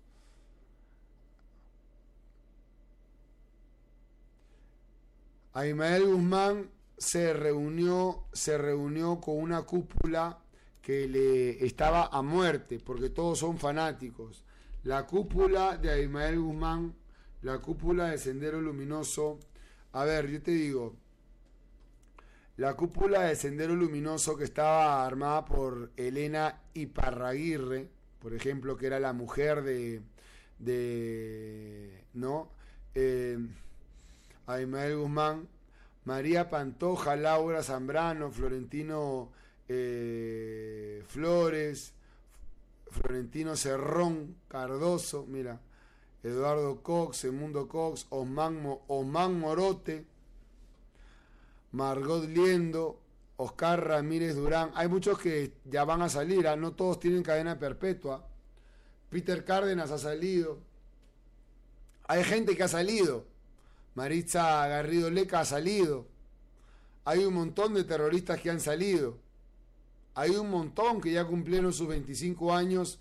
[5.53, 10.39] Aimael Guzmán se reunió, se reunió con una cúpula
[10.81, 14.43] que le estaba a muerte, porque todos son fanáticos.
[14.83, 16.93] La cúpula de Aimael Guzmán,
[17.41, 19.39] la cúpula de Sendero Luminoso.
[19.93, 20.95] A ver, yo te digo,
[22.57, 27.89] la cúpula de Sendero Luminoso que estaba armada por Elena Iparraguirre,
[28.19, 30.01] por ejemplo, que era la mujer de,
[30.59, 32.49] de ¿no?
[32.93, 33.37] Eh,
[34.47, 35.49] Guzmán,
[36.05, 39.31] María Pantoja, Laura Zambrano, Florentino
[39.67, 41.93] eh, Flores,
[42.89, 45.59] Florentino Cerrón, Cardoso, mira,
[46.23, 50.05] Eduardo Cox, Mundo Cox, Osman, Osman Morote,
[51.71, 52.99] Margot Liendo,
[53.37, 54.71] Oscar Ramírez Durán.
[54.75, 56.55] Hay muchos que ya van a salir, ¿ah?
[56.55, 58.25] no todos tienen cadena perpetua.
[59.09, 60.59] Peter Cárdenas ha salido.
[62.07, 63.25] Hay gente que ha salido.
[63.95, 66.07] Maritza Garrido Leca ha salido.
[67.05, 69.17] Hay un montón de terroristas que han salido.
[70.13, 72.99] Hay un montón que ya cumplieron sus 25 años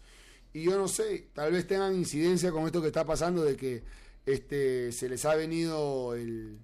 [0.53, 3.83] y yo no sé, tal vez tengan incidencia con esto que está pasando de que
[4.25, 6.59] este, se les ha venido el,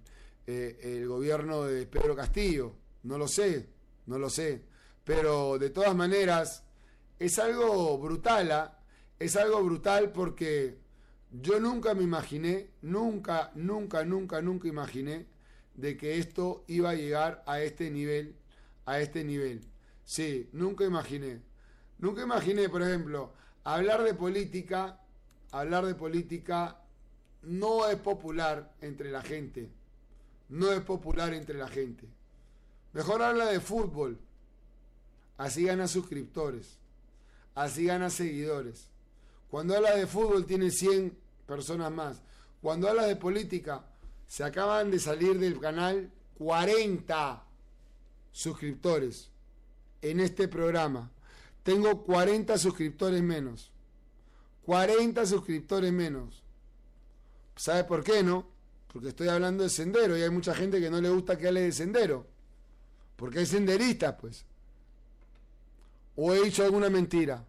[0.47, 2.73] eh, el gobierno de Pedro Castillo.
[3.03, 3.67] No lo sé,
[4.07, 4.63] no lo sé.
[5.05, 6.63] Pero de todas maneras,
[7.19, 8.79] es algo brutal, ¿ah?
[9.19, 10.79] es algo brutal porque
[11.33, 15.27] yo nunca me imaginé, nunca, nunca, nunca, nunca imaginé
[15.75, 18.37] de que esto iba a llegar a este nivel,
[18.85, 19.61] a este nivel.
[20.05, 21.41] Sí, nunca imaginé.
[21.99, 23.33] Nunca imaginé, por ejemplo,
[23.63, 25.01] hablar de política,
[25.53, 26.81] hablar de política
[27.43, 29.71] no es popular entre la gente.
[30.49, 32.09] No es popular entre la gente.
[32.93, 34.19] Mejor habla de fútbol.
[35.37, 36.79] Así gana suscriptores.
[37.55, 38.90] Así gana seguidores.
[39.51, 41.17] Cuando habla de fútbol tiene 100
[41.47, 42.23] personas más.
[42.63, 43.85] Cuando habla de política,
[44.27, 47.45] se acaban de salir del canal 40
[48.31, 49.29] suscriptores
[50.03, 51.11] en este programa.
[51.65, 53.73] Tengo 40 suscriptores menos.
[54.67, 56.45] 40 suscriptores menos.
[57.57, 58.47] ¿Sabe por qué no?
[58.93, 61.63] Porque estoy hablando de sendero y hay mucha gente que no le gusta que hable
[61.63, 62.27] de sendero.
[63.17, 64.45] Porque hay senderistas, pues.
[66.17, 67.45] ¿O he dicho alguna mentira?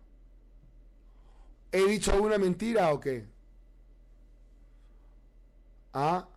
[1.72, 3.26] ¿He dicho alguna mentira o qué?
[5.94, 6.28] ¿Ah?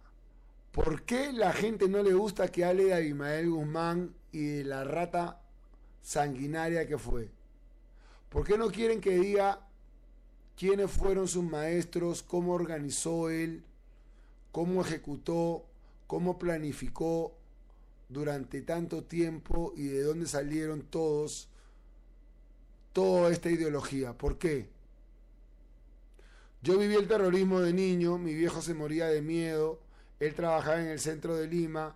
[0.73, 4.83] ¿Por qué la gente no le gusta que hable de Abimael Guzmán y de la
[4.83, 5.41] rata
[6.05, 7.31] sanguinaria que fue.
[8.29, 9.67] ¿Por qué no quieren que diga
[10.57, 13.65] quiénes fueron sus maestros, cómo organizó él,
[14.53, 15.65] cómo ejecutó,
[16.07, 17.37] cómo planificó
[18.09, 21.49] durante tanto tiempo y de dónde salieron todos,
[22.93, 24.13] toda esta ideología?
[24.19, 24.69] ¿Por qué?
[26.65, 29.81] Yo viví el terrorismo de niño, mi viejo se moría de miedo,
[30.19, 31.95] él trabajaba en el centro de Lima,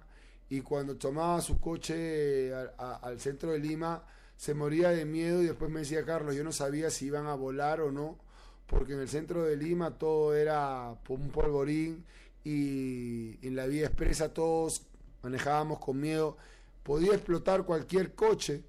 [0.51, 4.05] y cuando tomaba su coche al centro de Lima
[4.37, 7.35] se moría de miedo y después me decía Carlos, yo no sabía si iban a
[7.35, 8.19] volar o no,
[8.67, 12.05] porque en el centro de Lima todo era un polvorín
[12.45, 14.83] y en la vía expresa todos
[15.23, 16.37] manejábamos con miedo,
[16.83, 18.65] podía explotar cualquier coche.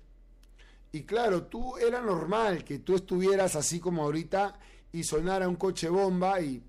[0.94, 4.58] Y claro, tú era normal que tú estuvieras así como ahorita
[4.92, 6.64] y sonara un coche bomba y...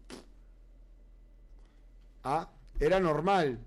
[2.23, 3.59] Ah, era normal.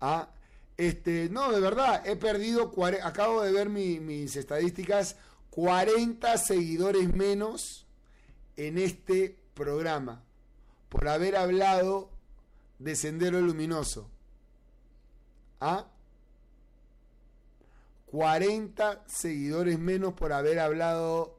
[0.00, 0.28] Ah,
[0.76, 2.72] este, no, de verdad, he perdido,
[3.02, 5.16] acabo de ver mis estadísticas,
[5.50, 7.86] 40 seguidores menos
[8.56, 10.22] en este programa
[10.88, 12.10] por haber hablado
[12.78, 14.08] de Sendero Luminoso.
[15.60, 15.86] ¿Ah?
[18.06, 21.38] 40 seguidores menos por haber hablado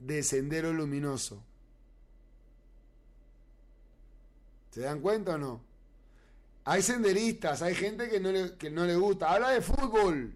[0.00, 1.44] de Sendero Luminoso.
[4.70, 5.60] ¿Se dan cuenta o no?
[6.64, 9.32] Hay senderistas, hay gente que no, le, que no le gusta.
[9.32, 10.34] Habla de fútbol,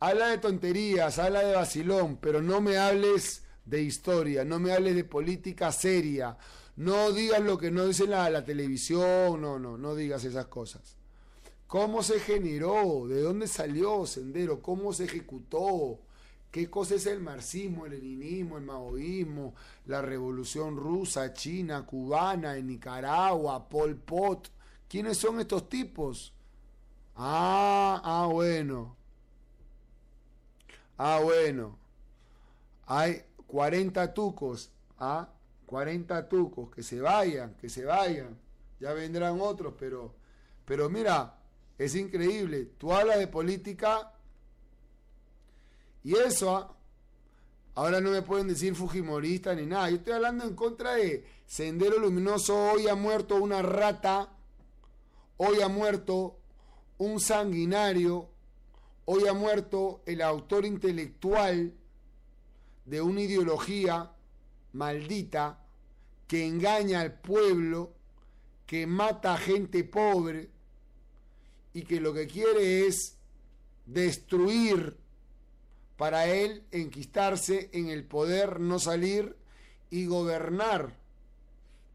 [0.00, 4.94] habla de tonterías, habla de vacilón, pero no me hables de historia, no me hables
[4.94, 6.36] de política seria.
[6.76, 10.96] No digas lo que no dice la, la televisión, no, no, no digas esas cosas.
[11.66, 13.06] ¿Cómo se generó?
[13.06, 14.60] ¿De dónde salió Sendero?
[14.60, 16.00] ¿Cómo se ejecutó?
[16.54, 19.56] ¿Qué cosa es el marxismo, el leninismo, el maoísmo,
[19.86, 24.52] la revolución rusa, china, cubana, en Nicaragua, Pol Pot?
[24.88, 26.32] ¿Quiénes son estos tipos?
[27.16, 28.94] Ah, ah, bueno.
[30.96, 31.76] Ah, bueno.
[32.86, 34.70] Hay 40 tucos,
[35.00, 35.28] ¿ah?
[35.66, 38.38] 40 tucos, que se vayan, que se vayan.
[38.78, 40.14] Ya vendrán otros, pero,
[40.64, 41.36] pero mira,
[41.78, 42.66] es increíble.
[42.78, 44.13] Tú hablas de política
[46.04, 46.76] y eso, ¿ah?
[47.74, 49.88] ahora no me pueden decir fujimorista ni nada.
[49.88, 52.72] Yo estoy hablando en contra de Sendero Luminoso.
[52.72, 54.28] Hoy ha muerto una rata.
[55.38, 56.36] Hoy ha muerto
[56.98, 58.28] un sanguinario.
[59.06, 61.72] Hoy ha muerto el autor intelectual
[62.84, 64.12] de una ideología
[64.74, 65.58] maldita
[66.28, 67.94] que engaña al pueblo,
[68.66, 70.50] que mata a gente pobre
[71.72, 73.16] y que lo que quiere es
[73.86, 75.03] destruir
[75.96, 79.36] para él enquistarse en el poder, no salir
[79.90, 80.92] y gobernar.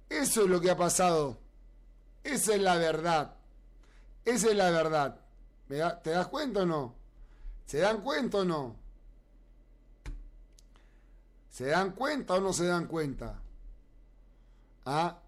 [0.09, 1.37] Eso es lo que ha pasado.
[2.23, 3.35] Esa es la verdad.
[4.25, 5.19] Esa es la verdad.
[5.67, 6.95] ¿Te das cuenta o no?
[7.65, 8.75] ¿Se dan cuenta o no?
[11.51, 13.39] ¿Se dan cuenta o no se dan cuenta?
[14.85, 15.19] ¿Ah?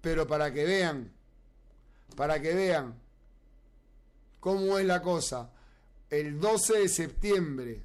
[0.00, 1.12] Pero para que vean,
[2.16, 2.94] para que vean
[4.40, 5.50] cómo es la cosa,
[6.10, 7.82] el 12 de septiembre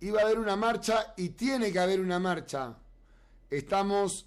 [0.00, 2.76] iba a haber una marcha y tiene que haber una marcha.
[3.50, 4.26] Estamos,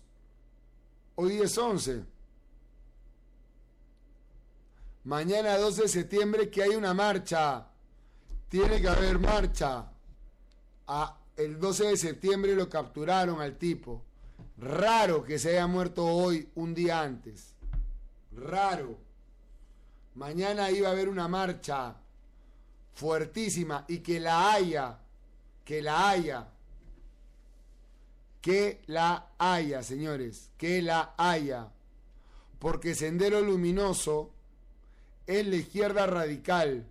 [1.15, 2.03] hoy es 11.
[5.03, 7.67] Mañana 12 de septiembre que hay una marcha.
[8.49, 9.91] Tiene que haber marcha.
[11.35, 14.03] El 12 de septiembre lo capturaron al tipo.
[14.57, 17.53] Raro que se haya muerto hoy, un día antes.
[18.35, 18.97] Raro.
[20.15, 21.95] Mañana iba a haber una marcha
[22.93, 24.98] fuertísima y que la haya
[25.69, 26.47] que la haya.
[28.41, 31.67] Que la haya, señores, que la haya.
[32.57, 34.31] Porque Sendero Luminoso
[35.27, 36.87] es la izquierda radical,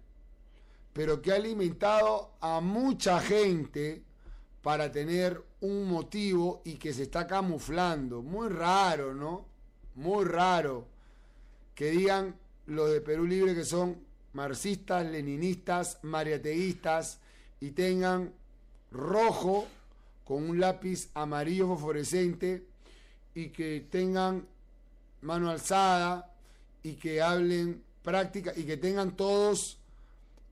[0.93, 4.05] pero que ha alimentado a mucha gente
[4.63, 8.23] para tener un motivo y que se está camuflando.
[8.23, 9.45] Muy raro, ¿no?
[9.97, 10.87] Muy raro.
[11.75, 12.37] Que digan
[12.67, 13.99] los de Perú Libre que son
[14.35, 17.19] marxistas, leninistas, mariateístas
[17.59, 18.38] y tengan
[18.91, 19.67] rojo
[20.25, 22.67] con un lápiz amarillo fosforescente
[23.35, 24.47] y que tengan
[25.23, 26.35] mano alzada
[26.83, 29.79] y que hablen práctica y que tengan todos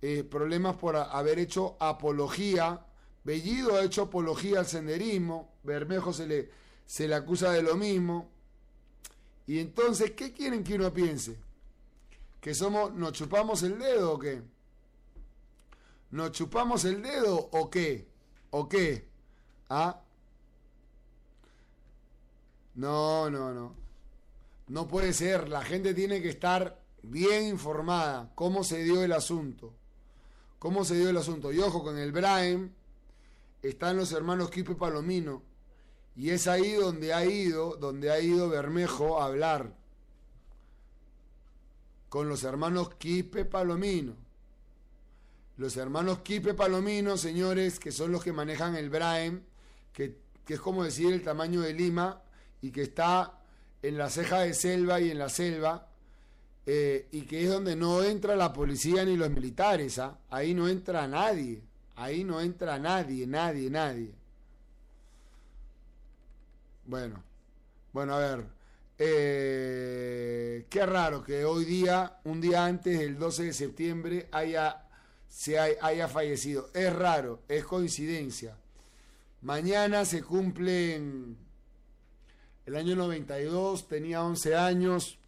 [0.03, 2.85] eh, problemas por haber hecho apología.
[3.25, 6.51] Bellido ha hecho apología al senderismo, Bermejo se le,
[6.87, 8.31] se le acusa de lo mismo.
[9.47, 11.37] Y entonces, ¿qué quieren que uno piense?
[12.41, 14.43] ¿Que somos, nos chupamos el dedo o qué?
[16.11, 18.07] ¿Nos chupamos el dedo o qué?
[18.51, 19.09] ¿O qué?
[19.69, 20.01] ¿Ah?
[22.75, 23.75] No, no, no.
[24.69, 25.49] No puede ser.
[25.49, 28.31] La gente tiene que estar bien informada.
[28.35, 29.73] ¿Cómo se dio el asunto?
[30.59, 31.53] ¿Cómo se dio el asunto?
[31.53, 32.73] Y ojo, con el Braem
[33.63, 35.43] están los hermanos Quispe Palomino.
[36.17, 39.75] Y es ahí donde ha ido, donde ha ido Bermejo a hablar.
[42.09, 44.26] Con los hermanos Quispe Palomino.
[45.57, 49.41] Los hermanos Quipe Palomino, señores, que son los que manejan el Braem,
[49.93, 52.23] que, es como decir el tamaño de Lima
[52.61, 53.41] y que está
[53.83, 55.89] en la ceja de selva y en la selva,
[56.67, 59.99] eh, y que es donde no entra la policía ni los militares.
[59.99, 60.19] ¿ah?
[60.29, 61.63] Ahí no entra nadie,
[61.95, 64.15] ahí no entra nadie, nadie, nadie.
[66.85, 67.23] Bueno,
[67.93, 68.57] bueno, a ver.
[68.99, 74.86] Eh, qué raro que hoy día, un día antes del 12 de septiembre, haya
[75.29, 76.71] se haya fallecido.
[76.75, 78.57] Es raro, es coincidencia.
[79.43, 81.37] Mañana se cumplen,
[82.65, 85.19] el año 92 tenía 11 años,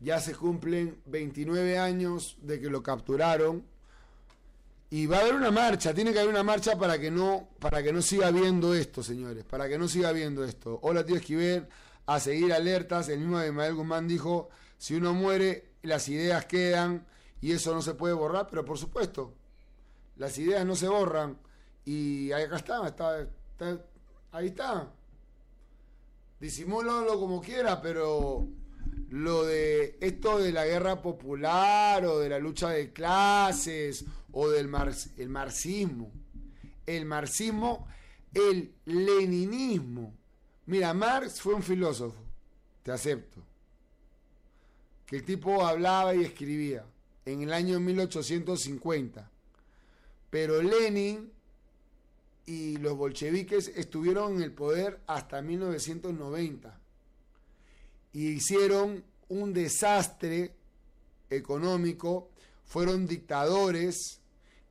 [0.00, 3.64] ya se cumplen 29 años de que lo capturaron.
[4.90, 7.82] Y va a haber una marcha, tiene que haber una marcha para que no, para
[7.82, 10.78] que no siga viendo esto, señores, para que no siga viendo esto.
[10.82, 11.66] Hola, tío Esquivel,
[12.06, 13.08] a seguir alertas.
[13.08, 17.06] El mismo de Mael Guzmán dijo, si uno muere, las ideas quedan
[17.44, 19.34] y eso no se puede borrar, pero por supuesto,
[20.16, 21.36] las ideas no se borran
[21.84, 23.28] y acá está, está,
[24.32, 24.90] ahí está.
[26.40, 28.48] Disimúlalo como quiera, pero
[29.10, 34.70] lo de esto de la guerra popular o de la lucha de clases o del
[35.18, 36.10] el marxismo,
[36.86, 37.86] el marxismo,
[38.32, 40.14] el leninismo.
[40.64, 42.22] Mira, Marx fue un filósofo,
[42.82, 43.42] te acepto.
[45.04, 46.86] Que el tipo hablaba y escribía
[47.24, 49.30] en el año 1850.
[50.30, 51.30] Pero Lenin
[52.46, 56.78] y los bolcheviques estuvieron en el poder hasta 1990
[58.12, 60.54] y hicieron un desastre
[61.30, 62.30] económico,
[62.64, 64.20] fueron dictadores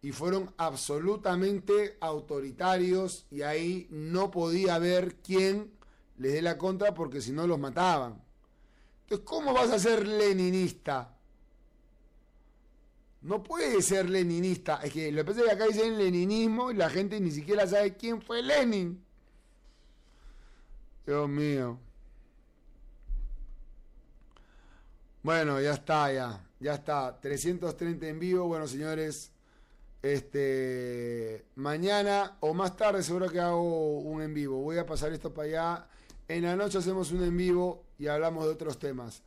[0.02, 5.72] y fueron absolutamente autoritarios y ahí no podía haber quién
[6.18, 8.22] les dé la contra porque si no los mataban.
[9.04, 11.13] Entonces, ¿cómo vas a ser leninista?
[13.24, 14.82] No puede ser leninista.
[14.84, 17.66] Es que lo que pasa es que acá dicen leninismo y la gente ni siquiera
[17.66, 19.02] sabe quién fue Lenin.
[21.06, 21.80] Dios mío.
[25.22, 26.46] Bueno, ya está, ya.
[26.60, 27.20] Ya está.
[27.22, 28.46] 330 en vivo.
[28.46, 29.32] Bueno, señores.
[30.02, 31.46] Este.
[31.56, 34.62] Mañana o más tarde seguro que hago un en vivo.
[34.62, 35.88] Voy a pasar esto para allá.
[36.28, 39.24] En la noche hacemos un en vivo y hablamos de otros temas.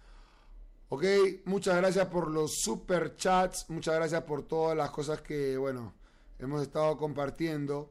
[0.89, 1.05] Ok,
[1.47, 5.95] muchas gracias por los super chats, muchas gracias por todas las cosas que, bueno,
[6.39, 7.91] hemos estado compartiendo.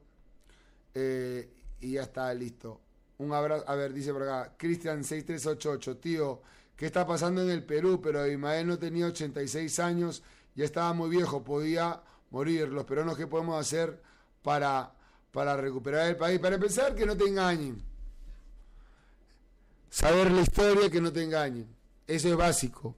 [0.94, 1.52] Eh,
[1.82, 2.80] y ya está, listo.
[3.18, 6.42] Un abrazo, a ver, dice por acá, Cristian6388, tío,
[6.78, 8.00] ¿qué está pasando en el Perú?
[8.02, 10.24] Pero Ismael no tenía 86 años,
[10.56, 12.70] ya estaba muy viejo, podía morir.
[12.70, 14.02] Los peruanos, ¿qué podemos hacer
[14.42, 14.94] para,
[15.34, 16.40] para recuperar el país?
[16.40, 17.84] Para empezar, que no te engañen.
[19.90, 21.75] Saber la historia, que no te engañen.
[22.07, 22.95] Eso es básico.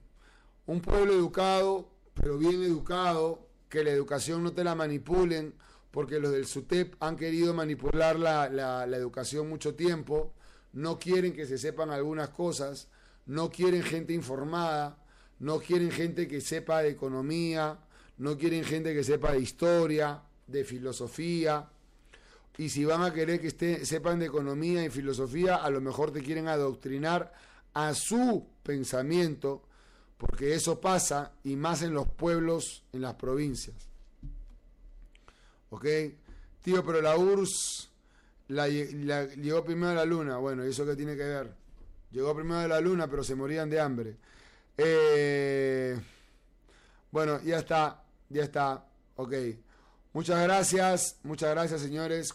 [0.66, 5.54] Un pueblo educado, pero bien educado, que la educación no te la manipulen,
[5.90, 10.34] porque los del SUTEP han querido manipular la, educación mucho tiempo,
[10.74, 12.88] no quieren que se sepan algunas cosas,
[13.24, 14.98] no quieren gente informada,
[15.38, 17.78] no quieren gente que sepa de economía,
[18.18, 21.70] no quieren gente que sepa de historia, de filosofía.
[22.58, 26.22] Y si van a querer que sepan de economía y filosofía, a lo mejor te
[26.22, 27.32] quieren adoctrinar
[27.78, 29.62] a su pensamiento,
[30.16, 33.76] porque eso pasa y más en los pueblos, en las provincias.
[35.70, 35.86] ¿Ok?
[36.60, 37.88] Tío, pero la URSS
[38.48, 40.38] la, llegó primero a la luna.
[40.38, 41.54] Bueno, ¿y eso qué tiene que ver?
[42.10, 44.16] Llegó primero a la luna, pero se morían de hambre.
[44.76, 45.96] Eh,
[47.12, 48.84] bueno, ya está, ya está.
[49.14, 49.34] Ok.
[50.14, 52.26] Muchas gracias, muchas gracias señores.